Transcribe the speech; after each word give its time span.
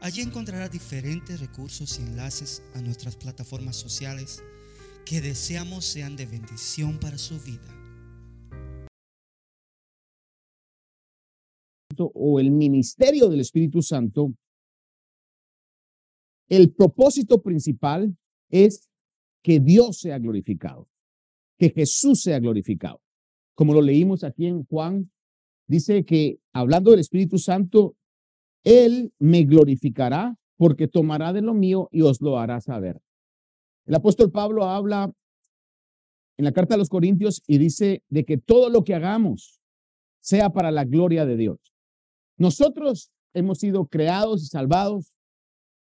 Allí 0.00 0.20
encontrará 0.20 0.68
diferentes 0.68 1.40
recursos 1.40 1.98
y 1.98 2.02
enlaces 2.02 2.62
a 2.74 2.82
nuestras 2.82 3.16
plataformas 3.16 3.76
sociales 3.76 4.42
que 5.06 5.20
deseamos 5.20 5.84
sean 5.84 6.16
de 6.16 6.26
bendición 6.26 6.98
para 6.98 7.16
su 7.16 7.40
vida. 7.40 7.72
O 11.98 12.38
el 12.38 12.50
ministerio 12.50 13.28
del 13.28 13.40
Espíritu 13.40 13.80
Santo, 13.80 14.34
el 16.48 16.72
propósito 16.74 17.42
principal 17.42 18.16
es 18.50 18.90
que 19.42 19.60
Dios 19.60 19.98
sea 20.00 20.18
glorificado, 20.18 20.88
que 21.58 21.70
Jesús 21.70 22.20
sea 22.20 22.38
glorificado. 22.38 23.00
Como 23.54 23.72
lo 23.72 23.80
leímos 23.80 24.24
aquí 24.24 24.46
en 24.46 24.64
Juan, 24.64 25.10
dice 25.66 26.04
que 26.04 26.38
hablando 26.52 26.90
del 26.90 27.00
Espíritu 27.00 27.38
Santo, 27.38 27.96
él 28.66 29.12
me 29.20 29.44
glorificará 29.44 30.36
porque 30.56 30.88
tomará 30.88 31.32
de 31.32 31.40
lo 31.40 31.54
mío 31.54 31.88
y 31.92 32.02
os 32.02 32.20
lo 32.20 32.36
hará 32.36 32.60
saber. 32.60 33.00
El 33.86 33.94
apóstol 33.94 34.32
Pablo 34.32 34.64
habla 34.64 35.12
en 36.36 36.44
la 36.44 36.50
carta 36.50 36.74
a 36.74 36.78
los 36.78 36.88
Corintios 36.88 37.42
y 37.46 37.58
dice 37.58 38.02
de 38.08 38.24
que 38.24 38.38
todo 38.38 38.68
lo 38.68 38.82
que 38.82 38.94
hagamos 38.94 39.60
sea 40.20 40.50
para 40.50 40.72
la 40.72 40.84
gloria 40.84 41.24
de 41.24 41.36
Dios. 41.36 41.58
Nosotros 42.38 43.12
hemos 43.34 43.58
sido 43.58 43.86
creados 43.86 44.42
y 44.42 44.46
salvados 44.46 45.12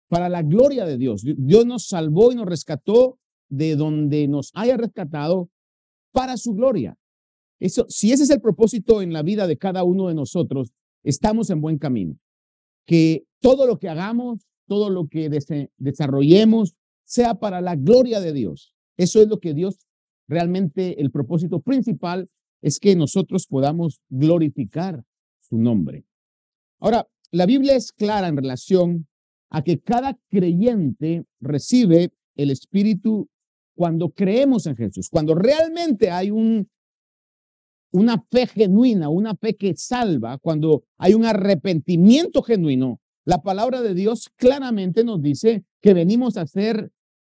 para 0.09 0.31
la 0.31 0.42
gloria 0.42 0.86
de 0.86 0.97
Dios. 0.97 1.25
Dios 1.25 1.67
nos 1.67 1.89
salvó 1.89 2.33
y 2.33 2.36
nos 2.36 2.47
rescató 2.47 3.19
de 3.51 3.77
donde 3.77 4.29
nos 4.29 4.51
haya 4.55 4.79
rescatado 4.79 5.51
para 6.11 6.39
su 6.39 6.55
gloria. 6.55 6.97
Eso, 7.61 7.84
si 7.91 8.12
ese 8.12 8.23
es 8.23 8.31
el 8.31 8.41
propósito 8.41 9.03
en 9.03 9.12
la 9.12 9.23
vida 9.23 9.47
de 9.47 9.59
cada 9.59 9.84
uno 9.84 10.09
de 10.09 10.14
nosotros, 10.14 10.73
estamos 11.05 11.51
en 11.51 11.61
buen 11.61 11.77
camino 11.77 12.19
que 12.87 13.25
todo 13.41 13.67
lo 13.67 13.79
que 13.79 13.89
hagamos, 13.89 14.47
todo 14.67 14.91
lo 14.91 15.09
que 15.09 15.29
desarrollemos, 15.77 16.75
sea 17.05 17.35
para 17.35 17.61
la 17.61 17.77
gloria 17.77 18.21
de 18.21 18.33
Dios. 18.33 18.75
Eso 18.97 19.21
es 19.21 19.29
lo 19.29 19.39
que 19.39 19.55
Dios 19.55 19.87
realmente, 20.29 21.01
el 21.01 21.11
propósito 21.11 21.61
principal 21.61 22.31
es 22.63 22.79
que 22.79 22.95
nosotros 22.97 23.47
podamos 23.47 24.01
glorificar 24.09 25.05
su 25.41 25.59
nombre. 25.59 26.05
Ahora, 26.79 27.07
la 27.31 27.47
Biblia 27.47 27.77
es 27.77 27.93
clara 27.93 28.29
en 28.29 28.37
relación 28.37 29.09
a 29.51 29.63
que 29.63 29.81
cada 29.81 30.19
creyente 30.29 31.25
recibe 31.41 32.13
el 32.37 32.51
Espíritu 32.51 33.29
cuando 33.75 34.11
creemos 34.11 34.67
en 34.67 34.77
Jesús, 34.77 35.09
cuando 35.11 35.35
realmente 35.35 36.11
hay 36.11 36.31
un 36.31 36.71
una 37.93 38.25
fe 38.31 38.47
genuina, 38.47 39.09
una 39.09 39.37
fe 39.37 39.55
que 39.55 39.75
salva, 39.77 40.39
cuando 40.39 40.85
hay 40.98 41.15
un 41.15 41.25
arrepentimiento 41.25 42.43
genuino, 42.43 43.01
la 43.25 43.43
palabra 43.43 43.83
de 43.83 43.95
Dios 43.95 44.29
claramente 44.37 45.05
nos 45.05 45.23
dice 45.23 45.65
que 45.81 45.95
venimos 45.95 46.37
a 46.37 46.47
ser 46.47 46.91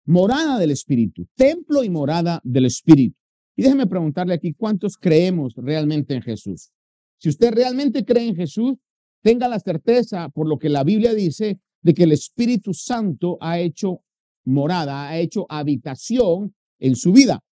morada 0.06 0.58
del 0.60 0.72
Espíritu, 0.72 1.28
templo 1.36 1.84
y 1.84 1.90
morada 1.90 2.42
del 2.44 2.66
Espíritu. 2.66 3.18
Y 3.56 3.64
déjeme 3.64 3.88
preguntarle 3.88 4.34
aquí, 4.34 4.54
¿cuántos 4.54 4.98
creemos 4.98 5.54
realmente 5.56 6.14
en 6.14 6.22
Jesús? 6.22 6.72
Si 7.18 7.30
usted 7.30 7.54
realmente 7.54 8.06
cree 8.06 8.28
en 8.28 8.36
Jesús, 8.36 8.76
tenga 9.22 9.48
la 9.48 9.60
certeza, 9.60 10.30
por 10.30 10.48
lo 10.48 10.60
que 10.60 10.70
la 10.70 10.84
Biblia 10.84 11.14
dice, 11.14 11.60
de 11.82 11.94
que 11.94 12.04
el 12.04 12.12
Espíritu 12.12 12.74
Santo 12.74 13.38
ha 13.42 13.60
hecho 13.60 14.02
morada, 14.44 15.08
ha 15.08 15.20
hecho 15.20 15.46
habitación 15.50 16.56
en 16.80 16.96
su 16.96 17.12
vida. 17.12 17.44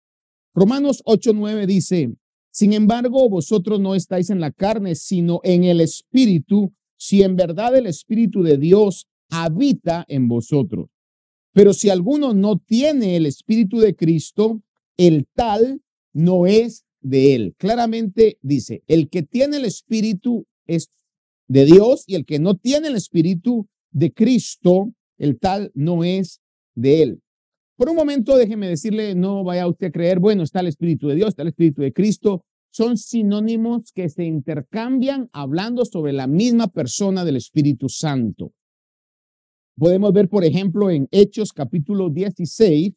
Romanos 0.55 1.03
8:9 1.07 1.67
dice, 1.67 2.15
sin 2.55 2.73
embargo, 2.73 3.29
vosotros 3.29 3.81
no 3.81 3.97
estáis 3.97 4.31
en 4.31 4.39
la 4.39 4.53
carne, 4.53 4.95
sino 4.95 5.41
en 5.43 5.65
el 5.65 5.81
Espíritu, 5.81 6.73
si 6.97 7.25
en 7.25 7.35
verdad 7.35 7.77
el 7.77 7.89
Espíritu 7.89 8.45
de 8.45 8.59
Dios 8.59 9.09
habita 9.29 10.05
en 10.07 10.29
vosotros. 10.29 10.89
Pero 11.53 11.73
si 11.73 11.91
alguno 11.91 12.33
no 12.33 12.61
tiene 12.61 13.17
el 13.17 13.27
Espíritu 13.27 13.81
de 13.81 13.97
Cristo, 13.97 14.63
el 14.97 15.27
tal 15.35 15.83
no 16.13 16.47
es 16.47 16.85
de 17.01 17.35
él. 17.35 17.57
Claramente 17.59 18.39
dice, 18.41 18.85
el 18.87 19.09
que 19.11 19.25
tiene 19.25 19.57
el 19.57 19.65
Espíritu 19.65 20.47
es 20.69 20.91
de 21.49 21.65
Dios 21.65 22.05
y 22.07 22.15
el 22.15 22.25
que 22.25 22.39
no 22.39 22.55
tiene 22.55 22.87
el 22.87 22.95
Espíritu 22.95 23.67
de 23.91 24.13
Cristo, 24.13 24.95
el 25.19 25.41
tal 25.41 25.73
no 25.75 26.05
es 26.05 26.41
de 26.77 27.03
él. 27.03 27.24
Por 27.77 27.89
un 27.89 27.97
momento, 27.97 28.37
déjeme 28.37 28.69
decirle, 28.69 29.17
no 29.17 29.43
vaya 29.43 29.67
usted 29.67 29.89
a 29.89 29.91
creer, 29.91 30.21
bueno, 30.21 30.45
está 30.45 30.61
el 30.61 30.69
Espíritu 30.69 31.09
de 31.09 31.17
Dios, 31.17 31.31
está 31.31 31.43
el 31.43 31.49
Espíritu 31.49 31.83
de 31.83 31.93
Cristo. 31.93 32.45
Son 32.71 32.97
sinónimos 32.97 33.91
que 33.93 34.09
se 34.09 34.25
intercambian 34.25 35.29
hablando 35.33 35.85
sobre 35.85 36.13
la 36.13 36.29
misma 36.29 36.69
persona 36.69 37.25
del 37.25 37.37
Espíritu 37.37 37.89
Santo. 37.89 38.53
Podemos 39.77 40.13
ver, 40.13 40.29
por 40.29 40.45
ejemplo, 40.45 40.89
en 40.89 41.09
Hechos 41.11 41.53
capítulo 41.53 42.11
16, 42.11 42.93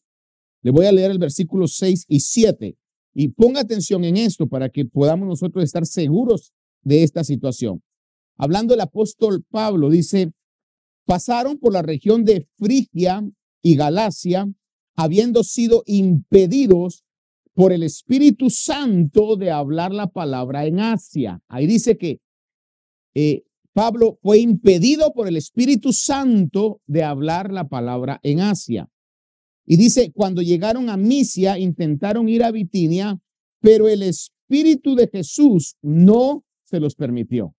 le 0.62 0.72
voy 0.72 0.86
a 0.86 0.92
leer 0.92 1.10
el 1.10 1.18
versículo 1.18 1.68
6 1.68 2.06
y 2.08 2.20
7. 2.20 2.78
Y 3.16 3.30
ponga 3.30 3.62
atención 3.62 4.04
en 4.04 4.18
esto 4.18 4.48
para 4.48 4.70
que 4.70 4.86
podamos 4.86 5.28
nosotros 5.28 5.64
estar 5.64 5.88
seguros 5.88 6.54
de 6.84 7.02
esta 7.02 7.24
situación. 7.24 7.82
Hablando 8.38 8.76
el 8.76 8.82
apóstol 8.82 9.44
Pablo, 9.50 9.90
dice, 9.90 10.32
pasaron 11.06 11.58
por 11.58 11.74
la 11.74 11.82
región 11.82 12.24
de 12.24 12.48
Frigia 12.60 13.28
y 13.64 13.76
Galacia 13.76 14.48
habiendo 14.98 15.44
sido 15.44 15.84
impedidos 15.86 17.06
por 17.54 17.72
el 17.72 17.84
Espíritu 17.84 18.50
Santo 18.50 19.36
de 19.38 19.52
hablar 19.52 19.94
la 19.94 20.08
palabra 20.08 20.66
en 20.66 20.80
Asia. 20.80 21.40
Ahí 21.48 21.68
dice 21.68 21.98
que 21.98 22.20
eh, 23.16 23.44
Pablo 23.74 24.20
fue 24.22 24.40
impedido 24.40 25.14
por 25.14 25.28
el 25.28 25.38
Espíritu 25.38 25.94
Santo 25.94 26.82
de 26.88 27.04
hablar 27.04 27.52
la 27.54 27.68
palabra 27.68 28.20
en 28.24 28.42
Asia. 28.42 28.90
Y 29.66 29.78
dice, 29.78 30.12
cuando 30.14 30.42
llegaron 30.42 30.90
a 30.90 30.98
Misia, 30.98 31.60
intentaron 31.60 32.28
ir 32.30 32.44
a 32.44 32.52
Bitinia, 32.52 33.20
pero 33.60 33.88
el 33.88 34.02
Espíritu 34.02 34.96
de 34.96 35.08
Jesús 35.08 35.76
no 35.82 36.44
se 36.64 36.80
los 36.80 36.96
permitió. 36.96 37.56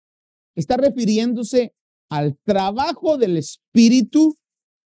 Está 0.57 0.77
refiriéndose 0.77 1.75
al 2.09 2.37
trabajo 2.45 3.17
del 3.17 3.37
Espíritu 3.37 4.37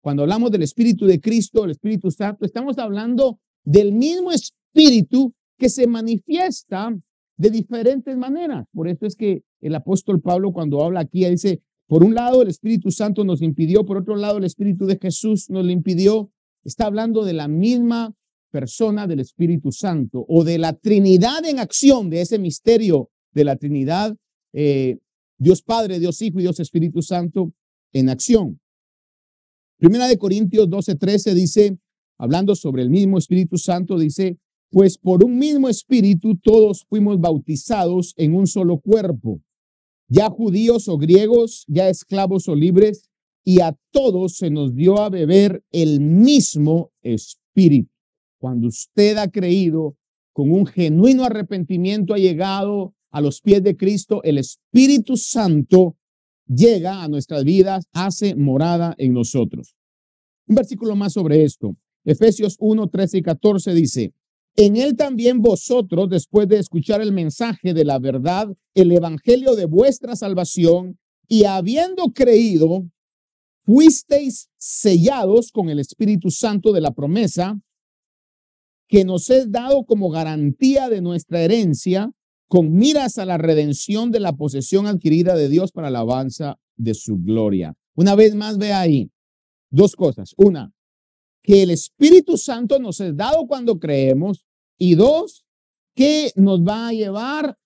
cuando 0.02 0.24
hablamos 0.24 0.52
del 0.52 0.64
Espíritu 0.64 1.06
de 1.06 1.20
Cristo, 1.20 1.66
el 1.66 1.72
Espíritu 1.72 2.12
Santo, 2.12 2.46
estamos 2.46 2.78
hablando 2.78 3.40
del 3.64 3.92
mismo 3.92 4.32
Espíritu 4.32 5.34
que 5.58 5.70
se 5.70 5.88
manifiesta 5.88 6.96
de 7.38 7.50
diferentes 7.50 8.18
maneras. 8.18 8.66
Por 8.74 8.88
eso 8.88 9.06
es 9.06 9.16
que 9.16 9.44
el 9.62 9.76
apóstol 9.76 10.22
Pablo 10.22 10.52
cuando 10.52 10.84
habla 10.84 11.02
aquí 11.02 11.26
dice, 11.26 11.62
por 11.88 12.04
un 12.04 12.14
lado 12.14 12.42
el 12.42 12.50
Espíritu 12.50 12.92
Santo 12.92 13.24
nos 13.24 13.42
impidió, 13.42 13.86
por 13.86 13.98
otro 13.98 14.16
lado 14.16 14.38
el 14.38 14.44
Espíritu 14.46 14.86
de 14.86 14.98
Jesús 15.02 15.50
nos 15.50 15.66
lo 15.66 15.72
impidió. 15.72 16.32
Está 16.64 16.86
hablando 16.86 17.26
de 17.26 17.34
la 17.34 17.48
misma 17.48 18.14
persona 18.52 19.08
del 19.08 19.20
Espíritu 19.20 19.72
Santo 19.72 20.26
o 20.28 20.44
de 20.44 20.58
la 20.58 20.74
Trinidad 20.74 21.46
en 21.46 21.60
acción, 21.60 22.10
de 22.10 22.22
ese 22.22 22.40
misterio 22.40 23.10
de 23.34 23.44
la 23.44 23.56
Trinidad, 23.56 24.16
eh, 24.54 24.98
Dios 25.38 25.62
Padre, 25.62 26.00
Dios 26.00 26.22
Hijo 26.22 26.40
y 26.40 26.44
Dios 26.44 26.60
Espíritu 26.60 27.02
Santo 27.02 27.52
en 27.94 28.10
acción. 28.10 28.60
Primera 29.80 30.10
de 30.10 30.18
Corintios 30.18 30.70
12, 30.70 30.96
13 30.96 31.34
dice, 31.34 31.78
hablando 32.18 32.54
sobre 32.54 32.82
el 32.82 32.90
mismo 32.90 33.18
Espíritu 33.18 33.58
Santo, 33.58 33.98
dice, 33.98 34.38
pues 34.70 34.98
por 34.98 35.24
un 35.24 35.40
mismo 35.40 35.70
Espíritu 35.70 36.36
todos 36.36 36.84
fuimos 36.90 37.18
bautizados 37.22 38.14
en 38.18 38.36
un 38.36 38.46
solo 38.46 38.80
cuerpo, 38.80 39.42
ya 40.10 40.30
judíos 40.30 40.90
o 40.90 40.98
griegos, 40.98 41.64
ya 41.70 41.88
esclavos 41.88 42.50
o 42.50 42.56
libres, 42.56 43.10
y 43.46 43.62
a 43.62 43.74
todos 43.94 44.36
se 44.36 44.50
nos 44.50 44.76
dio 44.76 45.00
a 45.00 45.10
beber 45.10 45.64
el 45.72 46.02
mismo 46.02 46.92
Espíritu. 47.02 47.90
Cuando 48.38 48.68
usted 48.68 49.16
ha 49.16 49.30
creído 49.30 49.96
con 50.34 50.52
un 50.52 50.66
genuino 50.66 51.24
arrepentimiento, 51.24 52.14
ha 52.14 52.18
llegado 52.18 52.96
a 53.12 53.22
los 53.22 53.40
pies 53.40 53.64
de 53.64 53.78
Cristo, 53.78 54.22
el 54.24 54.40
Espíritu 54.40 55.16
Santo 55.16 55.96
llega 56.50 57.04
a 57.04 57.08
nuestras 57.08 57.44
vidas, 57.44 57.86
hace 57.94 58.36
morada 58.36 58.96
en 58.98 59.14
nosotros. 59.14 59.76
Un 60.48 60.56
versículo 60.56 60.96
más 60.96 61.14
sobre 61.14 61.44
esto. 61.44 61.78
Efesios 62.04 62.56
1, 62.60 62.88
13 62.90 63.20
y 63.20 63.22
14 63.22 63.74
dice, 63.74 64.14
en 64.56 64.76
él 64.76 64.96
también 64.96 65.42
vosotros, 65.42 66.10
después 66.10 66.48
de 66.48 66.58
escuchar 66.58 67.02
el 67.02 67.14
mensaje 67.14 67.74
de 67.74 67.86
la 67.86 68.00
verdad, 68.00 68.48
el 68.74 68.92
evangelio 68.92 69.56
de 69.56 69.66
vuestra 69.66 70.16
salvación, 70.16 70.98
y 71.28 71.46
habiendo 71.46 72.12
creído, 72.12 72.90
fuisteis 73.64 74.50
sellados 74.58 75.52
con 75.52 75.70
el 75.70 75.80
Espíritu 75.80 76.32
Santo 76.32 76.74
de 76.74 76.82
la 76.82 76.92
promesa 76.92 77.62
que 78.88 79.06
nos 79.06 79.30
es 79.30 79.52
dado 79.52 79.86
como 79.86 80.10
garantía 80.10 80.90
de 80.90 81.02
nuestra 81.02 81.42
herencia 81.42 82.12
con 82.50 82.74
miras 82.74 83.18
a 83.18 83.26
la 83.26 83.38
redención 83.38 84.12
de 84.12 84.20
la 84.20 84.34
posesión 84.34 84.88
adquirida 84.88 85.36
de 85.36 85.48
Dios 85.48 85.72
para 85.72 85.90
la 85.90 86.00
alabanza 86.00 86.60
de 86.76 86.94
su 86.96 87.18
gloria. 87.18 87.76
Una 87.96 88.16
vez 88.16 88.36
más, 88.36 88.58
ve 88.58 88.74
ahí 88.74 89.12
dos 89.70 89.96
cosas. 89.96 90.34
Una, 90.36 90.74
que 91.44 91.64
el 91.64 91.70
Espíritu 91.70 92.38
Santo 92.38 92.80
nos 92.80 93.00
es 93.00 93.16
dado 93.16 93.48
cuando 93.48 93.80
creemos. 93.80 94.46
Y 94.78 94.96
dos, 94.96 95.46
que 95.96 96.32
nos 96.36 96.62
va 96.62 96.88
a 96.88 96.94
llevar 96.94 97.58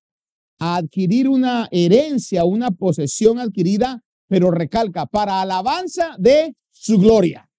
a 0.59 0.75
adquirir 0.77 1.29
una 1.29 1.67
herencia, 1.71 2.43
una 2.43 2.71
posesión 2.71 3.39
adquirida, 3.39 4.03
pero 4.27 4.51
recalca, 4.51 5.05
para 5.05 5.41
alabanza 5.41 6.15
de 6.17 6.55
su 6.71 6.97
gloria. 6.99 7.49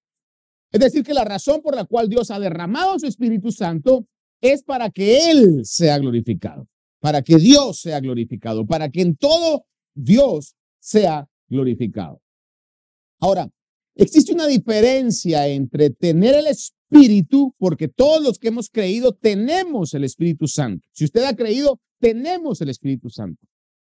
Es 0.73 0.81
decir, 0.81 1.05
que 1.05 1.15
la 1.15 1.25
razón 1.25 1.63
por 1.63 1.77
la 1.77 1.85
cual 1.85 2.09
Dios 2.09 2.31
ha 2.31 2.41
derramado 2.41 2.99
su 2.99 3.07
Espíritu 3.07 3.53
Santo 3.53 4.07
es 4.41 4.65
para 4.65 4.91
que 4.91 5.31
Él 5.31 5.61
sea 5.65 5.99
glorificado, 5.99 6.67
para 7.05 7.21
que 7.21 7.37
Dios 7.37 7.81
sea 7.83 8.01
glorificado, 8.01 8.65
para 8.65 8.89
que 8.89 9.03
en 9.03 9.15
todo 9.15 9.67
Dios 9.95 10.57
sea 10.81 11.29
glorificado. 11.51 12.23
Ahora, 13.21 13.51
existe 13.95 14.33
una 14.33 14.47
diferencia 14.47 15.47
entre 15.47 15.91
tener 15.91 16.35
el 16.35 16.47
Espíritu, 16.47 17.55
porque 17.59 17.89
todos 17.89 18.23
los 18.23 18.39
que 18.39 18.49
hemos 18.49 18.71
creído 18.71 19.13
tenemos 19.13 19.93
el 19.93 20.05
Espíritu 20.05 20.49
Santo. 20.49 20.89
Si 20.93 21.05
usted 21.05 21.25
ha 21.25 21.37
creído, 21.37 21.79
tenemos 22.01 22.63
el 22.63 22.71
Espíritu 22.71 23.11
Santo. 23.11 23.47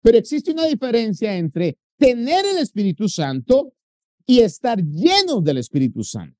Pero 0.02 0.18
existe 0.18 0.52
una 0.52 0.66
diferencia 0.66 1.38
entre 1.38 1.78
tener 1.98 2.46
el 2.46 2.58
Espíritu 2.58 3.08
Santo 3.08 3.72
y 4.26 4.40
estar 4.40 4.84
llenos 4.84 5.46
del 5.46 5.60
Espíritu 5.60 6.04
Santo. 6.04 6.38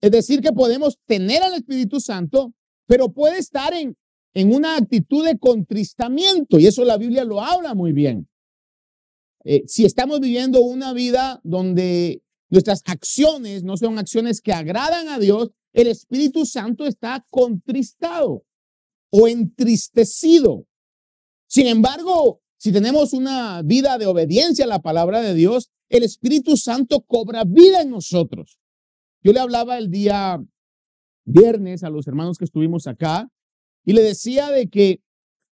Es 0.00 0.12
decir, 0.12 0.42
que 0.42 0.52
podemos 0.52 1.00
tener 1.06 1.42
al 1.42 1.54
Espíritu 1.54 1.98
Santo, 1.98 2.54
pero 2.86 3.12
puede 3.12 3.40
estar 3.40 3.74
en, 3.74 3.96
en 4.34 4.54
una 4.54 4.76
actitud 4.76 5.24
de 5.24 5.38
contristamiento, 5.38 6.58
y 6.58 6.66
eso 6.66 6.84
la 6.84 6.98
Biblia 6.98 7.24
lo 7.24 7.40
habla 7.40 7.74
muy 7.74 7.92
bien. 7.92 8.28
Eh, 9.44 9.64
si 9.66 9.84
estamos 9.84 10.20
viviendo 10.20 10.60
una 10.60 10.92
vida 10.92 11.40
donde 11.42 12.22
nuestras 12.50 12.82
acciones 12.86 13.64
no 13.64 13.76
son 13.76 13.98
acciones 13.98 14.40
que 14.40 14.52
agradan 14.52 15.08
a 15.08 15.18
Dios, 15.18 15.50
el 15.72 15.86
Espíritu 15.86 16.44
Santo 16.44 16.86
está 16.86 17.24
contristado 17.30 18.44
o 19.10 19.28
entristecido. 19.28 20.66
Sin 21.48 21.66
embargo, 21.66 22.40
si 22.58 22.72
tenemos 22.72 23.12
una 23.12 23.62
vida 23.62 23.98
de 23.98 24.06
obediencia 24.06 24.64
a 24.64 24.68
la 24.68 24.80
palabra 24.80 25.22
de 25.22 25.34
Dios, 25.34 25.70
el 25.88 26.02
Espíritu 26.02 26.56
Santo 26.56 27.00
cobra 27.00 27.44
vida 27.44 27.82
en 27.82 27.90
nosotros. 27.90 28.58
Yo 29.22 29.32
le 29.32 29.40
hablaba 29.40 29.78
el 29.78 29.90
día 29.90 30.40
viernes 31.24 31.82
a 31.82 31.90
los 31.90 32.06
hermanos 32.06 32.38
que 32.38 32.44
estuvimos 32.44 32.86
acá 32.86 33.28
y 33.84 33.92
le 33.92 34.02
decía 34.02 34.50
de 34.50 34.68
que 34.68 35.00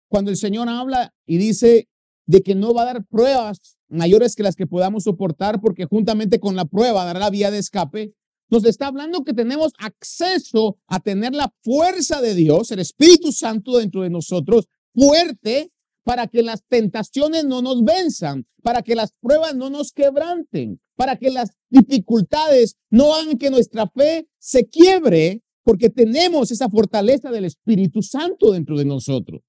cuando 0.10 0.32
el 0.32 0.38
Señor 0.38 0.70
habla 0.70 1.14
y 1.26 1.38
dice 1.38 1.88
de 2.26 2.42
que 2.42 2.56
no 2.56 2.74
va 2.74 2.84
a 2.84 2.94
dar 2.94 3.06
pruebas 3.06 3.78
mayores 3.90 4.36
que 4.36 4.44
las 4.44 4.56
que 4.56 4.68
podamos 4.68 5.04
soportar 5.04 5.62
porque 5.62 5.86
juntamente 5.86 6.40
con 6.40 6.56
la 6.56 6.66
prueba 6.66 7.06
dará 7.06 7.20
la 7.20 7.30
vía 7.30 7.52
de 7.52 7.60
escape, 7.60 8.14
nos 8.50 8.66
está 8.66 8.88
hablando 8.88 9.24
que 9.24 9.34
tenemos 9.34 9.74
acceso 9.78 10.78
a 10.88 11.00
tener 11.00 11.34
la 11.34 11.54
fuerza 11.64 12.22
de 12.22 12.34
Dios, 12.34 12.72
el 12.72 12.80
Espíritu 12.80 13.32
Santo 13.32 13.78
dentro 13.78 14.04
de 14.04 14.10
nosotros, 14.10 14.68
fuerte 14.94 15.72
para 16.04 16.28
que 16.28 16.42
las 16.42 16.64
tentaciones 16.68 17.44
no 17.44 17.62
nos 17.62 17.84
venzan, 17.84 18.46
para 18.64 18.82
que 18.82 18.96
las 18.96 19.12
pruebas 19.20 19.56
no 19.56 19.70
nos 19.70 19.92
quebranten, 19.92 20.80
para 20.96 21.18
que 21.18 21.30
las 21.30 21.52
dificultades 21.70 22.78
no 22.90 23.14
hagan 23.14 23.38
que 23.38 23.50
nuestra 23.50 23.88
fe 23.88 24.30
se 24.40 24.68
quiebre, 24.68 25.44
porque 25.68 25.90
tenemos 25.90 26.50
esa 26.50 26.70
fortaleza 26.70 27.30
del 27.30 27.44
Espíritu 27.44 28.02
Santo 28.02 28.54
dentro 28.54 28.78
de 28.78 28.86
nosotros. 28.86 29.42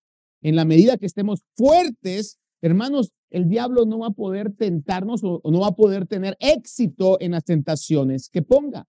En 0.42 0.56
la 0.56 0.64
medida 0.64 0.96
que 0.96 1.06
estemos 1.06 1.44
fuertes, 1.54 2.40
hermanos, 2.60 3.12
el 3.30 3.48
diablo 3.48 3.86
no 3.86 4.00
va 4.00 4.08
a 4.08 4.10
poder 4.10 4.52
tentarnos 4.52 5.20
o, 5.22 5.40
no 5.44 5.60
va 5.60 5.68
a 5.68 5.76
poder 5.76 6.08
tener 6.08 6.36
éxito 6.40 7.18
en 7.20 7.30
las 7.30 7.44
tentaciones 7.44 8.30
que 8.30 8.42
ponga. 8.42 8.88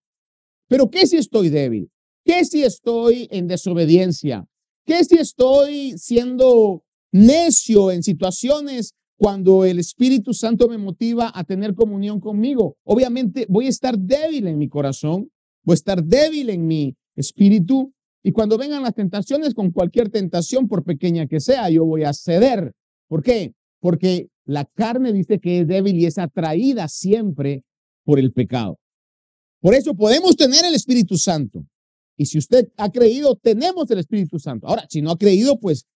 Pero 0.66 0.90
¿qué 0.90 1.06
si 1.06 1.18
estoy 1.18 1.50
débil? 1.50 1.92
¿Qué 2.24 2.44
si 2.44 2.64
estoy 2.64 3.28
en 3.30 3.46
desobediencia? 3.46 4.48
¿Qué 4.84 5.04
si 5.04 5.14
estoy 5.14 5.96
siendo 5.98 6.82
necio 7.12 7.92
en 7.92 8.02
situaciones 8.02 8.96
cuando 9.16 9.64
el 9.64 9.78
Espíritu 9.78 10.34
Santo 10.34 10.66
me 10.66 10.78
motiva 10.78 11.30
a 11.32 11.44
tener 11.44 11.76
comunión 11.76 12.18
conmigo. 12.18 12.76
Obviamente 12.82 13.46
voy 13.48 13.66
a 13.66 13.68
estar 13.68 13.96
débil 13.96 14.48
en 14.48 14.58
mi 14.58 14.68
corazón, 14.68 15.30
voy 15.62 15.74
a 15.74 15.76
estar 15.76 16.02
débil 16.02 16.50
en 16.50 16.66
mi 16.66 16.96
espíritu 17.20 17.92
y 18.22 18.32
cuando 18.32 18.58
vengan 18.58 18.82
las 18.82 18.94
tentaciones, 18.94 19.54
con 19.54 19.70
cualquier 19.70 20.10
tentación, 20.10 20.68
por 20.68 20.84
pequeña 20.84 21.26
que 21.26 21.40
sea, 21.40 21.70
yo 21.70 21.86
voy 21.86 22.04
a 22.04 22.12
ceder. 22.12 22.72
¿Por 23.08 23.22
qué? 23.22 23.54
Porque 23.80 24.28
la 24.44 24.64
carne 24.66 25.12
dice 25.12 25.38
que 25.38 25.60
es 25.60 25.68
débil 25.68 25.96
y 25.96 26.06
es 26.06 26.18
atraída 26.18 26.88
siempre 26.88 27.64
por 28.04 28.18
el 28.18 28.32
pecado. 28.32 28.78
Por 29.60 29.74
eso 29.74 29.94
podemos 29.94 30.36
tener 30.36 30.64
el 30.64 30.74
Espíritu 30.74 31.16
Santo. 31.16 31.64
Y 32.16 32.26
si 32.26 32.36
usted 32.36 32.68
ha 32.76 32.90
creído, 32.90 33.36
tenemos 33.36 33.90
el 33.90 34.00
Espíritu 34.00 34.38
Santo. 34.38 34.66
Ahora, 34.66 34.84
si 34.88 35.00
no 35.00 35.12
ha 35.12 35.18
creído, 35.18 35.58
pues 35.58 35.86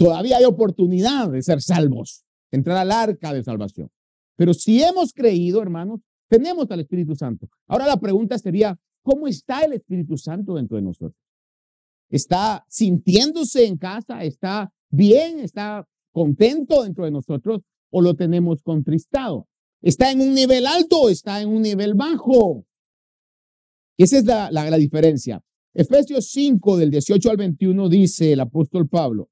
Todavía 0.00 0.38
hay 0.38 0.46
oportunidad 0.46 1.30
de 1.30 1.42
ser 1.42 1.60
salvos, 1.60 2.24
entrar 2.50 2.78
al 2.78 2.90
arca 2.90 3.34
de 3.34 3.44
salvación. 3.44 3.90
Pero 4.34 4.54
si 4.54 4.82
hemos 4.82 5.12
creído, 5.12 5.60
hermanos, 5.60 6.00
tenemos 6.26 6.70
al 6.70 6.80
Espíritu 6.80 7.14
Santo. 7.14 7.48
Ahora 7.66 7.86
la 7.86 8.00
pregunta 8.00 8.38
sería, 8.38 8.78
¿cómo 9.02 9.26
está 9.26 9.62
el 9.62 9.74
Espíritu 9.74 10.16
Santo 10.16 10.54
dentro 10.54 10.76
de 10.76 10.82
nosotros? 10.82 11.20
¿Está 12.08 12.64
sintiéndose 12.68 13.66
en 13.66 13.76
casa? 13.76 14.24
¿Está 14.24 14.72
bien? 14.90 15.40
¿Está 15.40 15.86
contento 16.12 16.82
dentro 16.82 17.04
de 17.04 17.10
nosotros? 17.10 17.62
¿O 17.90 18.02
lo 18.02 18.14
tenemos 18.14 18.62
contristado? 18.62 19.46
¿Está 19.82 20.10
en 20.10 20.20
un 20.20 20.34
nivel 20.34 20.66
alto 20.66 21.08
está 21.08 21.40
en 21.40 21.48
un 21.48 21.62
nivel 21.62 21.94
bajo? 21.94 22.66
Esa 23.96 24.18
es 24.18 24.24
la, 24.24 24.50
la, 24.50 24.76
diferencia. 24.76 25.42
Efesios 25.74 26.30
5 26.30 26.76
del 26.78 26.90
18 26.90 27.30
al 27.30 27.36
21 27.36 27.88
dice 27.88 28.32
el 28.32 28.40
apóstol 28.40 28.88
Pablo, 28.88 29.30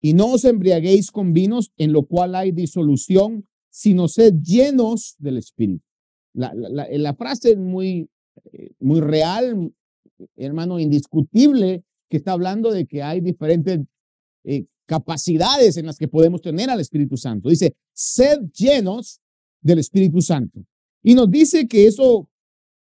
y 0.00 0.14
no 0.14 0.32
os 0.32 0.44
embriaguéis 0.44 1.10
con 1.10 1.32
vinos 1.32 1.72
en 1.76 1.92
lo 1.92 2.06
cual 2.06 2.34
hay 2.34 2.52
disolución, 2.52 3.48
sino 3.68 4.08
sed 4.08 4.34
llenos 4.42 5.16
del 5.18 5.38
Espíritu. 5.38 5.84
La, 6.34 6.52
la, 6.54 7.14
frase 7.14 7.52
es 7.52 7.58
muy, 7.58 8.10
muy 8.78 9.00
real, 9.00 9.72
hermano, 10.36 10.78
indiscutible, 10.78 11.84
que 12.08 12.18
está 12.18 12.32
hablando 12.32 12.70
de 12.70 12.86
que 12.86 13.02
hay 13.02 13.20
diferentes 13.20 13.80
eh, 14.44 14.66
capacidades 14.86 15.76
en 15.76 15.86
las 15.86 15.98
que 15.98 16.08
podemos 16.08 16.40
tener 16.40 16.70
al 16.70 16.80
Espíritu 16.80 17.16
Santo. 17.16 17.48
Dice, 17.48 17.74
sed 17.92 18.38
llenos 18.52 19.20
del 19.60 19.80
Espíritu 19.80 20.22
Santo. 20.22 20.64
Y 21.02 21.14
nos 21.14 21.30
dice 21.30 21.66
que 21.66 21.86
eso, 21.86 22.28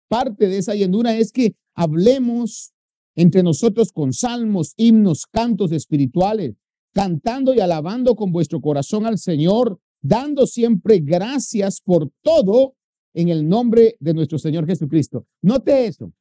parte 0.09 0.49
de 0.49 0.59
esa 0.59 0.75
llenura 0.75 1.17
es 1.17 1.33
que 1.33 1.55
hablemos 1.75 2.73
entre 3.17 3.43
nosotros 3.43 3.93
con 3.93 4.13
salmos, 4.13 4.75
himnos, 4.77 5.27
cantos 5.27 5.73
espirituales, 5.73 6.55
cantando 6.93 7.55
y 7.55 7.61
alabando 7.61 8.15
con 8.15 8.33
vuestro 8.33 8.61
corazón 8.61 9.07
al 9.07 9.19
Señor, 9.19 9.81
dando 10.01 10.47
siempre 10.47 11.01
gracias 11.01 11.81
por 11.81 12.11
todo 12.23 12.75
en 13.15 13.29
el 13.29 13.49
nombre 13.49 13.97
de 14.01 14.13
nuestro 14.13 14.39
Señor 14.39 14.67
Jesucristo. 14.67 15.27
Note 15.43 15.87
eso. 15.87 16.13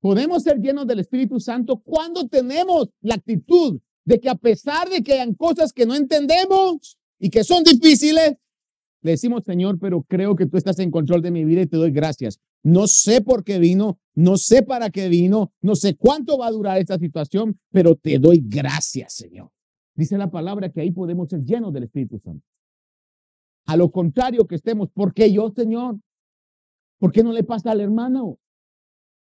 Podemos 0.00 0.42
ser 0.42 0.58
llenos 0.58 0.86
del 0.86 1.00
Espíritu 1.00 1.40
Santo 1.40 1.80
cuando 1.80 2.26
tenemos 2.28 2.88
la 3.00 3.14
actitud 3.14 3.80
de 4.04 4.18
que 4.18 4.28
a 4.28 4.34
pesar 4.34 4.88
de 4.88 5.02
que 5.02 5.14
hayan 5.14 5.34
cosas 5.34 5.72
que 5.72 5.86
no 5.86 5.94
entendemos 5.94 6.98
y 7.18 7.30
que 7.30 7.44
son 7.44 7.62
difíciles, 7.62 8.34
le 9.02 9.12
decimos, 9.12 9.44
Señor, 9.44 9.78
pero 9.78 10.02
creo 10.02 10.36
que 10.36 10.46
tú 10.46 10.56
estás 10.56 10.78
en 10.78 10.90
control 10.90 11.22
de 11.22 11.30
mi 11.30 11.44
vida 11.44 11.62
y 11.62 11.66
te 11.66 11.76
doy 11.76 11.90
gracias. 11.90 12.38
No 12.62 12.86
sé 12.86 13.22
por 13.22 13.44
qué 13.44 13.58
vino, 13.58 13.98
no 14.14 14.36
sé 14.36 14.62
para 14.62 14.90
qué 14.90 15.08
vino, 15.08 15.52
no 15.62 15.74
sé 15.74 15.96
cuánto 15.96 16.36
va 16.38 16.48
a 16.48 16.52
durar 16.52 16.78
esta 16.78 16.98
situación, 16.98 17.58
pero 17.70 17.94
te 17.94 18.18
doy 18.18 18.42
gracias, 18.44 19.14
Señor. 19.14 19.50
Dice 19.94 20.18
la 20.18 20.30
palabra 20.30 20.70
que 20.70 20.80
ahí 20.80 20.90
podemos 20.90 21.28
ser 21.28 21.44
llenos 21.44 21.72
del 21.72 21.84
Espíritu 21.84 22.18
Santo. 22.18 22.44
A 23.66 23.76
lo 23.76 23.90
contrario 23.90 24.46
que 24.46 24.56
estemos, 24.56 24.90
¿por 24.90 25.14
qué 25.14 25.32
yo, 25.32 25.50
Señor? 25.54 25.98
¿Por 27.00 27.10
qué 27.10 27.24
no 27.24 27.32
le 27.32 27.42
pasa 27.42 27.72
al 27.72 27.80
hermano? 27.80 28.38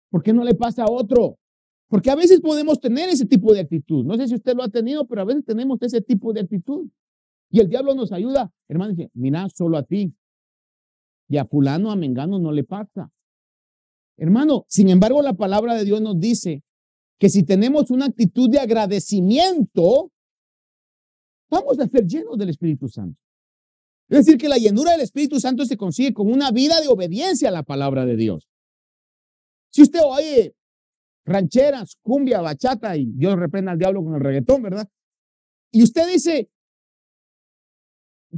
¿Por 0.09 0.23
qué 0.23 0.31
no 0.31 0.45
le 0.45 0.55
pasa 0.55 0.83
a 0.83 0.89
otro? 0.89 1.37
Porque 1.89 2.09
a 2.09 2.15
veces 2.15 2.39
podemos 2.39 2.79
tener 2.79 3.09
ese 3.09 3.25
tipo 3.25 3.53
de 3.53 3.59
actitud. 3.59 4.05
No 4.05 4.15
sé 4.15 4.29
si 4.29 4.35
usted 4.35 4.55
lo 4.55 4.63
ha 4.63 4.69
tenido, 4.69 5.05
pero 5.05 5.21
a 5.21 5.25
veces 5.25 5.43
tenemos 5.43 5.81
ese 5.81 5.99
tipo 5.99 6.31
de 6.31 6.39
actitud. 6.39 6.87
Y 7.49 7.59
el 7.59 7.67
diablo 7.67 7.93
nos 7.93 8.13
ayuda. 8.13 8.53
Hermano, 8.69 8.93
dice, 8.93 9.11
mira, 9.13 9.49
solo 9.49 9.77
a 9.77 9.83
ti. 9.83 10.15
Y 11.27 11.35
a 11.35 11.45
fulano, 11.45 11.91
a 11.91 11.97
mengano 11.97 12.39
no 12.39 12.53
le 12.53 12.63
pasa. 12.63 13.11
Hermano, 14.15 14.65
sin 14.69 14.87
embargo, 14.87 15.21
la 15.21 15.33
palabra 15.33 15.73
de 15.75 15.83
Dios 15.83 15.99
nos 16.01 16.17
dice 16.17 16.63
que 17.19 17.27
si 17.29 17.43
tenemos 17.43 17.91
una 17.91 18.05
actitud 18.05 18.49
de 18.49 18.59
agradecimiento, 18.59 20.13
Vamos 21.49 21.79
a 21.79 21.87
ser 21.87 22.05
llenos 22.05 22.37
del 22.37 22.49
Espíritu 22.49 22.87
Santo. 22.87 23.19
Es 24.07 24.25
decir, 24.25 24.37
que 24.37 24.49
la 24.49 24.57
llenura 24.57 24.91
del 24.91 25.01
Espíritu 25.01 25.39
Santo 25.39 25.65
se 25.65 25.77
consigue 25.77 26.13
con 26.13 26.31
una 26.31 26.51
vida 26.51 26.79
de 26.79 26.87
obediencia 26.87 27.49
a 27.49 27.51
la 27.51 27.63
palabra 27.63 28.05
de 28.05 28.15
Dios. 28.15 28.47
Si 29.71 29.81
usted 29.81 29.99
oye 30.03 30.55
rancheras, 31.25 31.97
cumbia, 32.01 32.39
bachata 32.41 32.95
y 32.95 33.11
Dios 33.13 33.35
reprenda 33.35 33.71
al 33.71 33.79
diablo 33.79 34.03
con 34.03 34.15
el 34.15 34.21
reggaetón, 34.21 34.61
¿verdad? 34.61 34.87
Y 35.71 35.83
usted 35.83 36.07
dice, 36.07 36.49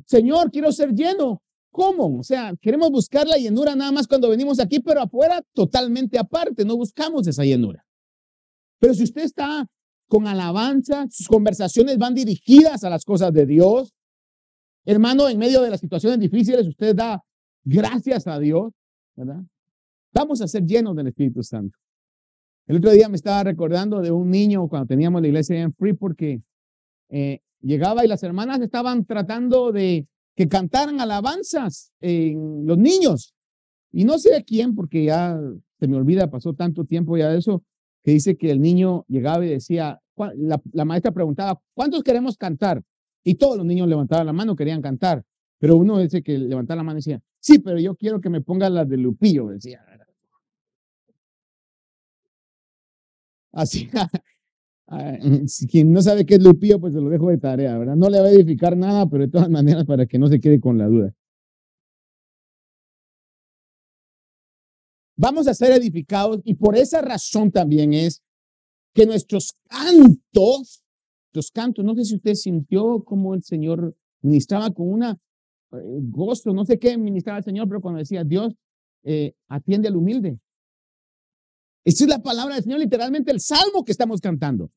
Señor, 0.05 0.51
quiero 0.51 0.71
ser 0.71 0.93
lleno. 0.93 1.41
¿Cómo? 1.69 2.19
O 2.19 2.23
sea, 2.23 2.55
queremos 2.59 2.89
buscar 2.89 3.27
la 3.27 3.37
llenura 3.37 3.75
nada 3.75 3.91
más 3.91 4.07
cuando 4.07 4.29
venimos 4.29 4.59
aquí, 4.59 4.79
pero 4.79 5.01
afuera 5.01 5.43
totalmente 5.53 6.17
aparte, 6.17 6.65
no 6.65 6.75
buscamos 6.75 7.27
esa 7.27 7.43
llenura. 7.43 7.85
Pero 8.79 8.93
si 8.93 9.03
usted 9.03 9.23
está 9.23 9.67
con 10.07 10.25
alabanza, 10.25 11.05
sus 11.11 11.27
conversaciones 11.27 11.97
van 11.97 12.15
dirigidas 12.15 12.83
a 12.83 12.89
las 12.89 13.03
cosas 13.03 13.33
de 13.33 13.45
Dios, 13.45 13.93
hermano, 14.87 15.27
en 15.27 15.37
medio 15.37 15.61
de 15.61 15.69
las 15.69 15.81
situaciones 15.81 16.17
difíciles, 16.19 16.65
usted 16.65 16.95
da 16.95 17.21
gracias 17.65 18.25
a 18.25 18.39
Dios, 18.39 18.71
¿verdad? 19.15 19.43
Vamos 20.13 20.41
a 20.41 20.47
ser 20.47 20.63
llenos 20.63 20.95
del 20.95 21.07
Espíritu 21.07 21.43
Santo. 21.43 21.77
El 22.67 22.77
otro 22.77 22.91
día 22.91 23.09
me 23.09 23.17
estaba 23.17 23.43
recordando 23.43 24.01
de 24.01 24.11
un 24.11 24.29
niño 24.31 24.67
cuando 24.69 24.87
teníamos 24.87 25.21
la 25.21 25.27
iglesia 25.27 25.61
en 25.61 25.73
Free 25.73 25.93
porque 25.93 26.41
eh, 27.09 27.39
llegaba 27.61 28.05
y 28.05 28.07
las 28.07 28.23
hermanas 28.23 28.61
estaban 28.61 29.05
tratando 29.05 29.73
de 29.73 30.07
que 30.35 30.47
cantaran 30.47 31.01
alabanzas 31.01 31.91
en 31.99 32.65
los 32.65 32.77
niños. 32.77 33.33
Y 33.91 34.05
no 34.05 34.17
sé 34.19 34.31
de 34.31 34.43
quién, 34.43 34.73
porque 34.73 35.03
ya 35.03 35.37
se 35.79 35.87
me 35.87 35.97
olvida, 35.97 36.29
pasó 36.29 36.53
tanto 36.53 36.85
tiempo 36.85 37.17
ya 37.17 37.29
de 37.29 37.39
eso, 37.39 37.63
que 38.03 38.11
dice 38.11 38.37
que 38.37 38.51
el 38.51 38.61
niño 38.61 39.03
llegaba 39.09 39.45
y 39.45 39.49
decía, 39.49 39.99
la 40.71 40.85
maestra 40.85 41.11
preguntaba, 41.11 41.59
¿cuántos 41.73 42.03
queremos 42.03 42.37
cantar? 42.37 42.81
Y 43.27 43.35
todos 43.35 43.57
los 43.57 43.65
niños 43.65 43.89
levantaban 43.89 44.25
la 44.25 44.31
mano, 44.31 44.55
querían 44.55 44.81
cantar. 44.81 45.21
Pero 45.59 45.75
uno 45.75 45.99
dice 45.99 46.23
que 46.23 46.37
levantaba 46.37 46.77
la 46.77 46.83
mano 46.83 46.97
y 46.97 47.01
decía, 47.01 47.21
sí, 47.41 47.59
pero 47.59 47.77
yo 47.77 47.93
quiero 47.93 48.21
que 48.21 48.29
me 48.29 48.39
pongan 48.39 48.73
las 48.73 48.87
de 48.87 48.95
Lupillo, 48.95 49.49
decía. 49.49 49.83
Así, 53.51 53.89
quien 55.69 55.91
no 55.91 56.01
sabe 56.01 56.25
qué 56.25 56.35
es 56.35 56.41
Lupillo, 56.41 56.79
pues 56.79 56.93
se 56.93 57.01
lo 57.01 57.09
dejo 57.09 57.29
de 57.29 57.37
tarea, 57.37 57.77
¿verdad? 57.77 57.97
No 57.97 58.09
le 58.09 58.21
va 58.21 58.27
a 58.27 58.31
edificar 58.31 58.77
nada, 58.77 59.09
pero 59.09 59.25
de 59.25 59.29
todas 59.29 59.49
maneras 59.57 59.83
para 59.83 60.05
que 60.05 60.17
no 60.17 60.29
se 60.29 60.39
quede 60.39 60.61
con 60.61 60.77
la 60.77 60.87
duda. 60.87 61.13
Vamos 65.17 65.49
a 65.49 65.53
ser 65.53 65.73
edificados 65.73 66.39
y 66.45 66.53
por 66.53 66.77
esa 66.77 67.01
razón 67.01 67.51
también 67.51 67.93
es 67.93 68.23
que 68.93 69.05
nuestros 69.05 69.53
cantos, 69.67 70.81
los 71.37 71.51
cantos, 71.51 71.85
no 71.85 71.95
sé 71.95 72.03
si 72.03 72.15
usted 72.15 72.33
sintió 72.33 73.03
como 73.03 73.35
el 73.35 73.43
Señor 73.43 73.95
ministraba 74.21 74.71
con 74.71 74.91
una 74.91 75.11
eh, 75.71 75.99
gozo, 76.09 76.51
no 76.51 76.65
sé 76.65 76.79
qué 76.79 76.97
ministraba 76.97 77.37
el 77.37 77.45
Señor, 77.45 77.67
pero 77.67 77.79
cuando 77.79 77.99
decía 77.99 78.23
Dios 78.23 78.55
eh, 79.03 79.33
atiende 79.47 79.87
al 79.87 79.95
humilde. 79.95 80.39
Esa 81.85 82.03
es 82.03 82.09
la 82.09 82.21
palabra 82.21 82.55
del 82.55 82.63
Señor, 82.63 82.79
literalmente 82.79 83.31
el 83.31 83.39
salmo 83.39 83.85
que 83.85 83.91
estamos 83.91 84.19
cantando. 84.19 84.71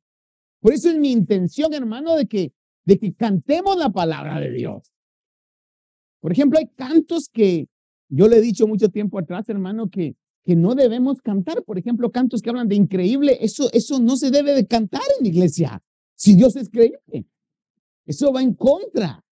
Por 0.60 0.74
eso 0.74 0.90
es 0.90 0.98
mi 0.98 1.10
intención, 1.10 1.72
hermano, 1.72 2.14
de 2.14 2.26
que, 2.26 2.52
de 2.84 2.98
que 2.98 3.14
cantemos 3.14 3.76
la 3.78 3.90
palabra 3.90 4.38
de 4.38 4.50
Dios. 4.52 4.92
Por 6.20 6.30
ejemplo, 6.30 6.58
hay 6.58 6.68
cantos 6.76 7.30
que 7.32 7.68
yo 8.10 8.28
le 8.28 8.36
he 8.36 8.40
dicho 8.42 8.66
mucho 8.66 8.90
tiempo 8.90 9.18
atrás, 9.18 9.48
hermano, 9.48 9.88
que, 9.88 10.14
que 10.44 10.54
no 10.54 10.74
debemos 10.74 11.22
cantar. 11.22 11.64
Por 11.64 11.78
ejemplo, 11.78 12.12
cantos 12.12 12.42
que 12.42 12.50
hablan 12.50 12.68
de 12.68 12.76
increíble. 12.76 13.38
Eso, 13.40 13.70
eso 13.72 13.98
no 13.98 14.16
se 14.16 14.30
debe 14.30 14.52
de 14.54 14.66
cantar 14.66 15.02
en 15.18 15.24
la 15.24 15.30
iglesia. 15.30 15.82
Si 16.20 16.34
Dios 16.34 16.54
es 16.56 16.68
creíble. 16.68 17.26
Eso 18.04 18.30
va 18.30 18.42
en 18.42 18.52
contra 18.52 19.24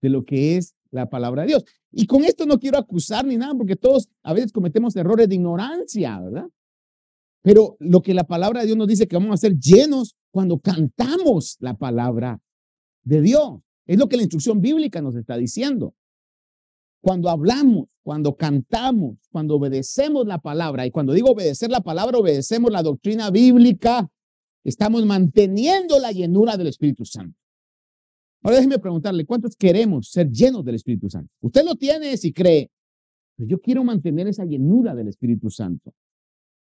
de 0.00 0.08
lo 0.08 0.24
que 0.24 0.56
es 0.56 0.76
la 0.92 1.10
palabra 1.10 1.42
de 1.42 1.48
Dios. 1.48 1.64
Y 1.90 2.06
con 2.06 2.22
esto 2.22 2.46
no 2.46 2.60
quiero 2.60 2.78
acusar 2.78 3.26
ni 3.26 3.36
nada, 3.36 3.54
porque 3.56 3.74
todos 3.74 4.08
a 4.22 4.32
veces 4.32 4.52
cometemos 4.52 4.94
errores 4.94 5.28
de 5.28 5.34
ignorancia, 5.34 6.20
¿verdad? 6.20 6.48
Pero 7.42 7.76
lo 7.80 8.02
que 8.02 8.14
la 8.14 8.22
palabra 8.22 8.60
de 8.60 8.66
Dios 8.66 8.78
nos 8.78 8.86
dice 8.86 9.08
que 9.08 9.16
vamos 9.16 9.34
a 9.34 9.36
ser 9.36 9.58
llenos 9.58 10.14
cuando 10.30 10.60
cantamos 10.60 11.56
la 11.58 11.74
palabra 11.74 12.40
de 13.02 13.20
Dios. 13.20 13.60
Es 13.84 13.98
lo 13.98 14.08
que 14.08 14.16
la 14.16 14.22
instrucción 14.22 14.60
bíblica 14.60 15.02
nos 15.02 15.16
está 15.16 15.36
diciendo. 15.36 15.96
Cuando 17.00 17.30
hablamos, 17.30 17.88
cuando 18.04 18.36
cantamos, 18.36 19.18
cuando 19.32 19.56
obedecemos 19.56 20.24
la 20.24 20.38
palabra, 20.38 20.86
y 20.86 20.92
cuando 20.92 21.14
digo 21.14 21.32
obedecer 21.32 21.70
la 21.70 21.80
palabra, 21.80 22.18
obedecemos 22.18 22.70
la 22.70 22.84
doctrina 22.84 23.28
bíblica, 23.30 24.08
estamos 24.68 25.04
manteniendo 25.04 25.98
la 25.98 26.12
llenura 26.12 26.56
del 26.56 26.68
Espíritu 26.68 27.04
Santo. 27.04 27.38
Ahora 28.42 28.56
déjeme 28.56 28.78
preguntarle, 28.78 29.24
¿cuántos 29.26 29.56
queremos 29.56 30.10
ser 30.10 30.30
llenos 30.30 30.64
del 30.64 30.76
Espíritu 30.76 31.10
Santo? 31.10 31.32
Usted 31.40 31.64
lo 31.64 31.74
tiene 31.74 32.16
si 32.16 32.32
cree, 32.32 32.70
pero 33.36 33.48
yo 33.48 33.60
quiero 33.60 33.82
mantener 33.84 34.28
esa 34.28 34.44
llenura 34.44 34.94
del 34.94 35.08
Espíritu 35.08 35.50
Santo. 35.50 35.92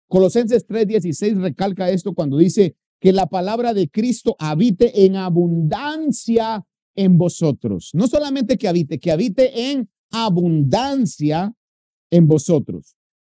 Colosenses 0.07 0.67
3:16 0.67 1.41
recalca 1.41 1.89
esto 1.89 2.13
cuando 2.13 2.37
dice 2.37 2.75
que 2.99 3.11
la 3.11 3.27
palabra 3.27 3.73
de 3.73 3.89
Cristo 3.89 4.35
habite 4.39 5.05
en 5.05 5.15
abundancia 5.15 6.65
en 6.95 7.17
vosotros. 7.17 7.91
No 7.93 8.07
solamente 8.07 8.57
que 8.57 8.67
habite, 8.67 8.99
que 8.99 9.11
habite 9.11 9.71
en 9.71 9.89
abundancia 10.11 11.53
en 12.09 12.27
vosotros. 12.27 12.95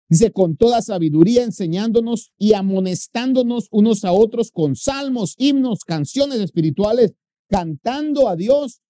Dice, 0.08 0.30
con 0.30 0.56
toda 0.56 0.82
sabiduría 0.82 1.42
enseñándonos 1.42 2.32
y 2.38 2.52
amonestándonos 2.52 3.66
unos 3.70 4.04
a 4.04 4.12
otros 4.12 4.52
con 4.52 4.76
salmos, 4.76 5.34
himnos, 5.36 5.80
canciones 5.84 6.38
espirituales, 6.40 7.14
cantando 7.48 8.28
a 8.28 8.36
Dios 8.36 8.82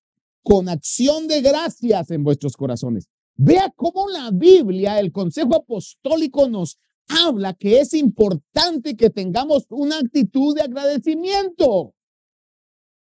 con 0.42 0.68
acción 0.68 1.26
de 1.26 1.40
gracias 1.40 2.10
en 2.10 2.22
vuestros 2.22 2.56
corazones. 2.56 3.08
Vea 3.34 3.72
cómo 3.74 4.08
la 4.08 4.30
Biblia, 4.30 5.00
el 5.00 5.10
consejo 5.10 5.56
apostólico 5.56 6.48
nos 6.48 6.78
habla 7.08 7.54
que 7.54 7.80
es 7.80 7.94
importante 7.94 8.96
que 8.96 9.10
tengamos 9.10 9.66
una 9.70 9.98
actitud 9.98 10.54
de 10.54 10.62
agradecimiento. 10.62 11.94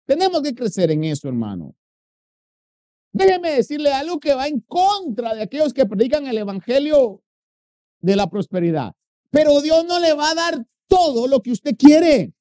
Tenemos 0.06 0.42
que 0.42 0.56
crecer 0.56 0.92
en 0.92 1.04
eso, 1.04 1.28
hermano. 1.28 1.76
Déjeme 3.12 3.52
decirle 3.52 3.92
algo 3.92 4.20
que 4.20 4.34
va 4.34 4.48
en 4.48 4.62
contra 4.62 5.34
de 5.34 5.44
aquellos 5.44 5.74
que 5.74 5.86
predican 5.86 6.28
el 6.28 6.38
evangelio 6.38 7.24
de 8.02 8.16
la 8.16 8.30
prosperidad. 8.30 8.94
Pero 9.30 9.62
Dios 9.62 9.86
no 9.86 10.00
le 10.00 10.14
va 10.14 10.32
a 10.32 10.36
dar 10.36 10.66
todo 10.88 11.28
lo 11.28 11.42
que 11.42 11.52
usted 11.52 11.76
quiere. 11.78 12.34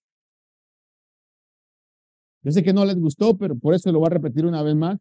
Yo 2.43 2.53
sé 2.53 2.63
que 2.63 2.73
no 2.73 2.85
les 2.85 2.97
gustó, 2.97 3.37
pero 3.37 3.59
por 3.59 3.75
eso 3.75 3.91
lo 3.91 3.99
voy 3.99 4.07
a 4.07 4.11
repetir 4.11 4.47
una 4.47 4.63
vez 4.63 4.77
más. 4.77 4.99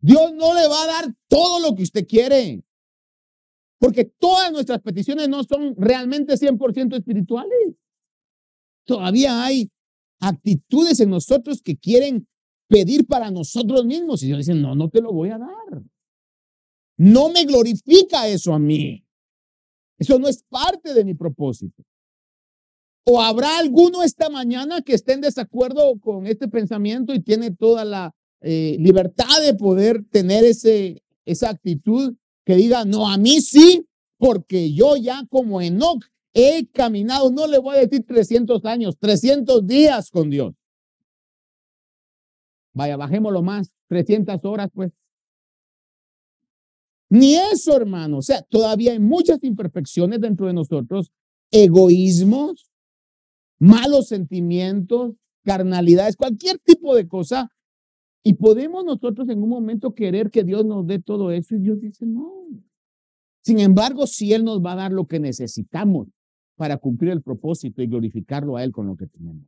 Dios 0.00 0.32
no 0.34 0.52
le 0.54 0.68
va 0.68 0.82
a 0.82 0.86
dar 0.86 1.14
todo 1.28 1.60
lo 1.60 1.74
que 1.74 1.84
usted 1.84 2.06
quiere. 2.06 2.62
Porque 3.78 4.04
todas 4.04 4.52
nuestras 4.52 4.80
peticiones 4.80 5.28
no 5.28 5.42
son 5.44 5.74
realmente 5.76 6.34
100% 6.34 6.96
espirituales. 6.96 7.74
Todavía 8.84 9.44
hay 9.44 9.70
actitudes 10.20 11.00
en 11.00 11.10
nosotros 11.10 11.62
que 11.62 11.76
quieren 11.76 12.28
pedir 12.68 13.06
para 13.06 13.30
nosotros 13.30 13.84
mismos. 13.84 14.22
Y 14.22 14.26
Dios 14.26 14.38
dice, 14.38 14.54
no, 14.54 14.74
no 14.74 14.88
te 14.88 15.00
lo 15.00 15.12
voy 15.12 15.30
a 15.30 15.38
dar. 15.38 15.82
No 17.02 17.30
me 17.30 17.44
glorifica 17.44 18.28
eso 18.28 18.54
a 18.54 18.60
mí. 18.60 19.04
Eso 19.98 20.20
no 20.20 20.28
es 20.28 20.44
parte 20.44 20.94
de 20.94 21.04
mi 21.04 21.14
propósito. 21.14 21.82
¿O 23.04 23.20
habrá 23.20 23.58
alguno 23.58 24.04
esta 24.04 24.30
mañana 24.30 24.82
que 24.82 24.94
esté 24.94 25.14
en 25.14 25.22
desacuerdo 25.22 25.98
con 25.98 26.28
este 26.28 26.46
pensamiento 26.46 27.12
y 27.12 27.18
tiene 27.18 27.50
toda 27.50 27.84
la 27.84 28.14
eh, 28.40 28.76
libertad 28.78 29.42
de 29.42 29.54
poder 29.54 30.04
tener 30.12 30.44
ese, 30.44 31.02
esa 31.24 31.50
actitud 31.50 32.14
que 32.44 32.54
diga, 32.54 32.84
no, 32.84 33.10
a 33.10 33.18
mí 33.18 33.40
sí, 33.40 33.84
porque 34.16 34.72
yo 34.72 34.96
ya 34.96 35.24
como 35.28 35.60
Enoch 35.60 36.04
he 36.32 36.68
caminado, 36.68 37.32
no 37.32 37.48
le 37.48 37.58
voy 37.58 37.78
a 37.78 37.80
decir 37.80 38.06
300 38.06 38.64
años, 38.64 38.96
300 39.00 39.66
días 39.66 40.08
con 40.08 40.30
Dios. 40.30 40.54
Vaya, 42.72 42.96
bajémoslo 42.96 43.42
más, 43.42 43.72
300 43.88 44.44
horas, 44.44 44.68
pues. 44.72 44.92
Ni 47.12 47.34
eso, 47.34 47.76
hermano. 47.76 48.18
O 48.18 48.22
sea, 48.22 48.40
todavía 48.40 48.92
hay 48.92 48.98
muchas 48.98 49.44
imperfecciones 49.44 50.18
dentro 50.18 50.46
de 50.46 50.54
nosotros, 50.54 51.12
egoísmos, 51.50 52.70
malos 53.58 54.08
sentimientos, 54.08 55.16
carnalidades, 55.44 56.16
cualquier 56.16 56.58
tipo 56.58 56.96
de 56.96 57.06
cosa 57.06 57.50
y 58.24 58.32
podemos 58.32 58.86
nosotros 58.86 59.28
en 59.28 59.42
un 59.42 59.50
momento 59.50 59.94
querer 59.94 60.30
que 60.30 60.42
Dios 60.42 60.64
nos 60.64 60.86
dé 60.86 61.00
todo 61.00 61.30
eso 61.32 61.54
y 61.54 61.58
Dios 61.58 61.80
dice, 61.80 62.06
no. 62.06 62.46
Sin 63.42 63.58
embargo, 63.58 64.06
si 64.06 64.32
Él 64.32 64.42
nos 64.42 64.62
va 64.62 64.72
a 64.72 64.76
dar 64.76 64.92
lo 64.92 65.06
que 65.06 65.20
necesitamos 65.20 66.08
para 66.56 66.78
cumplir 66.78 67.10
el 67.10 67.20
propósito 67.20 67.82
y 67.82 67.88
glorificarlo 67.88 68.56
a 68.56 68.64
Él 68.64 68.72
con 68.72 68.86
lo 68.86 68.96
que 68.96 69.06
tenemos. 69.06 69.44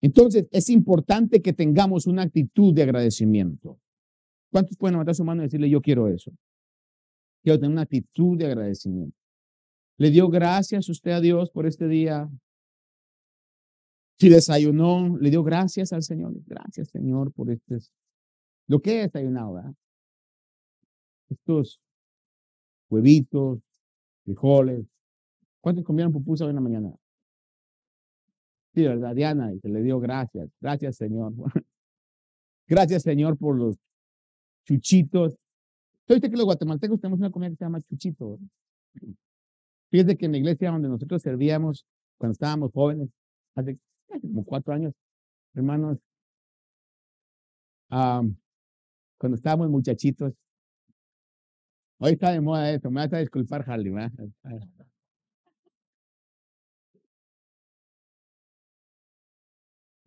Entonces, 0.00 0.46
es 0.52 0.70
importante 0.70 1.42
que 1.42 1.52
tengamos 1.52 2.06
una 2.06 2.22
actitud 2.22 2.72
de 2.72 2.84
agradecimiento. 2.84 3.78
¿Cuántos 4.50 4.76
pueden 4.76 4.94
levantar 4.94 5.14
su 5.14 5.24
mano 5.24 5.42
y 5.42 5.46
decirle, 5.46 5.68
yo 5.68 5.80
quiero 5.80 6.08
eso? 6.08 6.32
Quiero 7.42 7.58
tener 7.58 7.72
una 7.72 7.82
actitud 7.82 8.36
de 8.38 8.46
agradecimiento. 8.46 9.16
¿Le 9.98 10.10
dio 10.10 10.28
gracias 10.28 10.88
usted 10.88 11.10
a 11.10 11.20
Dios 11.20 11.50
por 11.50 11.66
este 11.66 11.88
día? 11.88 12.28
Si 14.18 14.28
desayunó, 14.28 15.16
le 15.18 15.30
dio 15.30 15.42
gracias 15.42 15.92
al 15.92 16.02
Señor. 16.02 16.34
Gracias, 16.46 16.88
Señor, 16.88 17.32
por 17.32 17.50
este 17.50 17.78
Lo 18.66 18.80
que 18.80 18.98
he 18.98 19.02
desayunado, 19.02 19.54
¿verdad? 19.54 19.74
Estos 21.30 21.80
huevitos, 22.88 23.60
frijoles. 24.24 24.86
¿Cuántos 25.60 25.84
comieron 25.84 26.12
pupusa 26.12 26.44
hoy 26.44 26.50
en 26.50 26.56
la 26.56 26.60
mañana? 26.62 26.94
Sí, 28.74 28.82
¿verdad? 28.82 29.14
Diana, 29.14 29.52
y 29.52 29.58
se 29.60 29.68
le 29.68 29.82
dio 29.82 30.00
gracias. 30.00 30.50
Gracias, 30.60 30.96
Señor. 30.96 31.32
gracias, 32.68 33.02
Señor, 33.02 33.36
por 33.36 33.56
los 33.56 33.76
chuchitos. 34.68 35.34
Fíjate 36.06 36.30
que 36.30 36.36
los 36.36 36.44
guatemaltecos 36.44 37.00
tenemos 37.00 37.18
una 37.18 37.30
comida 37.30 37.50
que 37.50 37.56
se 37.56 37.64
llama 37.64 37.80
chuchito. 37.80 38.38
Fíjate 39.90 40.18
que 40.18 40.26
en 40.26 40.32
la 40.32 40.38
iglesia 40.38 40.70
donde 40.70 40.88
nosotros 40.88 41.22
servíamos 41.22 41.86
cuando 42.18 42.32
estábamos 42.32 42.70
jóvenes, 42.72 43.08
hace 43.54 43.78
como 44.20 44.44
cuatro 44.44 44.74
años, 44.74 44.92
hermanos, 45.54 45.98
cuando 47.88 49.36
estábamos 49.36 49.70
muchachitos, 49.70 50.34
hoy 51.98 52.12
está 52.12 52.30
de 52.32 52.40
moda 52.40 52.70
esto, 52.70 52.90
me 52.90 53.00
vas 53.00 53.12
a 53.12 53.18
disculpar, 53.18 53.64
Harley, 53.66 53.92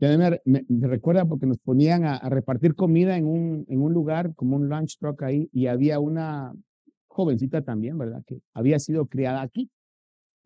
Me, 0.01 0.41
me, 0.67 0.87
recuerda 0.87 1.25
porque 1.25 1.45
nos 1.45 1.59
ponían 1.59 2.05
a, 2.05 2.27
repartir 2.27 2.73
comida 2.73 3.17
en 3.17 3.27
un, 3.27 3.65
en 3.69 3.81
un 3.81 3.93
lugar, 3.93 4.33
como 4.33 4.55
un 4.55 4.67
lunch 4.67 4.97
truck 4.97 5.21
ahí, 5.21 5.47
y 5.53 5.67
había 5.67 5.99
una 5.99 6.55
jovencita 7.07 7.61
también, 7.61 7.99
¿verdad? 7.99 8.23
Que 8.25 8.41
había 8.55 8.79
sido 8.79 9.05
criada 9.05 9.43
aquí. 9.43 9.69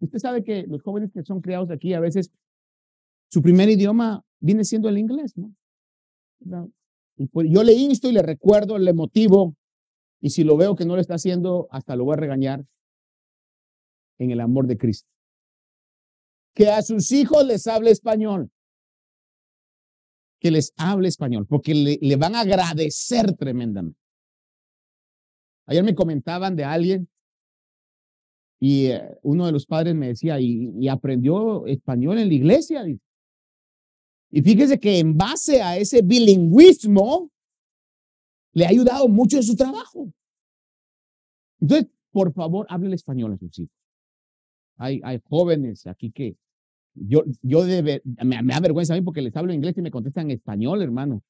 Usted 0.01 0.19
sabe 0.19 0.43
que 0.43 0.67
los 0.67 0.83
jóvenes 0.83 1.11
que 1.13 1.23
son 1.23 1.39
criados 1.39 1.71
aquí 1.71 1.93
a 1.93 2.01
veces 2.01 2.31
su 3.29 3.41
primer 3.41 3.69
idioma 3.69 4.25
viene 4.41 4.65
siendo 4.65 4.89
el 4.89 4.97
inglés, 4.97 5.33
¿no? 5.37 6.69
Y 7.15 7.27
pues 7.27 7.47
yo 7.49 7.63
le 7.63 7.71
insto 7.71 8.09
y 8.09 8.11
le 8.11 8.21
recuerdo, 8.21 8.77
le 8.77 8.91
motivo, 8.91 9.55
y 10.19 10.31
si 10.31 10.43
lo 10.43 10.57
veo 10.57 10.75
que 10.75 10.85
no 10.85 10.95
lo 10.95 11.01
está 11.01 11.15
haciendo, 11.15 11.69
hasta 11.71 11.95
lo 11.95 12.03
voy 12.03 12.15
a 12.15 12.17
regañar 12.17 12.65
en 14.17 14.31
el 14.31 14.41
amor 14.41 14.67
de 14.67 14.77
Cristo. 14.77 15.07
Que 16.53 16.69
a 16.69 16.81
sus 16.81 17.13
hijos 17.13 17.45
les 17.45 17.67
hable 17.67 17.91
español 17.91 18.51
que 20.45 20.51
les 20.51 20.75
hable 20.77 21.07
español, 21.07 21.47
porque 21.47 21.73
le, 21.73 22.15
van 22.17 22.35
a 22.35 22.41
agradecer 22.41 23.33
tremendamente. 23.35 23.99
Ayer 25.65 25.83
me 25.83 25.95
comentaban 25.95 26.55
de 26.55 26.63
alguien 26.63 27.09
y 28.59 28.85
eh, 28.91 29.17
uno 29.23 29.47
de 29.47 29.51
los 29.51 29.65
padres 29.65 29.95
me 29.95 30.09
decía, 30.09 30.39
y, 30.39 30.87
aprendió 30.87 31.65
español 31.65 32.19
en 32.19 32.27
la 32.27 32.33
iglesia. 32.35 32.85
Y 34.29 34.41
fíjese 34.43 34.79
que 34.79 34.99
en 34.99 35.17
base 35.17 35.63
a 35.63 35.77
ese 35.77 36.03
bilingüismo, 36.03 37.31
le 38.53 38.67
ha 38.67 38.69
ayudado 38.69 39.07
mucho 39.07 39.37
en 39.37 39.43
su 39.43 39.55
trabajo. 39.55 40.13
Entonces, 41.59 41.89
por 42.11 42.31
favor, 42.33 42.67
hable 42.69 42.93
español 42.93 43.33
a 43.33 43.37
sus 43.39 43.57
hijos. 43.57 43.75
Hay, 44.77 45.01
hay 45.03 45.19
jóvenes 45.27 45.87
aquí 45.87 46.11
que 46.11 46.37
yo, 46.95 47.23
yo 47.41 47.65
debe, 47.65 48.01
me, 48.23 48.41
da 48.41 48.59
vergüenza 48.59 48.93
a 48.93 48.97
mí 48.97 49.03
porque 49.03 49.21
les 49.21 49.35
hablo 49.35 49.53
inglés 49.53 49.77
y 49.77 49.81
me 49.81 49.91
contestan 49.91 50.31
español, 50.31 50.81
hermano. 50.81 51.21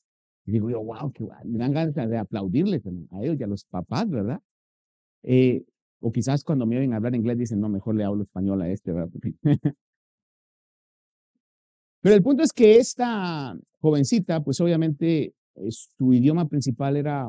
Y 0.46 0.52
digo 0.52 0.70
yo, 0.70 0.84
wow, 0.84 1.12
que 1.12 1.26
me 1.44 1.58
dan 1.58 1.74
ganas 1.74 1.94
de 1.96 2.18
aplaudirles 2.18 2.84
a 2.86 3.24
ellos 3.24 3.38
y 3.40 3.44
a 3.44 3.48
los 3.48 3.66
papás, 3.66 4.10
¿verdad? 4.10 4.40
Eh, 5.24 5.64
o 6.00 6.12
quizás 6.12 6.44
cuando 6.44 6.68
me 6.68 6.78
oyen 6.78 6.94
hablar 6.94 7.16
inglés 7.16 7.38
dicen, 7.38 7.60
no, 7.60 7.68
mejor 7.68 7.96
le 7.96 8.04
hablo 8.04 8.24
español 8.24 8.62
a 8.62 8.70
este, 8.70 8.92
¿verdad? 8.92 9.10
Pero 12.02 12.16
el 12.16 12.22
punto 12.22 12.44
es 12.44 12.54
que 12.54 12.78
esta 12.78 13.58
jovencita, 13.80 14.44
pues 14.44 14.62
obviamente 14.62 15.34
eh, 15.56 15.72
su 15.72 16.14
idioma 16.14 16.48
principal 16.48 16.98
era 16.98 17.28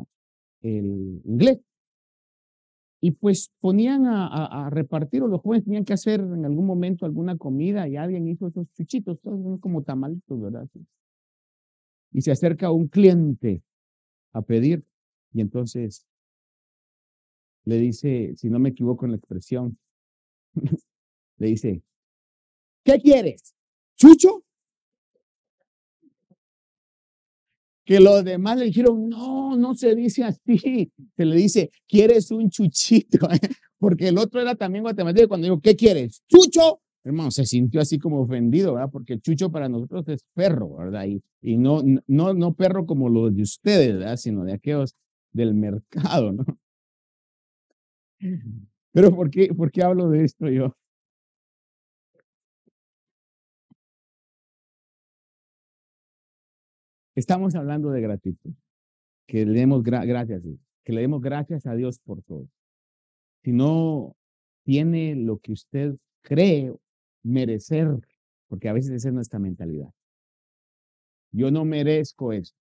el 0.60 1.22
inglés. 1.24 1.60
Y 3.06 3.12
pues 3.12 3.52
ponían 3.60 4.04
a, 4.04 4.68
repartir, 4.68 5.22
o 5.22 5.28
los 5.28 5.40
jóvenes 5.40 5.64
tenían 5.64 5.84
que 5.84 5.92
hacer 5.92 6.18
en 6.18 6.44
algún 6.44 6.66
momento 6.66 7.06
alguna 7.06 7.38
comida 7.38 7.86
y 7.86 7.94
alguien 7.94 8.26
hizo 8.26 8.48
esos 8.48 8.66
chuchitos, 8.72 9.20
todos 9.20 9.60
como 9.60 9.84
tamalitos, 9.84 10.40
¿verdad? 10.40 10.68
Y 12.10 12.22
se 12.22 12.32
acerca 12.32 12.72
un 12.72 12.88
cliente 12.88 13.62
a 14.32 14.42
pedir 14.42 14.84
y 15.32 15.40
entonces 15.40 16.04
le 17.64 17.78
dice, 17.78 18.34
si 18.34 18.50
no 18.50 18.58
me 18.58 18.70
equivoco 18.70 19.04
en 19.04 19.12
la 19.12 19.18
expresión, 19.18 19.78
le 21.38 21.46
dice, 21.46 21.84
¿qué 22.82 22.98
quieres? 22.98 23.54
¿Chucho? 23.94 24.42
Que 27.86 28.00
los 28.00 28.24
demás 28.24 28.58
le 28.58 28.64
dijeron, 28.66 29.08
no, 29.08 29.56
no 29.56 29.74
se 29.74 29.94
dice 29.94 30.24
así. 30.24 30.92
Se 31.16 31.24
le 31.24 31.36
dice, 31.36 31.70
¿quieres 31.86 32.32
un 32.32 32.50
chuchito? 32.50 33.28
Porque 33.78 34.08
el 34.08 34.18
otro 34.18 34.40
era 34.40 34.56
también 34.56 34.82
guatemalteco. 34.82 35.28
Cuando 35.28 35.44
digo, 35.44 35.60
¿qué 35.60 35.76
quieres? 35.76 36.22
¿Chucho? 36.28 36.80
Hermano, 37.04 37.30
se 37.30 37.46
sintió 37.46 37.80
así 37.80 38.00
como 38.00 38.22
ofendido, 38.22 38.74
¿verdad? 38.74 38.90
Porque 38.90 39.20
chucho 39.20 39.52
para 39.52 39.68
nosotros 39.68 40.08
es 40.08 40.24
perro, 40.34 40.76
¿verdad? 40.78 41.06
Y, 41.06 41.22
y 41.40 41.56
no, 41.56 41.80
no, 42.08 42.34
no 42.34 42.54
perro 42.54 42.84
como 42.84 43.08
los 43.08 43.34
de 43.34 43.42
ustedes, 43.42 43.96
¿verdad? 43.96 44.16
Sino 44.16 44.42
de 44.42 44.54
aquellos 44.54 44.96
del 45.32 45.54
mercado, 45.54 46.32
¿no? 46.32 46.44
Pero 48.92 49.14
¿por 49.14 49.30
qué, 49.30 49.54
por 49.54 49.70
qué 49.70 49.84
hablo 49.84 50.10
de 50.10 50.24
esto 50.24 50.48
yo? 50.48 50.76
Estamos 57.16 57.54
hablando 57.54 57.90
de 57.90 58.02
gratitud. 58.02 58.52
Que 59.26 59.44
le 59.44 59.58
demos 59.58 59.82
gracias, 59.82 60.44
que 60.84 60.92
le 60.92 61.00
demos 61.00 61.20
gracias 61.20 61.66
a 61.66 61.74
Dios 61.74 61.98
por 61.98 62.22
todo. 62.22 62.48
Si 63.42 63.52
no 63.52 64.14
tiene 64.64 65.16
lo 65.16 65.38
que 65.38 65.52
usted 65.52 65.96
cree 66.22 66.72
merecer, 67.24 67.88
porque 68.48 68.68
a 68.68 68.72
veces 68.72 68.92
esa 68.92 69.08
es 69.08 69.14
nuestra 69.14 69.40
mentalidad. 69.40 69.92
Yo 71.32 71.50
no 71.50 71.64
merezco 71.64 72.32
esto. 72.32 72.58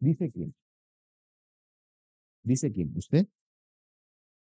¿Dice 0.00 0.30
quién? 0.30 0.54
¿Dice 2.42 2.72
quién? 2.72 2.92
¿Usted? 2.96 3.28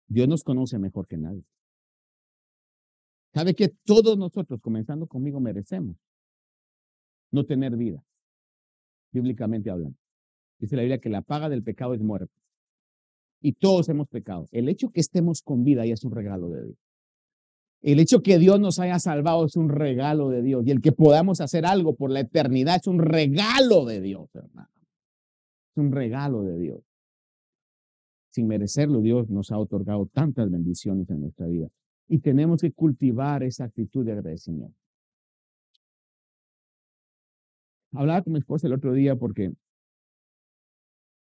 Dios 0.06 0.28
nos 0.28 0.44
conoce 0.44 0.78
mejor 0.78 1.08
que 1.08 1.16
nadie. 1.16 1.44
¿Sabe 3.34 3.54
que 3.54 3.68
todos 3.68 4.18
nosotros, 4.18 4.60
comenzando 4.60 5.06
conmigo, 5.06 5.40
merecemos 5.40 5.96
no 7.30 7.44
tener 7.44 7.76
vida? 7.76 8.04
Bíblicamente 9.12 9.70
hablando. 9.70 9.96
Dice 10.58 10.76
la 10.76 10.82
Biblia 10.82 10.98
que 10.98 11.08
la 11.08 11.22
paga 11.22 11.48
del 11.48 11.62
pecado 11.62 11.94
es 11.94 12.00
muerte. 12.00 12.32
Y 13.40 13.54
todos 13.54 13.88
hemos 13.88 14.08
pecado. 14.08 14.46
El 14.52 14.68
hecho 14.68 14.90
que 14.90 15.00
estemos 15.00 15.42
con 15.42 15.64
vida 15.64 15.84
ya 15.84 15.94
es 15.94 16.04
un 16.04 16.12
regalo 16.12 16.48
de 16.48 16.64
Dios. 16.64 16.78
El 17.80 17.98
hecho 17.98 18.22
que 18.22 18.38
Dios 18.38 18.60
nos 18.60 18.78
haya 18.78 19.00
salvado 19.00 19.44
es 19.44 19.56
un 19.56 19.68
regalo 19.68 20.28
de 20.28 20.40
Dios. 20.40 20.64
Y 20.64 20.70
el 20.70 20.80
que 20.80 20.92
podamos 20.92 21.40
hacer 21.40 21.66
algo 21.66 21.96
por 21.96 22.10
la 22.10 22.20
eternidad 22.20 22.76
es 22.76 22.86
un 22.86 23.00
regalo 23.00 23.84
de 23.84 24.00
Dios, 24.00 24.32
hermano. 24.34 24.70
Es 25.74 25.76
un 25.76 25.90
regalo 25.90 26.42
de 26.44 26.58
Dios. 26.58 26.80
Sin 28.30 28.46
merecerlo, 28.46 29.00
Dios 29.00 29.28
nos 29.28 29.50
ha 29.50 29.58
otorgado 29.58 30.06
tantas 30.06 30.48
bendiciones 30.48 31.10
en 31.10 31.22
nuestra 31.22 31.46
vida. 31.48 31.68
Y 32.06 32.20
tenemos 32.20 32.60
que 32.60 32.72
cultivar 32.72 33.42
esa 33.42 33.64
actitud 33.64 34.04
de 34.04 34.12
agradecimiento. 34.12 34.81
Hablaba 37.94 38.22
con 38.22 38.32
mi 38.32 38.38
esposa 38.38 38.66
el 38.66 38.72
otro 38.72 38.92
día 38.94 39.16
porque 39.16 39.52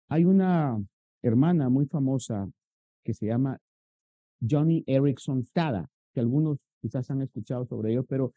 hay 0.09 0.25
una 0.25 0.83
hermana 1.21 1.69
muy 1.69 1.85
famosa 1.85 2.49
que 3.03 3.13
se 3.13 3.27
llama 3.27 3.59
Johnny 4.47 4.83
Erickson 4.87 5.45
Tada, 5.53 5.89
que 6.13 6.19
algunos 6.19 6.57
quizás 6.81 7.09
han 7.11 7.21
escuchado 7.21 7.65
sobre 7.65 7.91
ello, 7.91 8.03
pero 8.03 8.33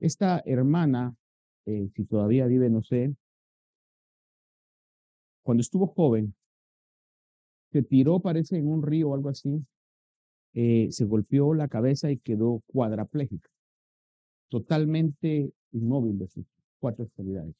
esta 0.00 0.42
hermana, 0.44 1.14
eh, 1.66 1.88
si 1.94 2.04
todavía 2.04 2.46
vive, 2.46 2.70
no 2.70 2.82
sé, 2.82 3.14
cuando 5.42 5.60
estuvo 5.60 5.86
joven, 5.86 6.34
se 7.72 7.82
tiró, 7.82 8.20
parece, 8.20 8.58
en 8.58 8.66
un 8.66 8.82
río 8.82 9.10
o 9.10 9.14
algo 9.14 9.28
así, 9.28 9.64
eh, 10.54 10.88
se 10.90 11.04
golpeó 11.04 11.54
la 11.54 11.68
cabeza 11.68 12.10
y 12.10 12.18
quedó 12.18 12.62
cuadraplégica, 12.66 13.48
totalmente 14.48 15.52
inmóvil 15.70 16.18
de 16.18 16.28
cuatro 16.80 17.04
extremidades. 17.04 17.54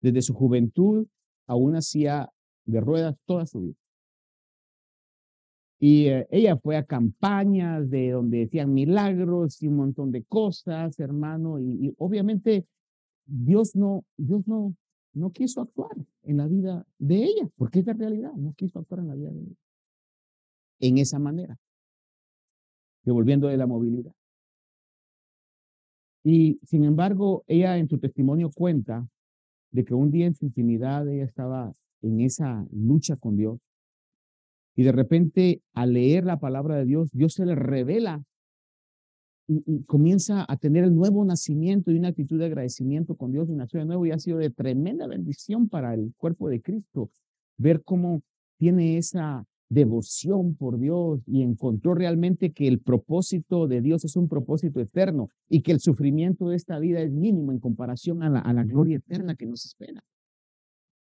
Desde 0.00 0.22
su 0.22 0.34
juventud 0.34 1.06
aún 1.46 1.76
hacía 1.76 2.30
de 2.64 2.80
ruedas 2.80 3.16
toda 3.26 3.46
su 3.46 3.60
vida. 3.60 3.74
Y 5.82 6.08
eh, 6.08 6.26
ella 6.30 6.58
fue 6.58 6.76
a 6.76 6.84
campañas 6.84 7.88
de 7.88 8.10
donde 8.10 8.40
decían 8.40 8.72
milagros 8.72 9.62
y 9.62 9.68
un 9.68 9.76
montón 9.76 10.12
de 10.12 10.22
cosas, 10.24 10.98
hermano, 11.00 11.58
y, 11.58 11.94
obviamente 11.96 12.66
Dios 13.24 13.74
no, 13.74 14.04
Dios 14.16 14.46
no, 14.46 14.74
no 15.14 15.30
quiso 15.30 15.62
actuar 15.62 15.96
en 16.22 16.36
la 16.36 16.46
vida 16.46 16.86
de 16.98 17.24
ella, 17.24 17.48
porque 17.56 17.80
es 17.80 17.86
la 17.86 17.94
realidad, 17.94 18.32
no 18.34 18.52
quiso 18.54 18.78
actuar 18.78 19.00
en 19.00 19.08
la 19.08 19.14
vida 19.14 19.30
de 19.30 19.40
ella. 19.40 19.56
En 20.80 20.98
esa 20.98 21.18
manera, 21.18 21.58
devolviendo 23.02 23.48
de 23.48 23.56
la 23.56 23.66
movilidad. 23.66 24.14
Y 26.22 26.60
sin 26.64 26.84
embargo, 26.84 27.44
ella 27.46 27.78
en 27.78 27.88
su 27.88 27.98
testimonio 27.98 28.50
cuenta 28.50 29.08
de 29.70 29.84
que 29.84 29.94
un 29.94 30.10
día 30.10 30.26
en 30.26 30.34
su 30.34 30.44
intimidad 30.44 31.08
ella 31.08 31.24
estaba 31.24 31.72
en 32.02 32.20
esa 32.20 32.66
lucha 32.72 33.16
con 33.16 33.36
Dios. 33.36 33.60
Y 34.76 34.82
de 34.82 34.92
repente, 34.92 35.62
al 35.74 35.94
leer 35.94 36.24
la 36.24 36.38
palabra 36.38 36.76
de 36.76 36.84
Dios, 36.84 37.10
Dios 37.12 37.34
se 37.34 37.46
le 37.46 37.54
revela 37.54 38.22
y, 39.46 39.82
comienza 39.84 40.44
a 40.48 40.56
tener 40.56 40.84
el 40.84 40.94
nuevo 40.94 41.24
nacimiento 41.24 41.90
y 41.90 41.98
una 41.98 42.08
actitud 42.08 42.38
de 42.38 42.46
agradecimiento 42.46 43.16
con 43.16 43.32
Dios 43.32 43.48
y 43.48 43.54
nació 43.54 43.80
de 43.80 43.86
nuevo 43.86 44.06
y 44.06 44.12
ha 44.12 44.18
sido 44.18 44.38
de 44.38 44.50
tremenda 44.50 45.06
bendición 45.06 45.68
para 45.68 45.94
el 45.94 46.14
cuerpo 46.16 46.48
de 46.48 46.62
Cristo 46.62 47.10
ver 47.56 47.82
cómo 47.82 48.22
tiene 48.58 48.96
esa 48.96 49.44
devoción 49.70 50.56
por 50.56 50.78
Dios 50.78 51.22
y 51.26 51.42
encontró 51.42 51.94
realmente 51.94 52.52
que 52.52 52.66
el 52.66 52.80
propósito 52.80 53.68
de 53.68 53.80
Dios 53.80 54.04
es 54.04 54.16
un 54.16 54.28
propósito 54.28 54.80
eterno 54.80 55.28
y 55.48 55.62
que 55.62 55.70
el 55.72 55.80
sufrimiento 55.80 56.48
de 56.48 56.56
esta 56.56 56.78
vida 56.78 57.00
es 57.00 57.12
mínimo 57.12 57.52
en 57.52 57.60
comparación 57.60 58.22
a 58.22 58.28
la, 58.28 58.40
a 58.40 58.52
la 58.52 58.64
gloria 58.64 58.96
eterna 58.96 59.36
que 59.36 59.46
nos 59.46 59.64
espera. 59.64 60.02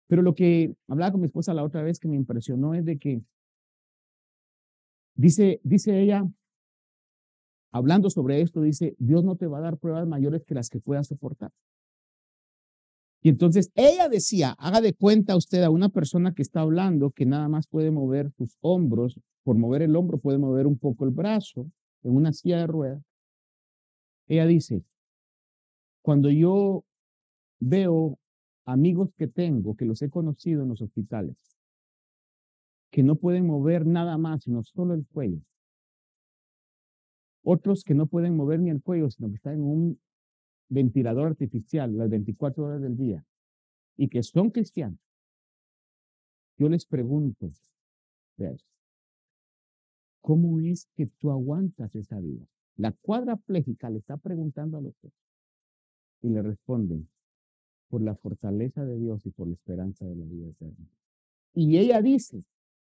Pero 0.06 0.22
lo 0.22 0.34
que 0.34 0.74
hablaba 0.88 1.12
con 1.12 1.20
mi 1.20 1.26
esposa 1.26 1.54
la 1.54 1.64
otra 1.64 1.82
vez 1.82 1.98
que 1.98 2.08
me 2.08 2.16
impresionó 2.16 2.74
es 2.74 2.84
de 2.84 2.98
que 2.98 3.22
dice, 5.16 5.60
dice 5.64 6.00
ella, 6.00 6.24
hablando 7.72 8.10
sobre 8.10 8.42
esto, 8.42 8.62
dice, 8.62 8.94
Dios 8.98 9.24
no 9.24 9.34
te 9.36 9.46
va 9.46 9.58
a 9.58 9.62
dar 9.62 9.76
pruebas 9.76 10.06
mayores 10.06 10.44
que 10.44 10.54
las 10.54 10.68
que 10.68 10.78
puedas 10.78 11.08
soportar. 11.08 11.50
Y 13.22 13.28
entonces 13.28 13.70
ella 13.76 14.08
decía, 14.08 14.50
haga 14.58 14.80
de 14.80 14.94
cuenta 14.94 15.36
usted 15.36 15.62
a 15.62 15.70
una 15.70 15.88
persona 15.88 16.34
que 16.34 16.42
está 16.42 16.60
hablando 16.60 17.12
que 17.12 17.24
nada 17.24 17.48
más 17.48 17.68
puede 17.68 17.92
mover 17.92 18.32
sus 18.32 18.56
hombros, 18.60 19.18
por 19.44 19.56
mover 19.56 19.82
el 19.82 19.94
hombro 19.94 20.18
puede 20.18 20.38
mover 20.38 20.66
un 20.66 20.76
poco 20.76 21.04
el 21.04 21.12
brazo 21.12 21.70
en 22.02 22.16
una 22.16 22.32
silla 22.32 22.58
de 22.58 22.66
ruedas. 22.66 23.02
Ella 24.26 24.44
dice, 24.46 24.82
cuando 26.02 26.30
yo 26.30 26.84
veo 27.60 28.18
amigos 28.64 29.10
que 29.16 29.28
tengo, 29.28 29.76
que 29.76 29.84
los 29.84 30.02
he 30.02 30.10
conocido 30.10 30.64
en 30.64 30.70
los 30.70 30.82
hospitales, 30.82 31.36
que 32.90 33.04
no 33.04 33.14
pueden 33.16 33.46
mover 33.46 33.86
nada 33.86 34.18
más, 34.18 34.42
sino 34.42 34.64
solo 34.64 34.94
el 34.94 35.06
cuello. 35.06 35.40
Otros 37.44 37.84
que 37.84 37.94
no 37.94 38.06
pueden 38.06 38.36
mover 38.36 38.58
ni 38.60 38.70
el 38.70 38.82
cuello, 38.82 39.10
sino 39.10 39.28
que 39.28 39.36
están 39.36 39.54
en 39.54 39.62
un 39.62 40.00
ventilador 40.72 41.28
artificial 41.28 41.96
las 41.96 42.08
24 42.08 42.64
horas 42.64 42.82
del 42.82 42.96
día 42.96 43.24
y 43.96 44.08
que 44.08 44.22
son 44.22 44.50
cristianos, 44.50 44.98
yo 46.58 46.68
les 46.68 46.86
pregunto, 46.86 47.50
¿cómo 50.20 50.60
es 50.60 50.86
que 50.94 51.06
tú 51.06 51.30
aguantas 51.30 51.94
esa 51.94 52.18
vida? 52.20 52.46
La 52.76 52.92
cuadraplégica 52.92 53.90
le 53.90 53.98
está 53.98 54.16
preguntando 54.16 54.78
a 54.78 54.80
los 54.80 54.94
y 56.22 56.28
le 56.28 56.40
responden, 56.40 57.08
por 57.88 58.00
la 58.00 58.14
fortaleza 58.14 58.84
de 58.86 58.96
Dios 58.96 59.26
y 59.26 59.30
por 59.30 59.48
la 59.48 59.54
esperanza 59.54 60.06
de 60.06 60.16
la 60.16 60.24
vida 60.24 60.48
eterna. 60.48 60.88
Y 61.52 61.76
ella 61.76 62.00
dice, 62.00 62.42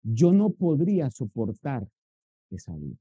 yo 0.03 0.31
no 0.33 0.51
podría 0.51 1.09
soportar 1.09 1.88
esa 2.51 2.75
vida. 2.75 2.99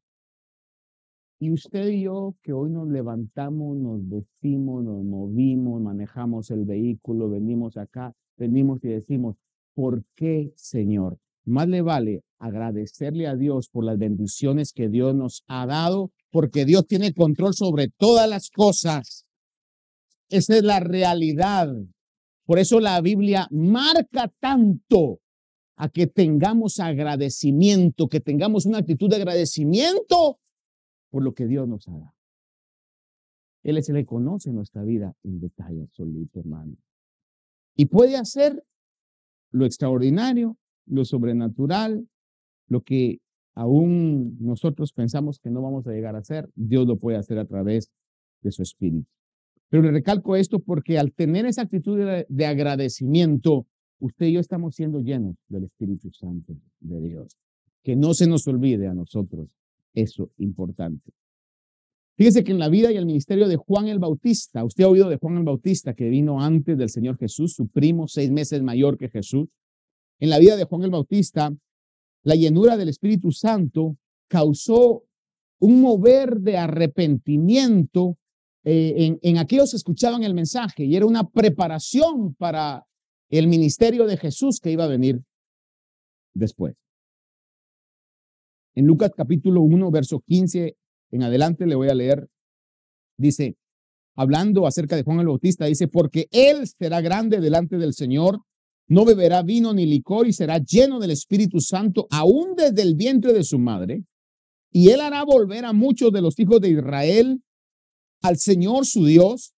Y 1.42 1.50
usted 1.50 1.88
y 1.88 2.02
yo 2.02 2.36
que 2.40 2.52
hoy 2.52 2.70
nos 2.70 2.86
levantamos, 2.86 3.76
nos 3.76 4.08
vestimos, 4.08 4.84
nos 4.84 5.02
movimos, 5.02 5.82
manejamos 5.82 6.52
el 6.52 6.64
vehículo, 6.64 7.28
venimos 7.28 7.76
acá, 7.76 8.14
venimos 8.36 8.78
y 8.84 8.90
decimos, 8.90 9.34
¿por 9.74 10.04
qué, 10.14 10.52
Señor? 10.54 11.18
Más 11.44 11.66
le 11.66 11.82
vale 11.82 12.22
agradecerle 12.38 13.26
a 13.26 13.34
Dios 13.34 13.68
por 13.70 13.82
las 13.82 13.98
bendiciones 13.98 14.72
que 14.72 14.88
Dios 14.88 15.16
nos 15.16 15.42
ha 15.48 15.66
dado, 15.66 16.12
porque 16.30 16.64
Dios 16.64 16.86
tiene 16.86 17.12
control 17.12 17.54
sobre 17.54 17.88
todas 17.88 18.30
las 18.30 18.48
cosas. 18.48 19.26
Esa 20.28 20.58
es 20.58 20.62
la 20.62 20.78
realidad. 20.78 21.74
Por 22.46 22.60
eso 22.60 22.78
la 22.78 23.00
Biblia 23.00 23.48
marca 23.50 24.32
tanto 24.38 25.18
a 25.74 25.88
que 25.88 26.06
tengamos 26.06 26.78
agradecimiento, 26.78 28.06
que 28.06 28.20
tengamos 28.20 28.64
una 28.64 28.78
actitud 28.78 29.10
de 29.10 29.16
agradecimiento 29.16 30.38
por 31.12 31.22
lo 31.22 31.34
que 31.34 31.46
Dios 31.46 31.68
nos 31.68 31.86
ha. 31.88 32.14
Él 33.62 33.76
es 33.76 33.88
el 33.90 33.96
que 33.96 34.06
conoce 34.06 34.50
nuestra 34.50 34.82
vida 34.82 35.14
en 35.22 35.40
detalle 35.40 35.82
absoluto, 35.82 36.40
hermano. 36.40 36.74
Y 37.76 37.86
puede 37.86 38.16
hacer 38.16 38.64
lo 39.50 39.66
extraordinario, 39.66 40.56
lo 40.86 41.04
sobrenatural, 41.04 42.08
lo 42.66 42.80
que 42.80 43.20
aún 43.54 44.38
nosotros 44.40 44.94
pensamos 44.94 45.38
que 45.38 45.50
no 45.50 45.60
vamos 45.60 45.86
a 45.86 45.92
llegar 45.92 46.16
a 46.16 46.20
hacer, 46.20 46.50
Dios 46.54 46.86
lo 46.86 46.98
puede 46.98 47.18
hacer 47.18 47.38
a 47.38 47.44
través 47.44 47.92
de 48.40 48.50
su 48.50 48.62
espíritu. 48.62 49.06
Pero 49.68 49.82
le 49.82 49.90
recalco 49.90 50.34
esto 50.34 50.60
porque 50.60 50.98
al 50.98 51.12
tener 51.12 51.44
esa 51.44 51.62
actitud 51.62 51.98
de 52.26 52.46
agradecimiento, 52.46 53.66
usted 54.00 54.26
y 54.26 54.32
yo 54.32 54.40
estamos 54.40 54.74
siendo 54.74 55.00
llenos 55.00 55.36
del 55.48 55.64
Espíritu 55.64 56.10
Santo 56.10 56.54
de 56.80 57.00
Dios. 57.02 57.36
Que 57.82 57.96
no 57.96 58.14
se 58.14 58.26
nos 58.26 58.46
olvide 58.46 58.86
a 58.86 58.94
nosotros 58.94 59.61
eso 59.94 60.30
importante. 60.38 61.12
Fíjese 62.16 62.44
que 62.44 62.52
en 62.52 62.58
la 62.58 62.68
vida 62.68 62.92
y 62.92 62.96
el 62.96 63.06
ministerio 63.06 63.48
de 63.48 63.56
Juan 63.56 63.88
el 63.88 63.98
Bautista, 63.98 64.64
usted 64.64 64.84
ha 64.84 64.88
oído 64.88 65.08
de 65.08 65.16
Juan 65.16 65.38
el 65.38 65.44
Bautista 65.44 65.94
que 65.94 66.08
vino 66.08 66.40
antes 66.40 66.76
del 66.76 66.90
Señor 66.90 67.16
Jesús, 67.18 67.54
su 67.54 67.68
primo, 67.68 68.06
seis 68.06 68.30
meses 68.30 68.62
mayor 68.62 68.98
que 68.98 69.08
Jesús. 69.08 69.48
En 70.20 70.30
la 70.30 70.38
vida 70.38 70.56
de 70.56 70.64
Juan 70.64 70.82
el 70.82 70.90
Bautista, 70.90 71.52
la 72.22 72.34
llenura 72.34 72.76
del 72.76 72.90
Espíritu 72.90 73.32
Santo 73.32 73.96
causó 74.28 75.04
un 75.58 75.80
mover 75.80 76.38
de 76.40 76.58
arrepentimiento 76.58 78.18
eh, 78.64 78.94
en, 78.96 79.18
en 79.22 79.38
aquellos 79.38 79.70
que 79.70 79.78
escuchaban 79.78 80.22
el 80.22 80.34
mensaje 80.34 80.84
y 80.84 80.94
era 80.94 81.06
una 81.06 81.28
preparación 81.28 82.34
para 82.34 82.86
el 83.30 83.48
ministerio 83.48 84.06
de 84.06 84.16
Jesús 84.16 84.60
que 84.60 84.70
iba 84.70 84.84
a 84.84 84.88
venir 84.88 85.22
después. 86.34 86.81
En 88.74 88.86
Lucas 88.86 89.12
capítulo 89.14 89.60
1, 89.62 89.90
verso 89.90 90.20
15 90.26 90.76
en 91.10 91.22
adelante 91.22 91.66
le 91.66 91.74
voy 91.74 91.88
a 91.88 91.94
leer. 91.94 92.28
Dice, 93.18 93.56
hablando 94.16 94.66
acerca 94.66 94.96
de 94.96 95.02
Juan 95.02 95.20
el 95.20 95.26
Bautista, 95.26 95.66
dice, 95.66 95.88
porque 95.88 96.26
él 96.30 96.66
será 96.66 97.02
grande 97.02 97.40
delante 97.40 97.76
del 97.76 97.92
Señor, 97.92 98.40
no 98.88 99.04
beberá 99.04 99.42
vino 99.42 99.74
ni 99.74 99.84
licor 99.84 100.26
y 100.26 100.32
será 100.32 100.58
lleno 100.58 100.98
del 100.98 101.10
Espíritu 101.10 101.60
Santo 101.60 102.06
aún 102.10 102.54
desde 102.56 102.82
el 102.82 102.94
vientre 102.94 103.32
de 103.32 103.44
su 103.44 103.58
madre. 103.58 104.04
Y 104.70 104.88
él 104.88 105.00
hará 105.00 105.22
volver 105.24 105.66
a 105.66 105.74
muchos 105.74 106.10
de 106.10 106.22
los 106.22 106.38
hijos 106.38 106.60
de 106.60 106.70
Israel 106.70 107.42
al 108.22 108.38
Señor 108.38 108.86
su 108.86 109.04
Dios 109.04 109.52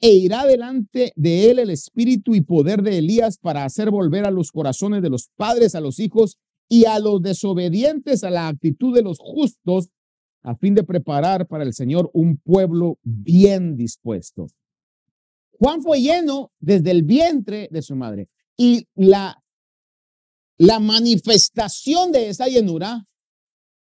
e 0.00 0.12
irá 0.12 0.46
delante 0.46 1.12
de 1.16 1.50
él 1.50 1.58
el 1.58 1.70
espíritu 1.70 2.34
y 2.34 2.40
poder 2.40 2.82
de 2.82 2.98
Elías 2.98 3.38
para 3.38 3.64
hacer 3.64 3.90
volver 3.90 4.26
a 4.26 4.30
los 4.30 4.52
corazones 4.52 5.02
de 5.02 5.10
los 5.10 5.30
padres 5.36 5.74
a 5.74 5.80
los 5.80 5.98
hijos 5.98 6.36
y 6.68 6.86
a 6.86 6.98
los 6.98 7.22
desobedientes 7.22 8.24
a 8.24 8.30
la 8.30 8.48
actitud 8.48 8.94
de 8.94 9.02
los 9.02 9.18
justos, 9.18 9.88
a 10.42 10.56
fin 10.56 10.74
de 10.74 10.84
preparar 10.84 11.46
para 11.46 11.64
el 11.64 11.72
Señor 11.72 12.10
un 12.12 12.36
pueblo 12.38 12.98
bien 13.02 13.76
dispuesto. 13.76 14.46
Juan 15.58 15.82
fue 15.82 16.00
lleno 16.00 16.52
desde 16.58 16.90
el 16.90 17.02
vientre 17.02 17.68
de 17.70 17.82
su 17.82 17.96
madre 17.96 18.28
y 18.56 18.86
la, 18.94 19.42
la 20.58 20.80
manifestación 20.80 22.12
de 22.12 22.28
esa 22.28 22.46
llenura 22.48 23.06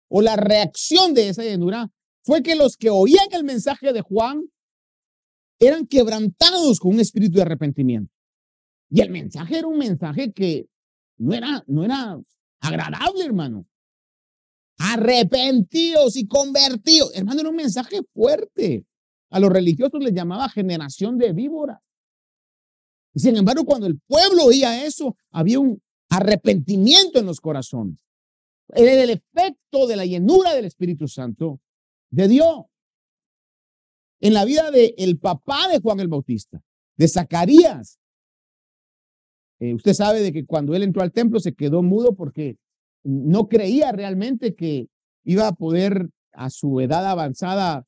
o 0.09 0.23
la 0.23 0.37
reacción 0.37 1.15
de 1.15 1.29
esa 1.29 1.43
llenura 1.43 1.91
fue 2.23 2.43
que 2.43 2.55
los 2.55 2.77
que 2.77 2.91
oían 2.91 3.27
el 3.33 3.45
mensaje 3.45 3.93
de 3.93 4.01
Juan 4.01 4.43
eran 5.59 5.87
quebrantados 5.87 6.79
con 6.79 6.95
un 6.95 7.01
espíritu 7.01 7.37
de 7.37 7.43
arrepentimiento. 7.43 8.13
Y 8.91 9.01
el 9.01 9.11
mensaje 9.11 9.59
era 9.59 9.67
un 9.67 9.79
mensaje 9.79 10.33
que 10.33 10.67
no 11.19 11.35
era, 11.35 11.65
no 11.67 11.85
era 11.85 12.19
agradable, 12.61 13.25
hermano. 13.25 13.67
Arrepentidos 14.79 16.17
y 16.17 16.27
convertidos. 16.27 17.15
Hermano, 17.15 17.41
era 17.41 17.51
un 17.51 17.57
mensaje 17.57 18.01
fuerte. 18.15 18.87
A 19.31 19.41
los 19.41 19.51
religiosos 19.51 20.03
les 20.03 20.15
llamaba 20.15 20.49
generación 20.49 21.19
de 21.19 21.33
víboras. 21.33 21.81
Y 23.15 23.21
sin 23.21 23.37
embargo, 23.37 23.65
cuando 23.65 23.87
el 23.87 23.99
pueblo 24.07 24.45
oía 24.45 24.85
eso, 24.85 25.17
había 25.31 25.59
un 25.59 25.83
arrepentimiento 26.09 27.19
en 27.19 27.27
los 27.27 27.41
corazones. 27.41 28.05
Era 28.69 29.03
el 29.03 29.11
efecto 29.11 29.87
de 29.87 29.97
la 29.97 30.05
llenura 30.05 30.55
del 30.55 30.67
Espíritu 30.67 31.09
Santo 31.09 31.61
de 32.11 32.29
Dios. 32.29 32.67
En 34.21 34.35
la 34.35 34.45
vida 34.45 34.71
del 34.71 34.95
el 34.99 35.19
papá 35.19 35.69
de 35.69 35.81
Juan 35.81 36.01
el 36.01 36.09
Bautista, 36.09 36.63
de 36.97 37.09
Zacarías, 37.09 37.99
eh, 39.61 39.75
usted 39.75 39.95
sabe 39.95 40.21
de 40.21 40.33
que 40.33 40.47
cuando 40.47 40.75
él 40.75 40.83
entró 40.83 41.03
al 41.03 41.13
templo 41.13 41.41
se 41.41 41.55
quedó 41.55 41.83
mudo 41.83 42.15
porque 42.15 42.57
no 43.05 43.49
creía 43.49 43.93
realmente 43.93 44.55
que 44.55 44.89
iba 45.25 45.49
a 45.49 45.55
poder 45.55 46.11
a 46.33 46.51
su 46.51 46.81
edad 46.81 47.07
avanzada 47.07 47.87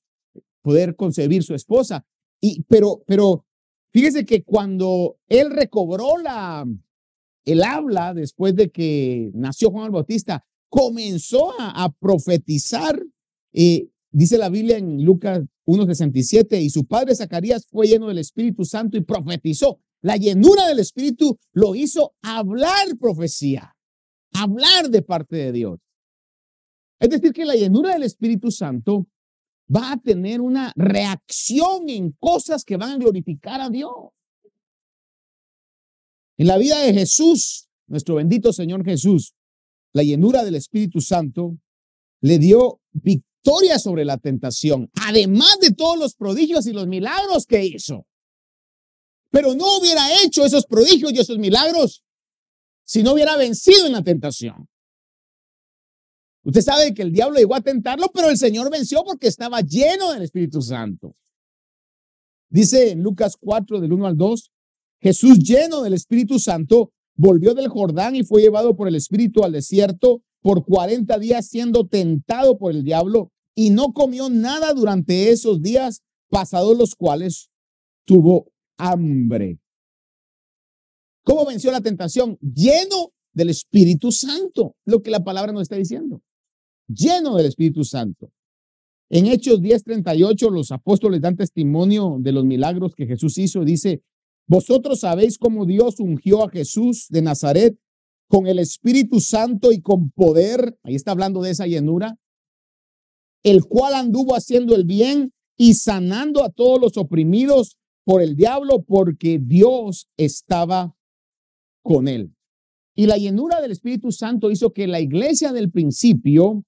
poder 0.62 0.96
concebir 0.96 1.42
su 1.42 1.54
esposa. 1.54 2.04
Y, 2.40 2.62
pero, 2.64 3.02
pero 3.06 3.44
fíjese 3.92 4.24
que 4.24 4.42
cuando 4.42 5.16
él 5.28 5.50
recobró 5.50 6.18
la, 6.18 6.66
el 7.44 7.62
habla 7.62 8.14
después 8.14 8.54
de 8.56 8.70
que 8.70 9.30
nació 9.34 9.70
Juan 9.70 9.86
el 9.86 9.92
Bautista, 9.92 10.44
comenzó 10.68 11.52
a, 11.58 11.92
profetizar. 11.98 13.00
Eh, 13.52 13.88
dice 14.10 14.38
la 14.38 14.48
Biblia 14.48 14.78
en 14.78 15.04
Lucas 15.04 15.40
1.67, 15.66 16.60
y 16.60 16.70
su 16.70 16.86
padre 16.86 17.14
Zacarías 17.14 17.66
fue 17.66 17.86
lleno 17.86 18.08
del 18.08 18.18
Espíritu 18.18 18.64
Santo 18.64 18.96
y 18.96 19.02
profetizó. 19.02 19.80
La 20.02 20.16
llenura 20.16 20.66
del 20.66 20.78
Espíritu 20.78 21.38
lo 21.52 21.74
hizo 21.74 22.14
hablar 22.22 22.96
profecía, 22.98 23.76
hablar 24.32 24.88
de 24.88 25.02
parte 25.02 25.36
de 25.36 25.52
Dios. 25.52 25.78
Es 26.98 27.10
decir, 27.10 27.32
que 27.32 27.44
la 27.44 27.54
llenura 27.54 27.92
del 27.92 28.04
Espíritu 28.04 28.50
Santo 28.50 29.06
va 29.74 29.92
a 29.92 29.96
tener 29.96 30.40
una 30.40 30.72
reacción 30.74 31.88
en 31.88 32.12
cosas 32.12 32.64
que 32.64 32.76
van 32.76 32.92
a 32.92 32.96
glorificar 32.98 33.60
a 33.60 33.70
Dios. 33.70 33.90
En 36.38 36.46
la 36.46 36.58
vida 36.58 36.78
de 36.80 36.92
Jesús, 36.94 37.68
nuestro 37.86 38.16
bendito 38.16 38.52
Señor 38.52 38.84
Jesús, 38.84 39.34
la 39.92 40.02
llenura 40.02 40.44
del 40.44 40.54
Espíritu 40.54 41.00
Santo 41.00 41.58
le 42.22 42.38
dio 42.38 42.80
victoria 42.92 43.78
sobre 43.78 44.04
la 44.04 44.18
tentación, 44.18 44.90
además 45.06 45.58
de 45.60 45.72
todos 45.72 45.98
los 45.98 46.14
prodigios 46.14 46.66
y 46.66 46.72
los 46.72 46.86
milagros 46.86 47.46
que 47.46 47.64
hizo. 47.64 48.06
Pero 49.30 49.54
no 49.54 49.78
hubiera 49.78 50.22
hecho 50.22 50.44
esos 50.44 50.66
prodigios 50.66 51.12
y 51.12 51.18
esos 51.18 51.38
milagros 51.38 52.02
si 52.84 53.04
no 53.04 53.12
hubiera 53.12 53.36
vencido 53.36 53.86
en 53.86 53.92
la 53.92 54.02
tentación. 54.02 54.68
Usted 56.42 56.60
sabe 56.60 56.92
que 56.92 57.02
el 57.02 57.12
diablo 57.12 57.38
llegó 57.38 57.54
a 57.54 57.60
tentarlo, 57.60 58.08
pero 58.12 58.30
el 58.30 58.36
Señor 58.36 58.68
venció 58.70 59.04
porque 59.04 59.28
estaba 59.28 59.60
lleno 59.60 60.12
del 60.12 60.22
Espíritu 60.22 60.60
Santo. 60.60 61.14
Dice 62.48 62.90
en 62.90 63.02
Lucas 63.02 63.36
4, 63.38 63.78
del 63.80 63.92
1 63.92 64.06
al 64.06 64.16
2, 64.16 64.50
Jesús 65.00 65.38
lleno 65.38 65.82
del 65.82 65.92
Espíritu 65.92 66.40
Santo 66.40 66.92
volvió 67.14 67.54
del 67.54 67.68
Jordán 67.68 68.16
y 68.16 68.24
fue 68.24 68.42
llevado 68.42 68.74
por 68.74 68.88
el 68.88 68.96
Espíritu 68.96 69.44
al 69.44 69.52
desierto 69.52 70.22
por 70.42 70.64
40 70.64 71.18
días 71.18 71.46
siendo 71.46 71.86
tentado 71.86 72.58
por 72.58 72.72
el 72.72 72.82
diablo 72.82 73.30
y 73.54 73.70
no 73.70 73.92
comió 73.92 74.30
nada 74.30 74.72
durante 74.72 75.30
esos 75.30 75.62
días, 75.62 76.02
pasados 76.28 76.76
los 76.76 76.94
cuales 76.94 77.50
tuvo 78.04 78.50
hambre. 78.80 79.58
¿Cómo 81.22 81.46
venció 81.46 81.70
la 81.70 81.80
tentación? 81.80 82.38
Lleno 82.40 83.12
del 83.32 83.50
Espíritu 83.50 84.10
Santo, 84.10 84.74
lo 84.84 85.02
que 85.02 85.10
la 85.10 85.22
palabra 85.22 85.52
nos 85.52 85.62
está 85.62 85.76
diciendo. 85.76 86.22
Lleno 86.88 87.36
del 87.36 87.46
Espíritu 87.46 87.84
Santo. 87.84 88.32
En 89.08 89.26
Hechos 89.26 89.60
10:38 89.60 90.50
los 90.50 90.70
apóstoles 90.70 91.20
dan 91.20 91.36
testimonio 91.36 92.16
de 92.20 92.32
los 92.32 92.44
milagros 92.44 92.94
que 92.94 93.06
Jesús 93.06 93.38
hizo. 93.38 93.64
Dice, 93.64 94.02
vosotros 94.46 95.00
sabéis 95.00 95.38
cómo 95.38 95.66
Dios 95.66 96.00
ungió 96.00 96.44
a 96.44 96.50
Jesús 96.50 97.06
de 97.10 97.22
Nazaret 97.22 97.76
con 98.28 98.46
el 98.46 98.60
Espíritu 98.60 99.20
Santo 99.20 99.72
y 99.72 99.80
con 99.80 100.10
poder. 100.10 100.78
Ahí 100.84 100.94
está 100.94 101.10
hablando 101.10 101.42
de 101.42 101.50
esa 101.50 101.66
llenura. 101.66 102.16
El 103.42 103.64
cual 103.64 103.94
anduvo 103.94 104.34
haciendo 104.34 104.76
el 104.76 104.84
bien 104.84 105.32
y 105.56 105.74
sanando 105.74 106.44
a 106.44 106.50
todos 106.50 106.80
los 106.80 106.96
oprimidos 106.96 107.76
por 108.04 108.22
el 108.22 108.36
diablo 108.36 108.82
porque 108.82 109.38
Dios 109.40 110.08
estaba 110.16 110.96
con 111.82 112.08
él. 112.08 112.34
Y 112.94 113.06
la 113.06 113.16
llenura 113.16 113.60
del 113.60 113.72
Espíritu 113.72 114.12
Santo 114.12 114.50
hizo 114.50 114.72
que 114.72 114.86
la 114.86 115.00
iglesia 115.00 115.52
del 115.52 115.70
principio 115.70 116.64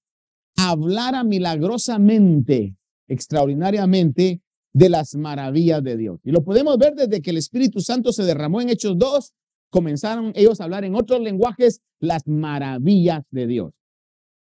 hablara 0.57 1.25
milagrosamente, 1.25 2.77
extraordinariamente, 3.09 4.40
de 4.73 4.88
las 4.88 5.14
maravillas 5.14 5.83
de 5.83 5.97
Dios. 5.97 6.21
Y 6.25 6.31
lo 6.31 6.42
podemos 6.42 6.79
ver 6.79 6.95
desde 6.95 7.21
que 7.21 7.31
el 7.31 7.37
Espíritu 7.37 7.81
Santo 7.81 8.12
se 8.12 8.25
derramó 8.25 8.61
en 8.61 8.71
Hechos 8.71 8.97
2, 8.97 9.33
comenzaron 9.71 10.33
ellos 10.35 10.61
a 10.61 10.64
hablar 10.64 10.85
en 10.85 10.95
otros 10.95 11.21
lenguajes 11.21 11.81
las 12.01 12.27
maravillas 12.27 13.25
de 13.31 13.47
Dios. 13.47 13.73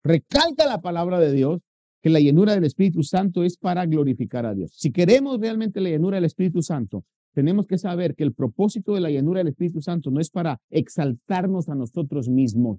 Recalca 0.03 0.66
la 0.66 0.81
palabra 0.81 1.18
de 1.18 1.33
Dios 1.33 1.61
que 2.05 2.11
la 2.11 2.21
llenura 2.21 2.55
del 2.55 2.64
Espíritu 2.64 3.03
Santo 3.03 3.45
es 3.45 3.57
para 3.57 3.87
glorificar 3.87 4.45
a 4.45 4.53
Dios. 4.53 4.75
Si 4.75 4.93
queremos 4.93 5.40
realmente 5.40 5.81
la 5.81 5.88
llenura 5.88 6.17
del 6.17 6.27
Espíritu 6.27 6.61
Santo, 6.61 7.03
tenemos 7.33 7.67
que 7.67 7.79
saber 7.79 8.14
que 8.14 8.25
el 8.25 8.35
propósito 8.35 8.93
de 8.93 9.01
la 9.01 9.09
llenura 9.09 9.38
del 9.38 9.49
Espíritu 9.49 9.81
Santo 9.81 10.11
no 10.11 10.21
es 10.21 10.29
para 10.29 10.61
exaltarnos 10.69 11.71
a 11.71 11.75
nosotros 11.75 12.29
mismos. 12.29 12.79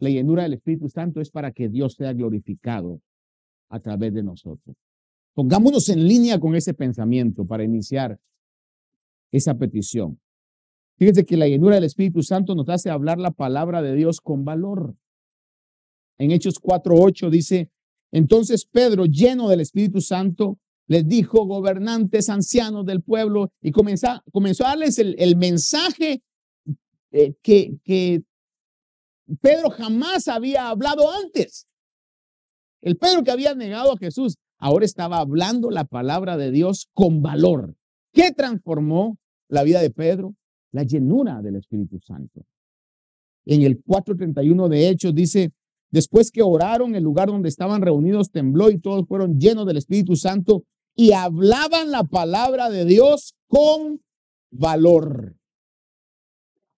La 0.00 0.10
llenura 0.10 0.42
del 0.42 0.54
Espíritu 0.54 0.88
Santo 0.88 1.20
es 1.20 1.30
para 1.30 1.52
que 1.52 1.68
Dios 1.68 1.94
sea 1.94 2.12
glorificado 2.14 3.00
a 3.68 3.78
través 3.78 4.12
de 4.12 4.24
nosotros. 4.24 4.76
Pongámonos 5.32 5.88
en 5.88 6.08
línea 6.08 6.40
con 6.40 6.56
ese 6.56 6.74
pensamiento 6.74 7.46
para 7.46 7.62
iniciar 7.62 8.18
esa 9.30 9.54
petición. 9.56 10.18
Fíjense 10.98 11.24
que 11.24 11.36
la 11.36 11.46
llenura 11.46 11.76
del 11.76 11.84
Espíritu 11.84 12.24
Santo 12.24 12.56
nos 12.56 12.68
hace 12.70 12.90
hablar 12.90 13.20
la 13.20 13.30
palabra 13.30 13.82
de 13.82 13.94
Dios 13.94 14.20
con 14.20 14.44
valor. 14.44 14.96
En 16.18 16.32
Hechos 16.32 16.60
4.8 16.60 17.30
dice, 17.30 17.70
entonces 18.16 18.64
Pedro, 18.64 19.04
lleno 19.04 19.50
del 19.50 19.60
Espíritu 19.60 20.00
Santo, 20.00 20.58
les 20.86 21.06
dijo, 21.06 21.44
gobernantes, 21.44 22.30
ancianos 22.30 22.86
del 22.86 23.02
pueblo, 23.02 23.52
y 23.60 23.72
comenzó, 23.72 24.08
a 24.08 24.22
darles 24.58 24.98
el, 24.98 25.36
mensaje 25.36 26.22
eh, 27.10 27.34
que, 27.42 27.76
que 27.84 28.22
Pedro 29.42 29.68
jamás 29.68 30.28
había 30.28 30.70
hablado 30.70 31.12
antes. 31.12 31.66
El 32.80 32.96
Pedro 32.96 33.22
que 33.22 33.32
había 33.32 33.54
negado 33.54 33.92
a 33.92 33.98
Jesús, 33.98 34.38
ahora 34.56 34.86
estaba 34.86 35.18
hablando 35.18 35.70
la 35.70 35.84
palabra 35.84 36.38
de 36.38 36.50
Dios 36.50 36.88
con 36.94 37.20
valor. 37.20 37.76
¿Qué 38.14 38.32
transformó 38.32 39.18
la 39.48 39.62
vida 39.62 39.82
de 39.82 39.90
Pedro? 39.90 40.34
La 40.72 40.84
llenura 40.84 41.42
del 41.42 41.56
Espíritu 41.56 42.00
Santo. 42.00 42.46
En 43.44 43.60
el 43.60 43.84
4.31 43.84 44.68
de 44.68 44.88
Hechos 44.88 45.14
dice, 45.14 45.52
después 45.90 46.30
que 46.30 46.42
oraron, 46.42 46.94
el 46.94 47.04
lugar 47.04 47.28
donde 47.28 47.48
estaban 47.48 47.82
reunidos 47.82 48.30
tembló 48.30 48.70
y 48.70 48.78
todos 48.78 49.06
fueron 49.06 49.38
llenos 49.38 49.66
del 49.66 49.76
Espíritu 49.76 50.16
Santo 50.16 50.64
y 50.94 51.12
hablaban 51.12 51.90
la 51.90 52.04
palabra 52.04 52.70
de 52.70 52.84
Dios 52.84 53.34
con 53.48 54.02
valor. 54.50 55.36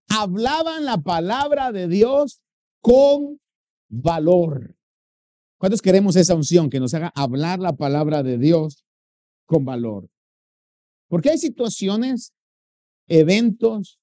Hablaban 0.09 0.85
la 0.85 0.99
palabra 0.99 1.71
de 1.71 1.87
Dios 1.87 2.41
con 2.81 3.41
valor. 3.89 4.75
¿Cuántos 5.59 5.83
queremos 5.83 6.17
esa 6.17 6.35
unción 6.35 6.71
que 6.71 6.81
nos 6.81 6.95
haga 6.95 7.13
hablar 7.15 7.59
la 7.59 7.77
palabra 7.77 8.23
de 8.23 8.39
Dios 8.39 8.85
con 9.47 9.65
valor? 9.65 10.09
Porque 11.09 11.31
hay 11.31 11.39
situaciones, 11.39 12.33
eventos, 13.07 13.99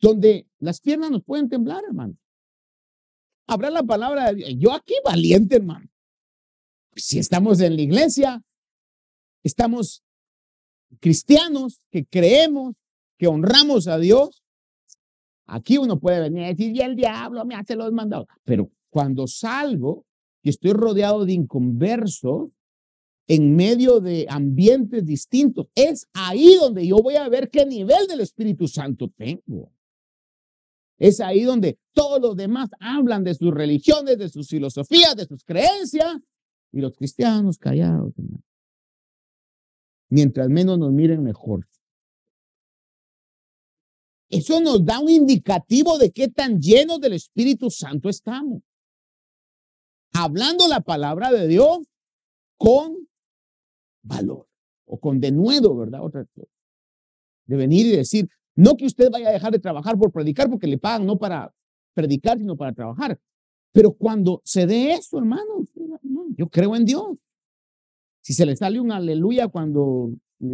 donde 0.00 0.46
las 0.58 0.80
piernas 0.80 1.10
nos 1.10 1.24
pueden 1.24 1.48
temblar, 1.48 1.82
hermano. 1.84 2.14
Hablar 3.48 3.72
la 3.72 3.82
palabra 3.82 4.28
de 4.28 4.34
Dios. 4.34 4.50
Yo 4.58 4.72
aquí 4.72 4.94
valiente, 5.04 5.56
hermano. 5.56 5.88
Si 6.94 7.18
estamos 7.18 7.60
en 7.60 7.76
la 7.76 7.82
iglesia, 7.82 8.42
estamos 9.42 10.04
cristianos 11.00 11.80
que 11.90 12.04
creemos, 12.04 12.74
que 13.18 13.26
honramos 13.26 13.88
a 13.88 13.98
Dios, 13.98 14.42
aquí 15.46 15.78
uno 15.78 15.98
puede 15.98 16.20
venir 16.20 16.44
a 16.44 16.48
decir, 16.48 16.76
y 16.76 16.80
el 16.80 16.94
diablo 16.94 17.44
me 17.44 17.54
hace 17.54 17.74
los 17.74 17.90
mandados. 17.92 18.26
Pero 18.44 18.70
cuando 18.90 19.26
salgo 19.26 20.04
y 20.42 20.50
estoy 20.50 20.72
rodeado 20.72 21.24
de 21.24 21.32
inconversos, 21.32 22.50
en 23.28 23.54
medio 23.56 24.00
de 24.00 24.26
ambientes 24.28 25.04
distintos, 25.04 25.66
es 25.74 26.08
ahí 26.14 26.56
donde 26.58 26.86
yo 26.86 26.96
voy 26.96 27.16
a 27.16 27.28
ver 27.28 27.50
qué 27.50 27.66
nivel 27.66 28.06
del 28.08 28.20
Espíritu 28.20 28.66
Santo 28.66 29.10
tengo. 29.14 29.70
Es 30.98 31.20
ahí 31.20 31.42
donde 31.42 31.78
todos 31.92 32.20
los 32.20 32.36
demás 32.36 32.70
hablan 32.80 33.24
de 33.24 33.34
sus 33.34 33.52
religiones, 33.52 34.18
de 34.18 34.28
sus 34.28 34.48
filosofías, 34.48 35.16
de 35.16 35.26
sus 35.26 35.44
creencias, 35.44 36.16
y 36.72 36.80
los 36.80 36.92
cristianos 36.96 37.56
callados. 37.58 38.12
Mientras 40.10 40.48
menos 40.48 40.78
nos 40.78 40.92
miren, 40.92 41.22
mejor. 41.22 41.66
Eso 44.28 44.60
nos 44.60 44.84
da 44.84 45.00
un 45.00 45.08
indicativo 45.08 45.96
de 45.98 46.10
qué 46.10 46.28
tan 46.28 46.60
llenos 46.60 47.00
del 47.00 47.14
Espíritu 47.14 47.70
Santo 47.70 48.08
estamos 48.08 48.62
hablando 50.12 50.68
la 50.68 50.80
palabra 50.80 51.30
de 51.30 51.46
Dios 51.46 51.80
con 52.56 53.08
valor 54.02 54.48
o 54.86 54.98
con 54.98 55.20
denuedo, 55.20 55.76
¿verdad? 55.76 56.04
Otra 56.04 56.24
cosa. 56.24 56.50
De 57.46 57.56
venir 57.56 57.86
y 57.86 57.96
decir, 57.96 58.28
no 58.58 58.76
que 58.76 58.86
usted 58.86 59.08
vaya 59.08 59.28
a 59.28 59.32
dejar 59.32 59.52
de 59.52 59.60
trabajar 59.60 59.96
por 59.96 60.10
predicar, 60.10 60.50
porque 60.50 60.66
le 60.66 60.78
pagan 60.78 61.06
no 61.06 61.16
para 61.16 61.54
predicar, 61.94 62.38
sino 62.38 62.56
para 62.56 62.72
trabajar. 62.72 63.16
Pero 63.70 63.92
cuando 63.92 64.42
se 64.44 64.66
dé 64.66 64.94
eso, 64.94 65.18
hermano, 65.18 65.64
yo 66.36 66.48
creo 66.48 66.74
en 66.74 66.84
Dios. 66.84 67.16
Si 68.20 68.32
se 68.34 68.44
le 68.44 68.56
sale 68.56 68.80
un 68.80 68.90
aleluya 68.90 69.46
cuando 69.46 70.10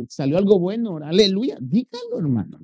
salió 0.09 0.37
algo 0.37 0.59
bueno, 0.59 0.99
aleluya, 0.99 1.57
dígalo, 1.59 2.19
hermano. 2.19 2.59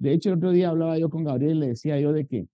De 0.00 0.12
hecho, 0.12 0.30
el 0.30 0.38
otro 0.38 0.50
día 0.50 0.70
hablaba 0.70 0.98
yo 0.98 1.08
con 1.08 1.22
Gabriel 1.22 1.58
y 1.58 1.60
le 1.60 1.68
decía 1.68 2.00
yo 2.00 2.12
de 2.12 2.26
que 2.26 2.48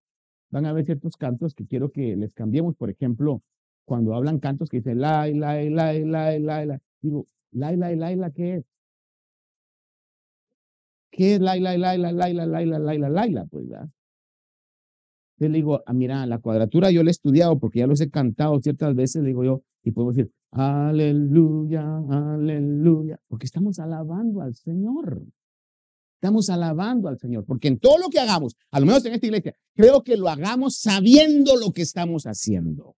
van 0.50 0.66
a 0.66 0.70
haber 0.70 0.84
ciertos 0.84 1.16
cantos 1.16 1.54
que 1.54 1.66
quiero 1.66 1.90
que 1.90 2.16
les 2.16 2.34
cambiemos. 2.34 2.76
Por 2.76 2.90
ejemplo, 2.90 3.42
cuando 3.86 4.14
hablan 4.14 4.40
cantos 4.40 4.68
que 4.68 4.76
dicen 4.76 5.00
la, 5.00 5.26
la, 5.28 5.62
la, 5.64 5.94
la, 5.94 6.38
la, 6.38 6.66
la, 6.66 6.82
digo, 7.00 7.26
la, 7.50 7.74
la, 7.74 7.96
la, 7.96 8.14
la, 8.14 8.30
¿qué 8.30 8.56
es? 8.56 8.64
¿Qué 11.10 11.34
es 11.34 11.40
Laila, 11.40 11.76
Laila, 11.76 12.12
Laila, 12.12 12.46
Laila, 12.46 12.78
Laila, 12.78 13.08
Laila? 13.08 13.44
Pues, 13.46 13.68
¿verdad? 13.68 13.88
Le 15.38 15.48
digo, 15.48 15.82
ah, 15.86 15.92
mira, 15.94 16.26
la 16.26 16.38
cuadratura 16.38 16.90
yo 16.90 17.02
la 17.02 17.10
he 17.10 17.12
estudiado 17.12 17.58
porque 17.58 17.78
ya 17.78 17.86
los 17.86 18.00
he 18.00 18.10
cantado 18.10 18.60
ciertas 18.60 18.94
veces, 18.94 19.22
le 19.22 19.28
digo 19.28 19.42
yo, 19.42 19.62
y 19.82 19.90
podemos 19.90 20.14
decir, 20.14 20.30
aleluya, 20.50 21.82
aleluya, 22.10 23.18
porque 23.26 23.46
estamos 23.46 23.78
alabando 23.78 24.42
al 24.42 24.54
Señor. 24.54 25.22
Estamos 26.16 26.50
alabando 26.50 27.08
al 27.08 27.18
Señor, 27.18 27.46
porque 27.46 27.68
en 27.68 27.78
todo 27.78 27.96
lo 27.96 28.10
que 28.10 28.20
hagamos, 28.20 28.54
a 28.70 28.78
lo 28.78 28.84
menos 28.84 29.02
en 29.06 29.14
esta 29.14 29.26
iglesia, 29.26 29.54
creo 29.74 30.02
que 30.02 30.18
lo 30.18 30.28
hagamos 30.28 30.76
sabiendo 30.76 31.56
lo 31.56 31.72
que 31.72 31.80
estamos 31.80 32.24
haciendo. 32.24 32.94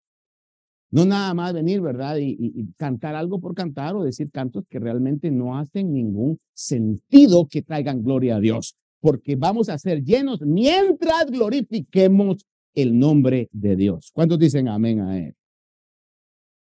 No 0.92 1.06
nada 1.06 1.32
más 1.32 1.54
venir, 1.54 1.80
¿verdad? 1.80 2.18
Y, 2.20 2.68
cantar 2.76 3.14
algo 3.14 3.40
por 3.40 3.54
cantar 3.54 3.96
o 3.96 4.04
decir 4.04 4.30
cantos 4.30 4.64
que 4.68 4.78
realmente 4.78 5.30
no 5.30 5.56
hacen 5.56 5.90
ningún 5.92 6.38
sentido 6.52 7.48
que 7.50 7.62
traigan 7.62 8.02
gloria 8.02 8.36
a 8.36 8.40
Dios, 8.40 8.76
porque 9.00 9.34
vamos 9.34 9.70
a 9.70 9.78
ser 9.78 10.04
llenos 10.04 10.42
mientras 10.42 11.30
glorifiquemos 11.30 12.46
el 12.74 12.98
nombre 12.98 13.48
de 13.52 13.74
Dios. 13.74 14.10
¿Cuántos 14.12 14.38
dicen 14.38 14.68
amén 14.68 15.00
a 15.00 15.18
él? 15.18 15.34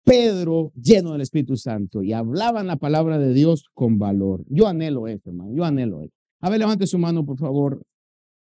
Pedro 0.04 0.72
lleno 0.74 1.12
del 1.12 1.22
Espíritu 1.22 1.56
Santo 1.56 2.02
y 2.02 2.14
hablaban 2.14 2.66
la 2.66 2.78
palabra 2.78 3.20
de 3.20 3.34
Dios 3.34 3.66
con 3.76 4.00
valor. 4.00 4.44
Yo 4.50 4.68
anhelo 4.68 5.08
eso, 5.08 5.30
hermano, 5.30 5.54
yo 5.54 5.64
anhelo 5.64 6.02
eso. 6.02 6.14
A 6.40 6.50
ver, 6.50 6.60
levante 6.60 6.88
su 6.88 6.98
mano, 6.98 7.24
por 7.24 7.38
favor. 7.38 7.84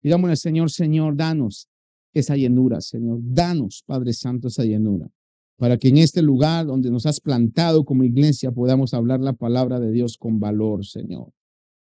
Digámosle, 0.03 0.37
Señor, 0.37 0.71
Señor, 0.71 1.17
danos 1.17 1.69
esa 2.13 2.37
llenura, 2.37 2.81
Señor. 2.81 3.19
Danos, 3.23 3.83
Padre 3.85 4.13
Santo, 4.13 4.49
esa 4.49 4.63
llenura. 4.63 5.09
Para 5.57 5.79
que 5.79 5.89
en 5.89 5.99
este 5.99 6.21
lugar 6.21 6.67
donde 6.67 6.91
nos 6.91 7.07
has 7.07 7.21
plantado 7.21 7.85
como 7.85 8.05
iglesia 8.05 8.51
podamos 8.51 8.93
hablar 8.93 9.21
la 9.21 9.35
palabra 9.35 9.79
de 9.79 9.93
Dios 9.93 10.17
con 10.19 10.41
valor, 10.41 10.85
Señor. 10.85 11.33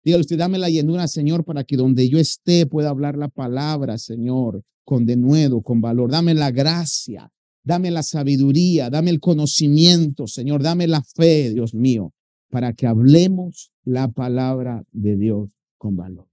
Dígale 0.04 0.22
usted, 0.22 0.38
dame 0.38 0.58
la 0.58 0.70
llenura, 0.70 1.06
Señor, 1.06 1.44
para 1.44 1.64
que 1.64 1.76
donde 1.76 2.08
yo 2.08 2.18
esté 2.18 2.66
pueda 2.66 2.88
hablar 2.88 3.16
la 3.16 3.28
palabra, 3.28 3.98
Señor, 3.98 4.62
con 4.84 5.04
denuedo, 5.04 5.60
con 5.60 5.80
valor. 5.80 6.10
Dame 6.10 6.32
la 6.32 6.50
gracia, 6.50 7.30
dame 7.62 7.90
la 7.90 8.02
sabiduría, 8.02 8.88
dame 8.88 9.10
el 9.10 9.20
conocimiento, 9.20 10.26
Señor, 10.26 10.62
dame 10.62 10.86
la 10.86 11.02
fe, 11.02 11.50
Dios 11.52 11.74
mío, 11.74 12.14
para 12.48 12.72
que 12.72 12.86
hablemos 12.86 13.70
la 13.84 14.08
palabra 14.08 14.82
de 14.92 15.16
Dios 15.16 15.58
con 15.76 15.96
valor. 15.96 16.26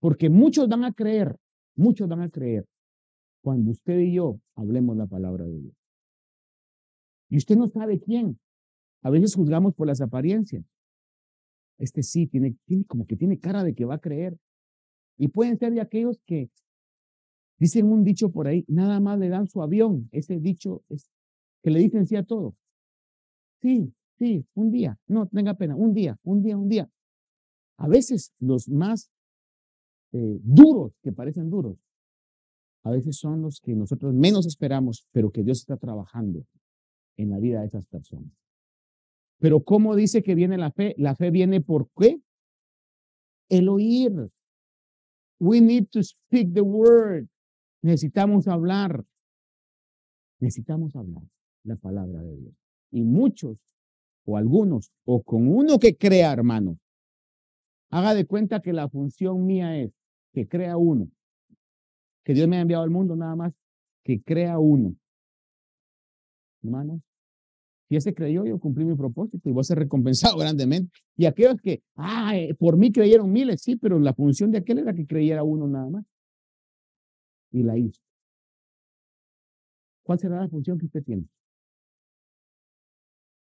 Porque 0.00 0.28
muchos 0.28 0.68
van 0.68 0.84
a 0.84 0.92
creer, 0.92 1.36
muchos 1.76 2.08
van 2.08 2.20
a 2.20 2.28
creer 2.28 2.66
cuando 3.42 3.70
usted 3.70 3.98
y 4.00 4.14
yo 4.14 4.40
hablemos 4.54 4.96
la 4.96 5.06
palabra 5.06 5.46
de 5.46 5.58
Dios. 5.60 5.81
Y 7.32 7.38
usted 7.38 7.56
no 7.56 7.66
sabe 7.66 7.98
quién. 7.98 8.38
A 9.00 9.08
veces 9.08 9.34
juzgamos 9.34 9.74
por 9.74 9.86
las 9.86 10.02
apariencias. 10.02 10.66
Este 11.78 12.02
sí, 12.02 12.26
tiene, 12.26 12.58
tiene 12.66 12.84
como 12.84 13.06
que 13.06 13.16
tiene 13.16 13.38
cara 13.38 13.64
de 13.64 13.74
que 13.74 13.86
va 13.86 13.94
a 13.94 14.00
creer. 14.00 14.36
Y 15.16 15.28
pueden 15.28 15.56
ser 15.56 15.72
de 15.72 15.80
aquellos 15.80 16.20
que 16.26 16.50
dicen 17.58 17.90
un 17.90 18.04
dicho 18.04 18.30
por 18.30 18.48
ahí, 18.48 18.66
nada 18.68 19.00
más 19.00 19.18
le 19.18 19.30
dan 19.30 19.48
su 19.48 19.62
avión. 19.62 20.10
Ese 20.12 20.40
dicho 20.40 20.84
es 20.90 21.10
que 21.62 21.70
le 21.70 21.78
dicen 21.78 22.06
sí 22.06 22.16
a 22.16 22.22
todo. 22.22 22.54
Sí, 23.62 23.94
sí, 24.18 24.46
un 24.52 24.70
día. 24.70 25.00
No, 25.06 25.26
tenga 25.26 25.54
pena, 25.54 25.74
un 25.74 25.94
día, 25.94 26.18
un 26.24 26.42
día, 26.42 26.58
un 26.58 26.68
día. 26.68 26.90
A 27.78 27.88
veces 27.88 28.34
los 28.40 28.68
más 28.68 29.10
eh, 30.12 30.38
duros, 30.42 30.92
que 31.02 31.12
parecen 31.12 31.48
duros, 31.48 31.78
a 32.82 32.90
veces 32.90 33.16
son 33.16 33.40
los 33.40 33.62
que 33.62 33.74
nosotros 33.74 34.12
menos 34.12 34.46
esperamos, 34.46 35.06
pero 35.12 35.30
que 35.30 35.42
Dios 35.42 35.60
está 35.60 35.78
trabajando 35.78 36.44
en 37.16 37.30
la 37.30 37.38
vida 37.38 37.60
de 37.60 37.66
esas 37.66 37.86
personas. 37.86 38.32
Pero 39.38 39.62
¿cómo 39.62 39.96
dice 39.96 40.22
que 40.22 40.34
viene 40.34 40.56
la 40.56 40.70
fe? 40.70 40.94
La 40.98 41.14
fe 41.14 41.30
viene 41.30 41.60
por 41.60 41.88
qué? 41.98 42.20
El 43.48 43.68
oír. 43.68 44.30
We 45.40 45.60
need 45.60 45.88
to 45.90 46.02
speak 46.02 46.52
the 46.54 46.60
word. 46.60 47.28
Necesitamos 47.82 48.46
hablar. 48.46 49.04
Necesitamos 50.40 50.94
hablar 50.94 51.24
la 51.64 51.76
palabra 51.76 52.22
de 52.22 52.36
Dios. 52.36 52.54
Y 52.92 53.02
muchos, 53.02 53.58
o 54.24 54.36
algunos, 54.36 54.92
o 55.04 55.22
con 55.22 55.48
uno 55.48 55.78
que 55.78 55.96
crea, 55.96 56.32
hermano, 56.32 56.78
Haga 57.92 58.14
de 58.14 58.24
cuenta 58.24 58.62
que 58.62 58.72
la 58.72 58.88
función 58.88 59.44
mía 59.44 59.78
es 59.78 59.92
que 60.32 60.48
crea 60.48 60.78
uno. 60.78 61.08
Que 62.24 62.32
Dios 62.32 62.48
me 62.48 62.56
ha 62.56 62.62
enviado 62.62 62.82
al 62.82 62.90
mundo 62.90 63.14
nada 63.16 63.36
más 63.36 63.52
que 64.02 64.22
crea 64.22 64.58
uno. 64.58 64.96
Hermanos, 66.62 67.00
si 67.88 67.96
ese 67.96 68.14
creyó, 68.14 68.44
yo 68.46 68.58
cumplí 68.58 68.84
mi 68.84 68.94
propósito 68.94 69.48
y 69.48 69.52
voy 69.52 69.60
a 69.60 69.64
ser 69.64 69.78
recompensado 69.78 70.36
grandemente. 70.38 70.92
Y 71.16 71.26
aquellos 71.26 71.60
que, 71.60 71.82
ah, 71.96 72.32
por 72.58 72.76
mí 72.76 72.90
creyeron 72.90 73.30
miles, 73.30 73.62
sí, 73.62 73.76
pero 73.76 73.98
la 73.98 74.14
función 74.14 74.50
de 74.50 74.58
aquel 74.58 74.78
era 74.78 74.94
que 74.94 75.06
creyera 75.06 75.42
uno 75.42 75.66
nada 75.66 75.90
más. 75.90 76.04
Y 77.50 77.62
la 77.62 77.76
hizo. 77.76 78.00
¿Cuál 80.04 80.18
será 80.18 80.40
la 80.40 80.48
función 80.48 80.78
que 80.78 80.86
usted 80.86 81.04
tiene? 81.04 81.26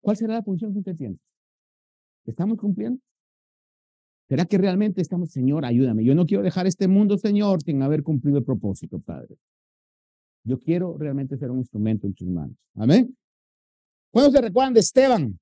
¿Cuál 0.01 0.17
será 0.17 0.33
la 0.33 0.43
función 0.43 0.73
que 0.73 0.79
usted 0.79 0.95
tiene? 0.95 1.17
¿Estamos 2.25 2.57
cumpliendo? 2.57 2.99
¿Será 4.27 4.45
que 4.45 4.57
realmente 4.57 5.01
estamos, 5.01 5.31
Señor, 5.31 5.63
ayúdame? 5.63 6.03
Yo 6.03 6.15
no 6.15 6.25
quiero 6.25 6.43
dejar 6.43 6.65
este 6.65 6.87
mundo, 6.87 7.17
Señor, 7.17 7.61
sin 7.61 7.81
haber 7.81 8.03
cumplido 8.03 8.39
el 8.39 8.43
propósito, 8.43 8.99
Padre. 8.99 9.37
Yo 10.43 10.59
quiero 10.59 10.97
realmente 10.97 11.37
ser 11.37 11.51
un 11.51 11.59
instrumento 11.59 12.07
en 12.07 12.13
tus 12.13 12.27
manos. 12.27 12.57
Amén. 12.75 13.15
¿Cuándo 14.11 14.31
se 14.31 14.41
recuerdan 14.41 14.73
de 14.73 14.81
Esteban? 14.81 15.39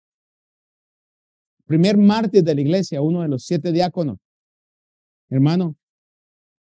Primer 1.65 1.97
mártir 1.97 2.43
de 2.43 2.55
la 2.55 2.61
iglesia, 2.61 3.01
uno 3.01 3.21
de 3.21 3.27
los 3.27 3.43
siete 3.43 3.71
diáconos. 3.71 4.17
Hermano, 5.29 5.75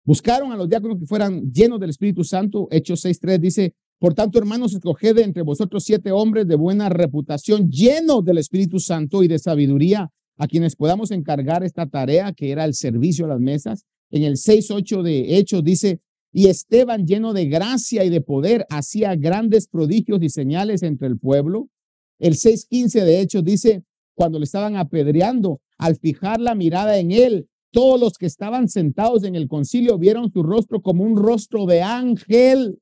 buscaron 0.05 0.51
a 0.51 0.57
los 0.57 0.69
diáconos 0.69 0.97
que 0.97 1.05
fueran 1.05 1.51
llenos 1.51 1.79
del 1.79 1.89
Espíritu 1.89 2.23
Santo. 2.23 2.67
Hechos 2.71 3.05
6.3 3.05 3.39
dice, 3.39 3.75
por 3.99 4.13
tanto, 4.13 4.37
hermanos, 4.39 4.73
escoged 4.73 5.17
entre 5.19 5.43
vosotros 5.43 5.83
siete 5.83 6.11
hombres 6.11 6.47
de 6.47 6.55
buena 6.55 6.89
reputación, 6.89 7.69
llenos 7.69 8.25
del 8.25 8.37
Espíritu 8.37 8.79
Santo 8.79 9.23
y 9.23 9.27
de 9.27 9.39
sabiduría, 9.39 10.11
a 10.37 10.47
quienes 10.47 10.75
podamos 10.75 11.11
encargar 11.11 11.63
esta 11.63 11.85
tarea 11.85 12.33
que 12.33 12.51
era 12.51 12.65
el 12.65 12.73
servicio 12.73 13.25
a 13.25 13.29
las 13.29 13.39
mesas. 13.39 13.85
En 14.09 14.23
el 14.23 14.33
6.8 14.33 15.03
de 15.03 15.37
Hechos 15.37 15.63
dice, 15.63 16.01
y 16.33 16.47
Esteban 16.47 17.05
lleno 17.05 17.31
de 17.31 17.45
gracia 17.45 18.03
y 18.03 18.09
de 18.09 18.19
poder 18.19 18.65
hacía 18.71 19.15
grandes 19.15 19.67
prodigios 19.67 20.21
y 20.23 20.29
señales 20.29 20.81
entre 20.81 21.07
el 21.07 21.19
pueblo. 21.19 21.69
El 22.17 22.33
6.15 22.33 23.05
de 23.05 23.21
Hechos 23.21 23.43
dice, 23.43 23.83
cuando 24.15 24.39
le 24.39 24.45
estaban 24.45 24.75
apedreando, 24.75 25.61
al 25.77 25.95
fijar 25.95 26.41
la 26.41 26.55
mirada 26.55 26.97
en 26.97 27.11
él, 27.11 27.47
todos 27.71 27.99
los 27.99 28.13
que 28.13 28.25
estaban 28.25 28.67
sentados 28.67 29.23
en 29.23 29.35
el 29.35 29.47
concilio 29.47 29.99
vieron 29.99 30.31
su 30.31 30.41
rostro 30.41 30.81
como 30.81 31.03
un 31.03 31.17
rostro 31.17 31.67
de 31.67 31.83
ángel. 31.83 32.79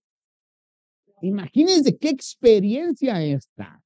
Imagínense 1.22 1.98
qué 1.98 2.10
experiencia 2.10 3.22
esta. 3.24 3.84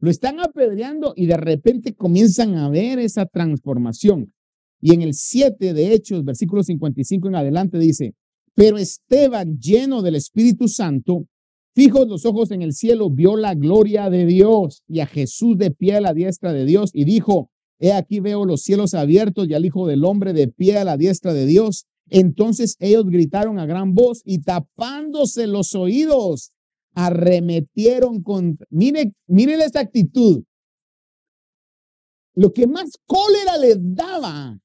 Lo 0.00 0.10
están 0.10 0.40
apedreando 0.40 1.12
y 1.16 1.26
de 1.26 1.36
repente 1.36 1.94
comienzan 1.94 2.54
a 2.56 2.70
ver 2.70 2.98
esa 2.98 3.26
transformación. 3.26 4.32
Y 4.80 4.94
en 4.94 5.02
el 5.02 5.12
7 5.12 5.74
de 5.74 5.92
Hechos, 5.92 6.24
versículo 6.24 6.62
55 6.62 7.28
en 7.28 7.34
adelante 7.34 7.78
dice, 7.78 8.14
pero 8.58 8.76
Esteban, 8.76 9.60
lleno 9.60 10.02
del 10.02 10.16
Espíritu 10.16 10.66
Santo, 10.66 11.28
fijos 11.76 12.08
los 12.08 12.26
ojos 12.26 12.50
en 12.50 12.60
el 12.60 12.72
cielo, 12.72 13.08
vio 13.08 13.36
la 13.36 13.54
gloria 13.54 14.10
de 14.10 14.26
Dios 14.26 14.82
y 14.88 14.98
a 14.98 15.06
Jesús 15.06 15.56
de 15.58 15.70
pie 15.70 15.94
a 15.94 16.00
la 16.00 16.12
diestra 16.12 16.52
de 16.52 16.64
Dios 16.64 16.90
y 16.92 17.04
dijo, 17.04 17.52
he 17.78 17.92
aquí 17.92 18.18
veo 18.18 18.44
los 18.44 18.62
cielos 18.62 18.94
abiertos 18.94 19.46
y 19.48 19.54
al 19.54 19.64
Hijo 19.64 19.86
del 19.86 20.04
Hombre 20.04 20.32
de 20.32 20.48
pie 20.48 20.76
a 20.76 20.82
la 20.82 20.96
diestra 20.96 21.34
de 21.34 21.46
Dios. 21.46 21.86
Entonces 22.10 22.74
ellos 22.80 23.04
gritaron 23.06 23.60
a 23.60 23.66
gran 23.66 23.94
voz 23.94 24.22
y 24.24 24.40
tapándose 24.40 25.46
los 25.46 25.76
oídos, 25.76 26.50
arremetieron 26.94 28.24
contra. 28.24 28.66
Mire, 28.70 29.12
mire 29.28 29.54
esa 29.54 29.78
actitud. 29.78 30.42
Lo 32.34 32.52
que 32.52 32.66
más 32.66 32.90
cólera 33.06 33.56
les 33.56 33.76
daba 33.78 34.58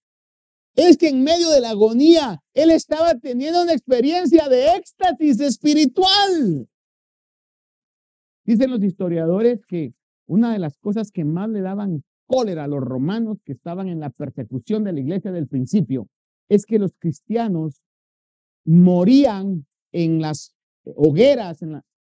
es 0.76 0.98
que 0.98 1.10
en 1.10 1.24
medio 1.24 1.50
de 1.50 1.62
la 1.62 1.72
agonía 1.72 2.42
él 2.54 2.72
estaba 2.72 3.16
teniendo 3.16 3.64
una 3.64 3.74
experiencia 3.74 4.50
de 4.50 4.76
éxtasis 4.76 5.40
espiritual. 5.40 6.68
Dicen 8.46 8.72
los 8.72 8.84
historiadores 8.84 9.66
que 9.66 9.94
una 10.26 10.52
de 10.54 10.60
las 10.60 10.78
cosas 10.78 11.12
que 11.12 11.26
más 11.26 11.50
le 11.50 11.62
daban 11.62 12.04
cólera 12.26 12.66
a 12.66 12.68
los 12.68 12.82
romanos 12.82 13.38
que 13.46 13.54
estaban 13.54 13.88
en 13.88 14.00
la 14.00 14.10
persecución 14.10 14.84
de 14.84 14.94
la 14.94 15.00
iglesia 15.00 15.32
del 15.32 15.48
principio 15.48 16.08
es 16.50 16.66
que 16.66 16.80
los 16.80 16.94
cristianos 16.98 17.82
morían 18.66 19.66
en 19.92 20.22
las 20.22 20.54
hogueras, 20.84 21.60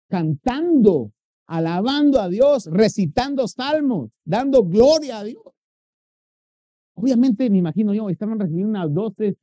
cantando, 0.09 1.13
alabando 1.47 2.21
a 2.21 2.29
Dios, 2.29 2.69
recitando 2.71 3.47
salmos, 3.49 4.11
dando 4.25 4.65
gloria 4.65 5.21
a 5.21 5.25
Dios. 5.25 5.43
Obviamente, 7.01 7.49
me 7.49 7.59
imagino 7.59 7.95
yo, 7.95 8.11
estaban 8.11 8.41
recibiendo 8.41 8.71
una 8.71 8.87
dosis, 8.87 9.37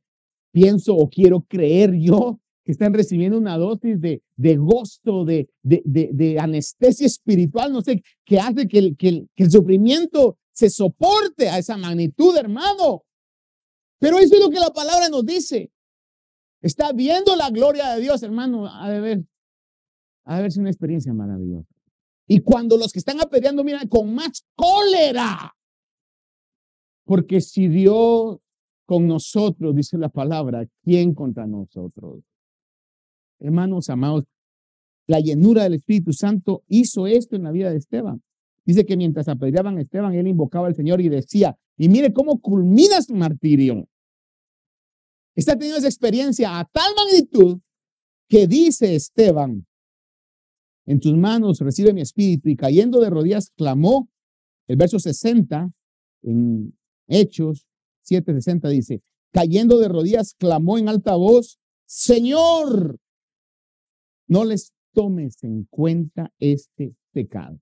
pienso 0.52 0.94
o 0.94 1.08
quiero 1.08 1.40
creer 1.40 1.94
yo, 1.94 2.38
que 2.64 2.72
están 2.72 2.92
recibiendo 2.92 3.38
una 3.38 3.56
dosis 3.56 4.00
de, 4.00 4.22
de 4.36 4.56
gozo, 4.56 5.24
de, 5.24 5.48
de, 5.62 5.82
de, 5.84 6.38
anestesia 6.38 7.06
espiritual, 7.06 7.72
no 7.72 7.80
sé, 7.80 8.02
que 8.24 8.38
hace 8.38 8.68
que 8.68 8.78
el, 8.78 8.96
que, 8.96 9.26
que 9.34 9.44
el 9.44 9.50
sufrimiento 9.50 10.36
se 10.52 10.68
soporte 10.68 11.48
a 11.48 11.58
esa 11.58 11.76
magnitud, 11.76 12.36
hermano. 12.36 13.04
Pero 13.98 14.18
eso 14.18 14.34
es 14.34 14.40
lo 14.40 14.50
que 14.50 14.60
la 14.60 14.70
palabra 14.70 15.08
nos 15.08 15.24
dice. 15.24 15.70
Está 16.60 16.92
viendo 16.92 17.36
la 17.36 17.50
gloria 17.50 17.94
de 17.94 18.02
Dios, 18.02 18.22
hermano. 18.22 18.66
A 18.66 18.88
ver, 18.88 19.24
a 20.24 20.40
ver 20.40 20.50
una 20.58 20.70
experiencia 20.70 21.14
maravillosa. 21.14 21.72
Y 22.26 22.40
cuando 22.40 22.76
los 22.76 22.92
que 22.92 22.98
están 22.98 23.20
apedreando 23.20 23.64
miran 23.64 23.88
con 23.88 24.14
más 24.14 24.44
cólera, 24.54 25.55
porque 27.06 27.40
si 27.40 27.68
Dios 27.68 28.38
con 28.84 29.06
nosotros, 29.06 29.74
dice 29.74 29.96
la 29.96 30.08
palabra, 30.08 30.66
¿quién 30.82 31.14
contra 31.14 31.46
nosotros? 31.46 32.22
Hermanos 33.38 33.88
amados, 33.88 34.24
la 35.06 35.20
llenura 35.20 35.62
del 35.62 35.74
Espíritu 35.74 36.12
Santo 36.12 36.64
hizo 36.68 37.06
esto 37.06 37.36
en 37.36 37.44
la 37.44 37.52
vida 37.52 37.70
de 37.70 37.78
Esteban. 37.78 38.22
Dice 38.64 38.84
que 38.84 38.96
mientras 38.96 39.28
apedreaban 39.28 39.78
a 39.78 39.82
Esteban, 39.82 40.14
él 40.14 40.26
invocaba 40.26 40.66
al 40.66 40.74
Señor 40.74 41.00
y 41.00 41.08
decía, 41.08 41.56
y 41.76 41.88
mire 41.88 42.12
cómo 42.12 42.40
culmina 42.40 43.00
su 43.00 43.14
martirio. 43.14 43.88
Está 45.36 45.52
teniendo 45.52 45.78
esa 45.78 45.88
experiencia 45.88 46.58
a 46.58 46.64
tal 46.64 46.92
magnitud 46.96 47.60
que 48.28 48.48
dice 48.48 48.96
Esteban, 48.96 49.66
en 50.86 51.00
tus 51.00 51.16
manos 51.16 51.60
recibe 51.60 51.92
mi 51.92 52.00
espíritu 52.00 52.48
y 52.48 52.56
cayendo 52.56 53.00
de 53.00 53.10
rodillas 53.10 53.52
clamó, 53.56 54.08
el 54.66 54.76
verso 54.76 54.98
60 54.98 55.70
en 56.22 56.76
Hechos 57.08 57.66
7:60 58.02 58.68
dice, 58.68 59.02
cayendo 59.32 59.78
de 59.78 59.88
rodillas 59.88 60.34
clamó 60.34 60.78
en 60.78 60.88
alta 60.88 61.16
voz, 61.16 61.58
Señor, 61.86 62.98
no 64.28 64.44
les 64.44 64.72
tomes 64.92 65.42
en 65.44 65.64
cuenta 65.64 66.32
este 66.38 66.94
pecado. 67.12 67.60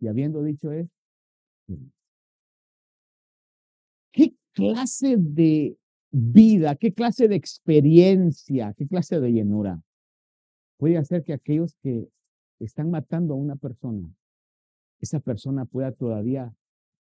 Y 0.00 0.08
habiendo 0.08 0.42
dicho 0.42 0.72
esto, 0.72 0.94
¿qué 4.12 4.34
clase 4.52 5.16
de 5.18 5.76
vida, 6.10 6.74
qué 6.76 6.92
clase 6.92 7.28
de 7.28 7.36
experiencia, 7.36 8.74
qué 8.76 8.86
clase 8.86 9.20
de 9.20 9.32
llenura 9.32 9.82
puede 10.78 10.96
hacer 10.96 11.22
que 11.24 11.34
aquellos 11.34 11.76
que 11.82 12.08
están 12.58 12.90
matando 12.90 13.34
a 13.34 13.36
una 13.36 13.56
persona, 13.56 14.10
esa 14.98 15.20
persona 15.20 15.66
pueda 15.66 15.92
todavía 15.92 16.54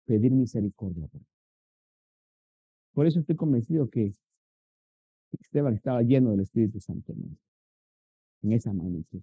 pedir 0.07 0.32
misericordia? 0.32 1.09
Por 2.97 3.07
eso 3.07 3.20
estoy 3.20 3.36
convencido 3.36 3.90
que 3.90 4.14
Esteban 5.38 5.74
estaba 5.74 6.01
lleno 6.01 6.30
del 6.30 6.40
Espíritu 6.40 6.80
Santo 6.80 7.12
en 8.40 8.53
esa 8.53 8.72
magnitud. 8.72 9.20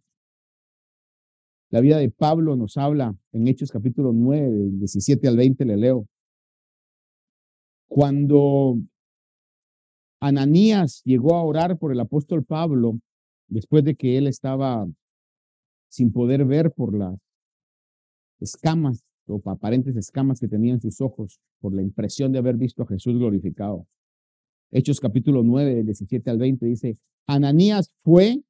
La 1.72 1.82
vida 1.82 1.98
de 1.98 2.12
Pablo 2.12 2.56
nos 2.56 2.78
habla 2.78 3.18
en 3.32 3.48
Hechos 3.48 3.72
capítulo 3.72 4.14
9, 4.14 4.48
del 4.48 4.78
17 4.78 5.28
al 5.28 5.38
20, 5.38 5.66
le 5.66 5.78
leo. 5.78 6.08
Cuando 7.88 8.78
Ananías 10.20 11.02
llegó 11.04 11.34
a 11.34 11.44
orar 11.44 11.80
por 11.80 11.92
el 11.92 12.00
apóstol 12.00 12.46
Pablo, 12.46 13.00
después 13.48 13.84
de 13.84 13.96
que 13.96 14.20
él 14.20 14.28
estaba 14.28 14.86
sin 15.90 16.12
poder 16.12 16.46
ver 16.46 16.72
por 16.72 16.96
las 16.96 17.18
escamas 18.40 19.04
o 19.28 19.42
aparentes 19.50 19.96
escamas 19.96 20.40
que 20.40 20.48
tenía 20.48 20.74
en 20.74 20.82
sus 20.82 21.02
ojos, 21.02 21.40
por 21.60 21.74
la 21.74 21.82
impresión 21.82 22.32
de 22.32 22.40
haber 22.40 22.58
visto 22.58 22.84
a 22.84 22.88
Jesús 22.88 23.18
glorificado. 23.18 23.88
Hechos 24.72 25.00
capítulo 25.00 25.44
9, 25.44 25.76
del 25.76 25.86
17 25.86 26.30
al 26.30 26.38
20 26.38 26.66
dice, 26.66 26.98
Ananías 27.28 27.94
fue 28.04 28.42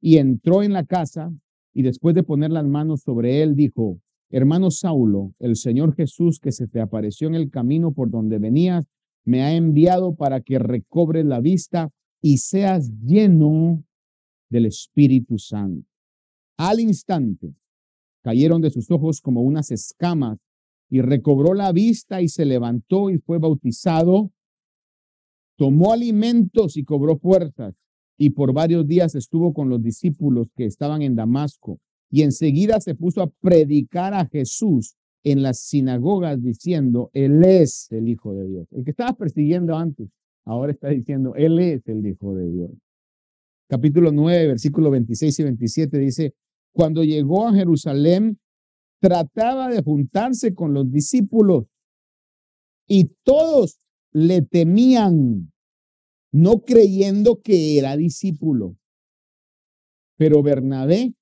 y 0.00 0.16
entró 0.16 0.62
en 0.62 0.72
la 0.72 0.84
casa 0.84 1.32
y 1.74 1.82
después 1.82 2.14
de 2.14 2.22
poner 2.22 2.50
las 2.50 2.64
manos 2.64 3.02
sobre 3.02 3.42
él, 3.42 3.54
dijo, 3.54 4.00
hermano 4.30 4.70
Saulo, 4.70 5.34
el 5.38 5.56
Señor 5.56 5.94
Jesús 5.94 6.40
que 6.40 6.52
se 6.52 6.66
te 6.66 6.80
apareció 6.80 7.28
en 7.28 7.34
el 7.34 7.50
camino 7.50 7.92
por 7.92 8.10
donde 8.10 8.38
venías, 8.38 8.86
me 9.24 9.42
ha 9.42 9.54
enviado 9.54 10.14
para 10.14 10.40
que 10.40 10.58
recobres 10.58 11.26
la 11.26 11.40
vista 11.40 11.90
y 12.22 12.38
seas 12.38 12.90
lleno 13.04 13.84
del 14.48 14.66
Espíritu 14.66 15.38
Santo. 15.38 15.86
Al 16.56 16.80
instante 16.80 17.54
cayeron 18.26 18.60
de 18.60 18.70
sus 18.70 18.90
ojos 18.90 19.20
como 19.20 19.42
unas 19.42 19.70
escamas 19.70 20.40
y 20.90 21.00
recobró 21.00 21.54
la 21.54 21.70
vista 21.70 22.22
y 22.22 22.28
se 22.28 22.44
levantó 22.44 23.08
y 23.08 23.18
fue 23.18 23.38
bautizado, 23.38 24.32
tomó 25.56 25.92
alimentos 25.92 26.76
y 26.76 26.82
cobró 26.82 27.18
fuerzas 27.18 27.76
y 28.18 28.30
por 28.30 28.52
varios 28.52 28.84
días 28.84 29.14
estuvo 29.14 29.54
con 29.54 29.68
los 29.68 29.80
discípulos 29.80 30.48
que 30.56 30.64
estaban 30.64 31.02
en 31.02 31.14
Damasco 31.14 31.78
y 32.10 32.22
enseguida 32.22 32.80
se 32.80 32.96
puso 32.96 33.22
a 33.22 33.30
predicar 33.40 34.12
a 34.12 34.26
Jesús 34.26 34.96
en 35.22 35.44
las 35.44 35.60
sinagogas 35.60 36.42
diciendo, 36.42 37.10
Él 37.12 37.44
es 37.44 37.86
el 37.92 38.08
Hijo 38.08 38.34
de 38.34 38.48
Dios. 38.48 38.66
El 38.72 38.82
que 38.82 38.90
estaba 38.90 39.12
persiguiendo 39.12 39.76
antes, 39.76 40.08
ahora 40.44 40.72
está 40.72 40.88
diciendo, 40.88 41.36
Él 41.36 41.60
es 41.60 41.86
el 41.86 42.04
Hijo 42.04 42.34
de 42.34 42.50
Dios. 42.50 42.70
Capítulo 43.68 44.10
9, 44.10 44.48
versículo 44.48 44.90
26 44.90 45.38
y 45.38 45.42
27 45.44 45.98
dice, 45.98 46.34
cuando 46.76 47.02
llegó 47.04 47.48
a 47.48 47.54
Jerusalén, 47.54 48.38
trataba 49.00 49.70
de 49.70 49.82
juntarse 49.82 50.54
con 50.54 50.74
los 50.74 50.92
discípulos 50.92 51.64
y 52.86 53.14
todos 53.24 53.80
le 54.12 54.42
temían 54.42 55.54
no 56.32 56.60
creyendo 56.60 57.40
que 57.40 57.78
era 57.78 57.96
discípulo. 57.96 58.76
Pero 60.18 60.42
Bernabé 60.42 61.14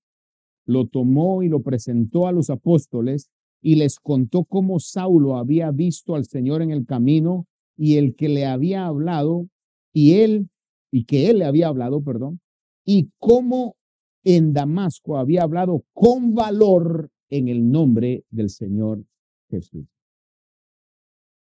lo 0.66 0.88
tomó 0.88 1.44
y 1.44 1.48
lo 1.48 1.62
presentó 1.62 2.26
a 2.26 2.32
los 2.32 2.50
apóstoles 2.50 3.30
y 3.62 3.76
les 3.76 4.00
contó 4.00 4.44
cómo 4.44 4.80
Saulo 4.80 5.36
había 5.36 5.70
visto 5.70 6.16
al 6.16 6.24
Señor 6.24 6.62
en 6.62 6.72
el 6.72 6.84
camino 6.84 7.46
y 7.76 7.96
el 7.98 8.16
que 8.16 8.28
le 8.28 8.44
había 8.44 8.86
hablado 8.86 9.48
y 9.92 10.14
él 10.14 10.50
y 10.90 11.04
que 11.04 11.30
él 11.30 11.38
le 11.38 11.44
había 11.44 11.68
hablado, 11.68 12.02
perdón, 12.02 12.40
y 12.84 13.08
cómo 13.20 13.76
en 14.24 14.52
Damasco 14.52 15.18
había 15.18 15.42
hablado 15.42 15.84
con 15.92 16.34
valor 16.34 17.10
en 17.30 17.48
el 17.48 17.70
nombre 17.70 18.24
del 18.30 18.50
Señor 18.50 19.04
Jesús. 19.50 19.86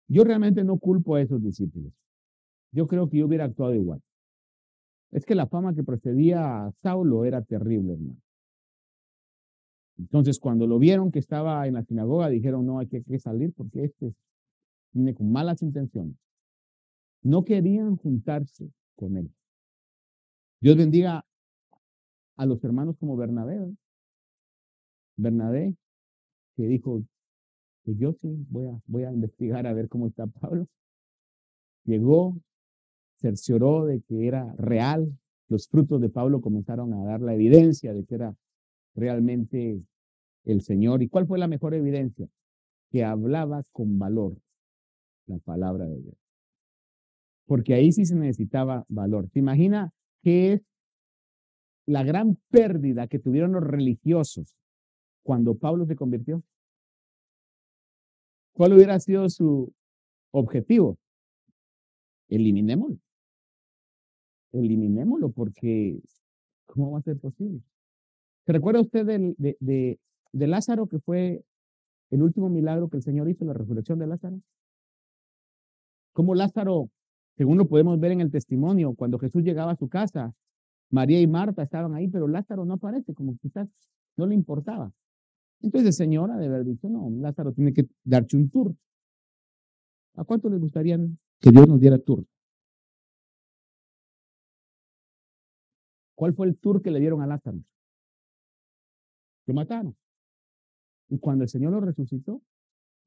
Yo 0.08 0.24
realmente 0.24 0.64
no 0.64 0.78
culpo 0.78 1.16
a 1.16 1.22
esos 1.22 1.42
discípulos 1.42 1.94
yo 2.74 2.88
creo 2.88 3.08
que 3.08 3.18
yo 3.18 3.28
hubiera 3.28 3.46
actuado 3.46 3.74
igual. 3.76 4.02
Es 5.12 5.26
que 5.26 5.36
la 5.36 5.48
fama 5.48 5.76
que 5.76 5.84
precedía 5.84 6.66
a 6.66 6.72
Saulo 6.82 7.24
era 7.24 7.44
terrible, 7.44 7.94
hermano. 7.94 8.20
Entonces, 10.00 10.40
cuando 10.40 10.66
lo 10.66 10.80
vieron 10.80 11.12
que 11.12 11.20
estaba 11.20 11.68
en 11.68 11.76
la 11.76 11.84
sinagoga, 11.84 12.30
dijeron, 12.30 12.66
no, 12.66 12.80
hay 12.80 12.88
que, 12.88 13.04
que 13.04 13.20
salir 13.20 13.54
porque 13.54 13.86
este 13.86 14.16
viene 14.92 15.14
con 15.14 15.32
malas 15.32 15.62
intenciones. 15.62 16.16
No 17.22 17.46
querían 17.46 17.96
juntarse 17.96 18.72
con 18.96 19.18
él. 19.18 19.32
Dios 20.60 20.76
bendiga 20.76 21.24
a 22.36 22.46
los 22.46 22.64
hermanos 22.64 22.96
como 22.98 23.16
Bernabé. 23.16 23.56
¿eh? 23.56 23.76
Bernabé, 25.16 25.76
que 26.56 26.68
dijo, 26.68 27.04
pues 27.84 27.98
yo 27.98 28.14
sí, 28.14 28.46
voy 28.50 28.68
a, 28.68 28.82
voy 28.88 29.04
a 29.04 29.12
investigar 29.12 29.68
a 29.68 29.74
ver 29.74 29.90
cómo 29.90 30.08
está 30.08 30.28
Pablo. 30.28 30.68
Llegó, 31.86 32.38
cercioró 33.18 33.86
de 33.86 34.02
que 34.02 34.28
era 34.28 34.54
real. 34.58 35.18
Los 35.50 35.68
frutos 35.68 36.02
de 36.02 36.10
Pablo 36.10 36.42
comenzaron 36.42 36.94
a 36.94 37.04
dar 37.04 37.22
la 37.22 37.34
evidencia 37.34 37.94
de 37.94 38.06
que 38.06 38.16
era 38.16 38.36
realmente 38.96 39.82
el 40.46 40.62
Señor. 40.62 41.04
¿Y 41.04 41.10
cuál 41.10 41.28
fue 41.28 41.38
la 41.38 41.48
mejor 41.48 41.74
evidencia? 41.74 42.28
Que 42.90 43.04
hablaba 43.04 43.64
con 43.72 44.00
valor 44.00 44.38
la 45.28 45.38
palabra 45.40 45.86
de 45.86 46.02
Dios. 46.02 46.16
Porque 47.46 47.74
ahí 47.74 47.92
sí 47.92 48.06
se 48.06 48.16
necesitaba 48.16 48.86
valor. 48.88 49.30
¿Te 49.30 49.40
imaginas 49.40 49.92
qué 50.22 50.54
es 50.54 50.62
la 51.86 52.04
gran 52.04 52.38
pérdida 52.50 53.08
que 53.08 53.20
tuvieron 53.20 53.54
los 53.54 53.64
religiosos 53.64 54.56
cuando 55.24 55.56
Pablo 55.56 55.86
se 55.86 55.96
convirtió? 55.96 56.44
¿Cuál 58.54 58.74
hubiera 58.74 59.00
sido 59.00 59.30
su 59.30 59.74
objetivo? 60.32 60.98
Eliminémoslo 62.30 63.00
eliminémoslo 64.54 65.32
porque 65.32 66.00
¿cómo 66.66 66.92
va 66.92 67.00
a 67.00 67.04
ser 67.04 67.20
posible? 67.20 67.62
¿Se 68.46 68.54
recuerda 68.54 68.82
usted 68.82 69.06
de, 69.06 70.00
de 70.32 70.48
Lázaro 70.48 70.88
que 70.88 71.00
fue 71.00 71.44
el 72.12 72.22
último 72.22 72.50
milagro 72.50 72.90
que 72.90 72.98
el 72.98 73.04
Señor 73.04 73.30
hizo, 73.30 73.46
la 73.46 73.54
resurrección 73.54 74.00
de 74.00 74.08
Lázaro? 74.08 74.40
¿Cómo 76.14 76.36
Lázaro, 76.36 76.90
según 77.36 77.58
lo 77.58 77.68
podemos 77.68 78.00
ver 78.00 78.12
en 78.12 78.22
el 78.22 78.32
testimonio, 78.32 78.94
cuando 78.94 79.18
Jesús 79.18 79.44
llegaba 79.44 79.72
a 79.72 79.78
su 79.78 79.90
casa, 79.90 80.34
María 80.94 81.20
y 81.20 81.26
Marta 81.26 81.64
estaban 81.64 81.96
ahí, 81.96 82.08
pero 82.08 82.28
Lázaro 82.28 82.66
no 82.66 82.76
aparece, 82.76 83.16
como 83.16 83.36
quizás 83.40 83.68
no 84.16 84.28
le 84.28 84.36
importaba. 84.36 84.94
Entonces, 85.60 85.96
señora, 85.96 86.38
de 86.38 86.46
haber 86.46 86.64
dicho, 86.66 86.88
no, 86.88 87.10
Lázaro 87.10 87.52
tiene 87.52 87.74
que 87.74 87.88
darse 88.04 88.38
un 88.38 88.48
tour. 88.52 88.76
¿A 90.16 90.24
cuánto 90.24 90.50
le 90.50 90.58
gustaría 90.58 91.00
que 91.40 91.50
Dios 91.50 91.68
nos 91.68 91.80
diera 91.80 91.98
tour? 91.98 92.24
¿Cuál 96.14 96.36
fue 96.36 96.46
el 96.46 96.60
tour 96.60 96.80
que 96.84 96.92
le 96.92 97.00
dieron 97.00 97.24
a 97.24 97.28
Lázaro? 97.28 97.58
Lo 99.48 99.54
mataron. 99.56 99.96
Y 101.10 101.18
cuando 101.18 101.44
el 101.44 101.50
Señor 101.50 101.72
lo 101.72 101.82
resucitó, 101.82 102.44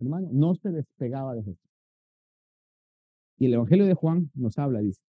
hermano, 0.00 0.28
no 0.32 0.56
se 0.56 0.72
despegaba 0.72 1.36
de 1.36 1.44
Jesús. 1.44 1.70
Y 3.38 3.46
el 3.46 3.54
Evangelio 3.54 3.86
de 3.86 3.94
Juan 3.94 4.32
nos 4.34 4.58
habla, 4.58 4.80
dice, 4.80 5.00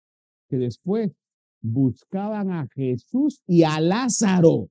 que 0.50 0.58
después 0.58 1.16
buscaban 1.66 2.50
a 2.50 2.66
Jesús 2.74 3.42
y 3.46 3.64
a 3.64 3.80
Lázaro 3.80 4.68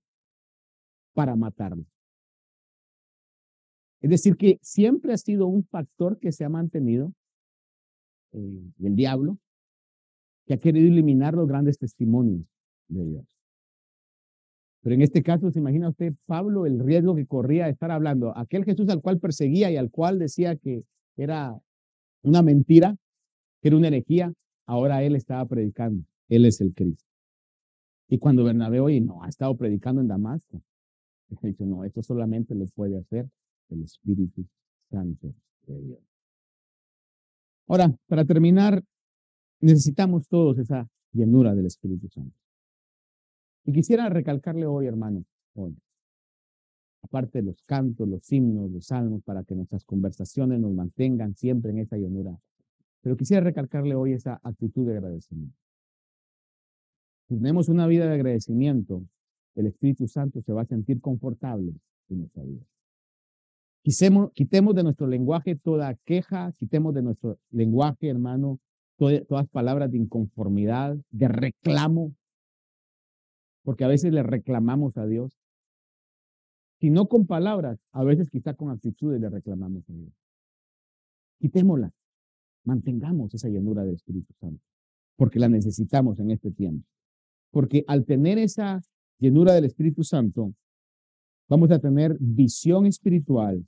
para 1.14 1.36
matarlo. 1.36 1.86
Es 4.02 4.10
decir, 4.10 4.36
que 4.38 4.60
siempre 4.62 5.14
ha 5.14 5.18
sido 5.18 5.48
un 5.48 5.64
factor 5.64 6.20
que 6.20 6.32
se 6.32 6.46
ha 6.46 6.50
mantenido, 6.50 7.14
eh, 8.34 8.72
el 8.80 8.96
diablo, 8.96 9.40
que 10.46 10.54
ha 10.54 10.58
querido 10.58 10.88
eliminar 10.88 11.34
los 11.34 11.48
grandes 11.48 11.78
testimonios 11.78 12.46
de 12.88 13.04
Dios. 13.04 13.26
Pero 14.82 14.94
en 14.94 15.02
este 15.02 15.24
caso, 15.24 15.50
¿se 15.50 15.58
imagina 15.58 15.90
usted, 15.90 16.14
Pablo, 16.28 16.68
el 16.68 16.80
riesgo 16.80 17.16
que 17.16 17.26
corría 17.26 17.66
de 17.66 17.72
estar 17.72 17.90
hablando? 17.90 18.38
Aquel 18.38 18.64
Jesús 18.64 18.88
al 18.90 19.02
cual 19.02 19.20
perseguía 19.20 19.72
y 19.72 19.78
al 19.78 19.90
cual 19.90 20.20
decía 20.20 20.56
que 20.56 20.84
era 21.18 21.60
una 22.22 22.44
mentira, 22.44 22.96
que 23.62 23.70
era 23.70 23.78
una 23.78 23.88
herejía, 23.88 24.32
ahora 24.68 25.02
él 25.02 25.16
estaba 25.16 25.46
predicando. 25.48 26.06
Él 26.30 26.46
es 26.46 26.62
el 26.62 26.74
Cristo. 26.74 27.06
Y 28.08 28.20
cuando 28.20 28.44
Bernabé 28.44 28.80
hoy 28.80 29.02
no 29.02 29.24
ha 29.24 29.30
estado 29.30 29.56
predicando 29.56 30.02
en 30.02 30.08
Damasco, 30.08 30.62
dicho, 31.42 31.66
no, 31.66 31.84
esto 31.84 32.02
solamente 32.02 32.56
lo 32.56 32.66
puede 32.68 32.98
hacer 32.98 33.30
el 33.70 33.84
Espíritu 33.84 34.46
Santo 34.90 35.34
de 35.68 35.82
Dios. 35.82 36.00
Ahora, 37.68 37.96
para 38.08 38.26
terminar, 38.26 38.84
necesitamos 39.60 40.28
todos 40.28 40.58
esa 40.60 40.88
llenura 41.12 41.56
del 41.56 41.66
Espíritu 41.66 42.08
Santo. 42.10 42.38
Y 43.66 43.74
quisiera 43.74 44.08
recalcarle 44.10 44.68
hoy, 44.68 44.86
hermano, 44.86 45.26
hoy, 45.56 45.76
aparte 47.02 47.40
de 47.40 47.46
los 47.46 47.64
cantos, 47.64 48.08
los 48.08 48.32
himnos, 48.32 48.70
los 48.70 48.86
salmos, 48.88 49.24
para 49.24 49.44
que 49.44 49.56
nuestras 49.56 49.84
conversaciones 49.84 50.60
nos 50.60 50.72
mantengan 50.74 51.36
siempre 51.36 51.72
en 51.72 51.80
esa 51.80 51.98
llenura, 51.98 52.38
pero 53.02 53.18
quisiera 53.18 53.44
recalcarle 53.44 53.96
hoy 53.96 54.14
esa 54.14 54.40
actitud 54.44 54.86
de 54.86 54.98
agradecimiento. 54.98 55.65
Si 57.28 57.36
tenemos 57.36 57.70
una 57.70 57.88
vida 57.88 58.08
de 58.08 58.14
agradecimiento, 58.14 59.04
el 59.56 59.68
Espíritu 59.68 60.08
Santo 60.08 60.42
se 60.42 60.54
va 60.54 60.62
a 60.62 60.66
sentir 60.66 61.02
confortable 61.02 61.74
en 62.10 62.20
nuestra 62.20 62.44
vida. 62.44 62.64
Quitemos, 63.82 64.76
de 64.76 64.84
nuestro 64.84 65.08
lenguaje 65.08 65.56
toda 65.56 65.94
queja, 66.06 66.52
quitemos 66.54 66.94
de 66.94 67.04
nuestro 67.04 67.38
lenguaje, 67.52 68.10
hermano, 68.10 68.60
todas 68.98 69.48
palabras 69.50 69.92
de 69.92 69.98
inconformidad, 69.98 70.98
de 71.12 71.28
reclamo, 71.28 72.16
porque 73.64 73.84
a 73.84 73.88
veces 73.88 74.12
le 74.12 74.24
reclamamos 74.24 74.98
a 74.98 75.06
Dios. 75.06 75.38
Si 76.80 76.90
no 76.90 77.08
con 77.08 77.28
palabras, 77.28 77.80
a 77.92 78.04
veces 78.04 78.30
quizá 78.30 78.54
con 78.56 78.70
actitudes 78.72 79.22
le 79.22 79.30
reclamamos 79.30 79.88
a 79.90 79.94
Dios. 79.94 80.14
Quitémosla, 81.40 81.92
mantengamos 82.64 83.34
esa 83.34 83.50
llenura 83.50 83.84
del 83.84 83.96
Espíritu 83.96 84.34
Santo, 84.40 84.64
porque 85.16 85.40
la 85.40 85.48
necesitamos 85.48 86.20
en 86.20 86.32
este 86.32 86.52
tiempo. 86.52 86.88
Porque 87.56 87.86
al 87.88 88.04
tener 88.04 88.38
esa 88.38 88.82
llenura 89.18 89.54
del 89.54 89.64
Espíritu 89.64 90.04
Santo, 90.04 90.54
vamos 91.48 91.72
a 91.72 91.80
tener 91.80 92.18
visión 92.20 92.86
espiritual 92.86 93.66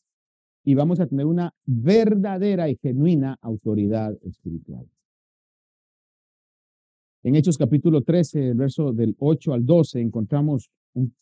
y 0.65 0.75
vamos 0.75 0.99
a 0.99 1.07
tener 1.07 1.25
una 1.25 1.53
verdadera 1.65 2.67
y 2.67 2.75
genuina 2.75 3.37
autoridad 3.41 4.11
espiritual. 4.23 4.85
En 7.23 7.35
Hechos 7.35 7.57
capítulo 7.57 8.01
13, 8.01 8.49
el 8.49 8.55
verso 8.55 8.91
del 8.91 9.15
8 9.19 9.53
al 9.53 9.65
12, 9.65 10.01
encontramos 10.01 10.69
un, 10.93 11.15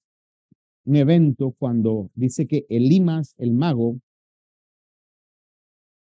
evento 0.85 1.51
cuando 1.59 2.09
dice 2.15 2.47
que 2.47 2.65
Elimas, 2.67 3.35
el 3.37 3.53
mago, 3.53 3.99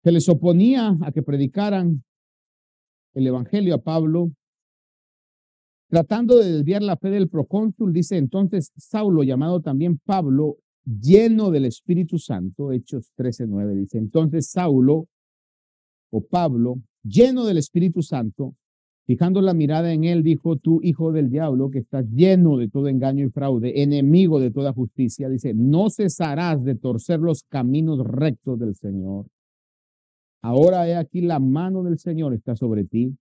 se 0.03 0.12
les 0.12 0.26
oponía 0.30 0.96
a 1.03 1.12
que 1.12 1.22
predicaran 1.22 2.05
el 3.12 3.26
evangelio 3.26 3.74
a 3.74 3.82
Pablo, 3.82 4.30
tratando 5.89 6.39
de 6.39 6.53
desviar 6.53 6.82
la 6.82 6.97
fe 6.97 7.11
del 7.11 7.28
procónsul, 7.28 7.93
dice 7.93 8.16
entonces 8.16 8.72
Saulo, 8.76 9.22
llamado 9.22 9.61
también 9.61 9.99
Pablo, 9.99 10.59
lleno 10.84 11.51
del 11.51 11.64
Espíritu 11.64 12.18
Santo, 12.18 12.72
Hechos 12.72 13.11
13, 13.16 13.47
9, 13.47 13.74
dice, 13.74 13.99
entonces 13.99 14.51
Saulo 14.51 15.07
o 16.11 16.20
Pablo, 16.22 16.80
lleno 17.03 17.45
del 17.45 17.59
Espíritu 17.59 18.03
Santo, 18.03 18.55
Fijando 19.09 19.41
la 19.41 19.55
mirada 19.55 19.91
en 19.91 20.05
él, 20.05 20.22
dijo, 20.22 20.57
tú, 20.57 20.80
hijo 20.82 21.12
del 21.12 21.30
diablo, 21.30 21.70
que 21.70 21.78
estás 21.78 22.05
lleno 22.11 22.59
de 22.59 22.68
todo 22.68 22.89
engaño 22.89 23.24
y 23.24 23.30
fraude, 23.30 23.82
enemigo 23.82 24.39
de 24.39 24.51
toda 24.51 24.74
justicia, 24.74 25.30
dice, 25.30 25.55
no 25.55 25.89
cesarás 25.89 26.62
de 26.62 26.74
torcer 26.74 27.18
los 27.18 27.43
caminos 27.45 28.07
rectos 28.07 28.59
del 28.59 28.74
Señor. 28.74 29.24
Ahora 30.43 30.86
he 30.86 30.95
aquí 30.95 31.22
la 31.22 31.39
mano 31.39 31.82
del 31.84 31.99
Señor 31.99 32.34
está 32.34 32.55
sobre 32.55 32.84
ti, 32.84 33.16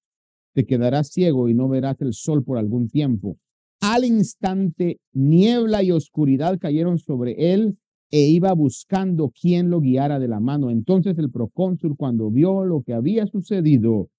te 0.57 0.65
quedarás 0.65 1.09
ciego 1.09 1.49
y 1.49 1.53
no 1.53 1.69
verás 1.69 2.01
el 2.01 2.13
sol 2.13 2.43
por 2.43 2.57
algún 2.57 2.89
tiempo. 2.89 3.37
Al 3.79 4.03
instante, 4.03 4.99
niebla 5.13 5.83
y 5.83 5.91
oscuridad 5.91 6.57
cayeron 6.57 6.97
sobre 6.97 7.53
él 7.53 7.77
e 8.09 8.21
iba 8.21 8.51
buscando 8.53 9.29
quien 9.29 9.69
lo 9.69 9.81
guiara 9.81 10.17
de 10.17 10.27
la 10.27 10.39
mano. 10.39 10.71
Entonces 10.71 11.15
el 11.19 11.29
procónsul, 11.29 11.95
cuando 11.95 12.31
vio 12.31 12.65
lo 12.65 12.81
que 12.81 12.95
había 12.95 13.27
sucedido, 13.27 14.09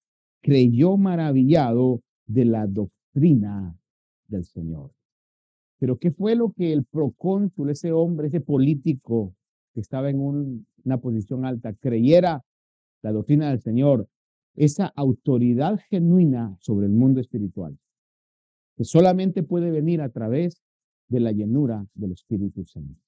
creyó 0.41 0.95
maravillado 0.95 2.03
de 2.25 2.45
la 2.45 2.67
doctrina 2.67 3.77
del 4.29 4.45
Señor. 4.45 4.91
Pero 5.77 5.97
¿qué 5.97 6.11
fue 6.11 6.37
lo 6.37 6.53
que 6.53 6.71
el 6.71 6.85
procónsul, 6.85 7.69
ese 7.69 7.91
hombre, 7.91 8.27
ese 8.27 8.39
político 8.39 9.35
que 9.73 9.81
estaba 9.81 10.09
en 10.09 10.21
una 10.21 10.99
posición 10.99 11.43
alta, 11.43 11.73
creyera 11.73 12.45
la 13.01 13.11
doctrina 13.11 13.49
del 13.49 13.59
Señor? 13.59 14.07
Esa 14.55 14.87
autoridad 14.95 15.79
genuina 15.89 16.57
sobre 16.59 16.87
el 16.87 16.93
mundo 16.93 17.19
espiritual, 17.19 17.77
que 18.75 18.83
solamente 18.83 19.43
puede 19.43 19.71
venir 19.71 20.01
a 20.01 20.09
través 20.09 20.61
de 21.07 21.19
la 21.19 21.31
llenura 21.31 21.85
del 21.93 22.11
Espíritu 22.11 22.65
Santo. 22.65 22.99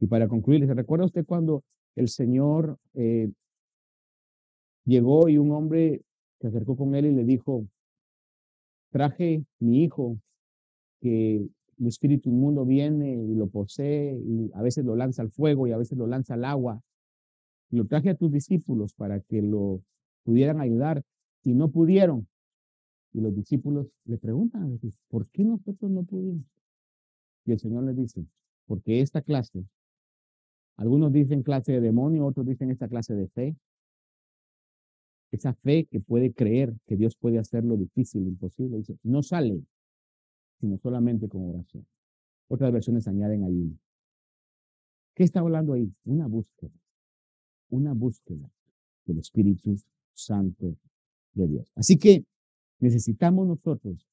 Y 0.00 0.06
para 0.06 0.28
concluir, 0.28 0.66
¿se 0.66 0.74
recuerda 0.74 1.06
usted 1.06 1.24
cuando 1.24 1.64
el 1.94 2.08
Señor 2.08 2.78
eh, 2.94 3.30
llegó 4.84 5.28
y 5.28 5.38
un 5.38 5.52
hombre 5.52 6.02
se 6.40 6.48
acercó 6.48 6.76
con 6.76 6.94
él 6.94 7.06
y 7.06 7.12
le 7.12 7.24
dijo, 7.24 7.66
traje 8.90 9.44
mi 9.58 9.84
hijo, 9.84 10.18
que 11.00 11.36
el 11.78 11.86
espíritu 11.86 12.30
inmundo 12.30 12.64
viene 12.64 13.12
y 13.12 13.34
lo 13.34 13.48
posee 13.48 14.18
y 14.18 14.50
a 14.54 14.62
veces 14.62 14.84
lo 14.84 14.96
lanza 14.96 15.22
al 15.22 15.30
fuego 15.30 15.66
y 15.66 15.72
a 15.72 15.76
veces 15.76 15.98
lo 15.98 16.06
lanza 16.06 16.34
al 16.34 16.44
agua. 16.44 16.80
Y 17.70 17.76
lo 17.76 17.86
traje 17.86 18.10
a 18.10 18.14
tus 18.14 18.30
discípulos 18.30 18.94
para 18.94 19.20
que 19.20 19.42
lo 19.42 19.82
pudieran 20.26 20.60
ayudar 20.60 21.04
y 21.44 21.54
no 21.54 21.70
pudieron. 21.70 22.26
Y 23.12 23.20
los 23.20 23.34
discípulos 23.34 23.86
le 24.04 24.18
preguntan 24.18 24.64
a 24.64 24.68
Jesús, 24.70 24.98
¿por 25.08 25.28
qué 25.28 25.44
nosotros 25.44 25.88
no 25.88 26.02
pudimos? 26.02 26.44
Y 27.46 27.52
el 27.52 27.60
Señor 27.60 27.84
les 27.84 27.96
dice, 27.96 28.26
porque 28.66 29.00
esta 29.00 29.22
clase, 29.22 29.64
algunos 30.76 31.12
dicen 31.12 31.44
clase 31.44 31.72
de 31.72 31.80
demonio, 31.80 32.26
otros 32.26 32.44
dicen 32.44 32.72
esta 32.72 32.88
clase 32.88 33.14
de 33.14 33.28
fe, 33.28 33.56
esa 35.30 35.54
fe 35.54 35.86
que 35.86 36.00
puede 36.00 36.34
creer 36.34 36.74
que 36.86 36.96
Dios 36.96 37.14
puede 37.14 37.38
hacer 37.38 37.64
lo 37.64 37.76
difícil, 37.76 38.26
imposible, 38.26 38.82
no 39.04 39.22
sale, 39.22 39.62
sino 40.60 40.76
solamente 40.78 41.28
con 41.28 41.48
oración. 41.48 41.86
Otras 42.48 42.72
versiones 42.72 43.06
añaden 43.06 43.44
ahí. 43.44 43.78
¿Qué 45.14 45.22
está 45.22 45.40
hablando 45.40 45.74
ahí? 45.74 45.92
Una 46.04 46.26
búsqueda, 46.26 46.74
una 47.70 47.92
búsqueda 47.92 48.50
del 49.04 49.18
Espíritu 49.18 49.76
Santo 50.16 50.76
de 51.34 51.46
Dios. 51.46 51.70
Así 51.76 51.98
que 51.98 52.24
necesitamos 52.80 53.46
nosotros 53.46 54.06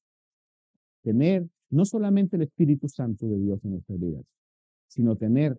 tener 1.02 1.48
no 1.70 1.84
solamente 1.84 2.36
el 2.36 2.42
Espíritu 2.42 2.88
Santo 2.88 3.26
de 3.26 3.38
Dios 3.38 3.64
en 3.64 3.72
nuestras 3.72 3.98
vidas, 3.98 4.24
sino 4.86 5.16
tener 5.16 5.58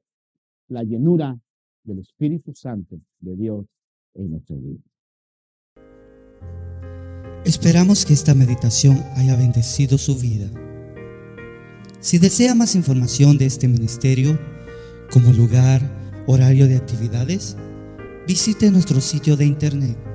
la 0.69 0.83
llenura 0.83 1.37
del 1.83 1.99
Espíritu 1.99 2.53
Santo 2.53 2.99
de 3.19 3.35
Dios 3.35 3.65
en 4.13 4.31
nuestras 4.31 4.61
vidas. 4.61 4.83
Esperamos 7.45 8.05
que 8.05 8.13
esta 8.13 8.33
meditación 8.33 8.97
haya 9.15 9.35
bendecido 9.35 9.97
su 9.97 10.15
vida. 10.17 10.49
Si 11.99 12.17
desea 12.17 12.55
más 12.55 12.75
información 12.75 13.37
de 13.37 13.45
este 13.45 13.67
ministerio, 13.67 14.39
como 15.11 15.31
lugar, 15.31 15.81
horario 16.27 16.67
de 16.67 16.77
actividades, 16.77 17.55
visite 18.27 18.71
nuestro 18.71 18.99
sitio 18.99 19.37
de 19.37 19.45
internet. 19.45 20.14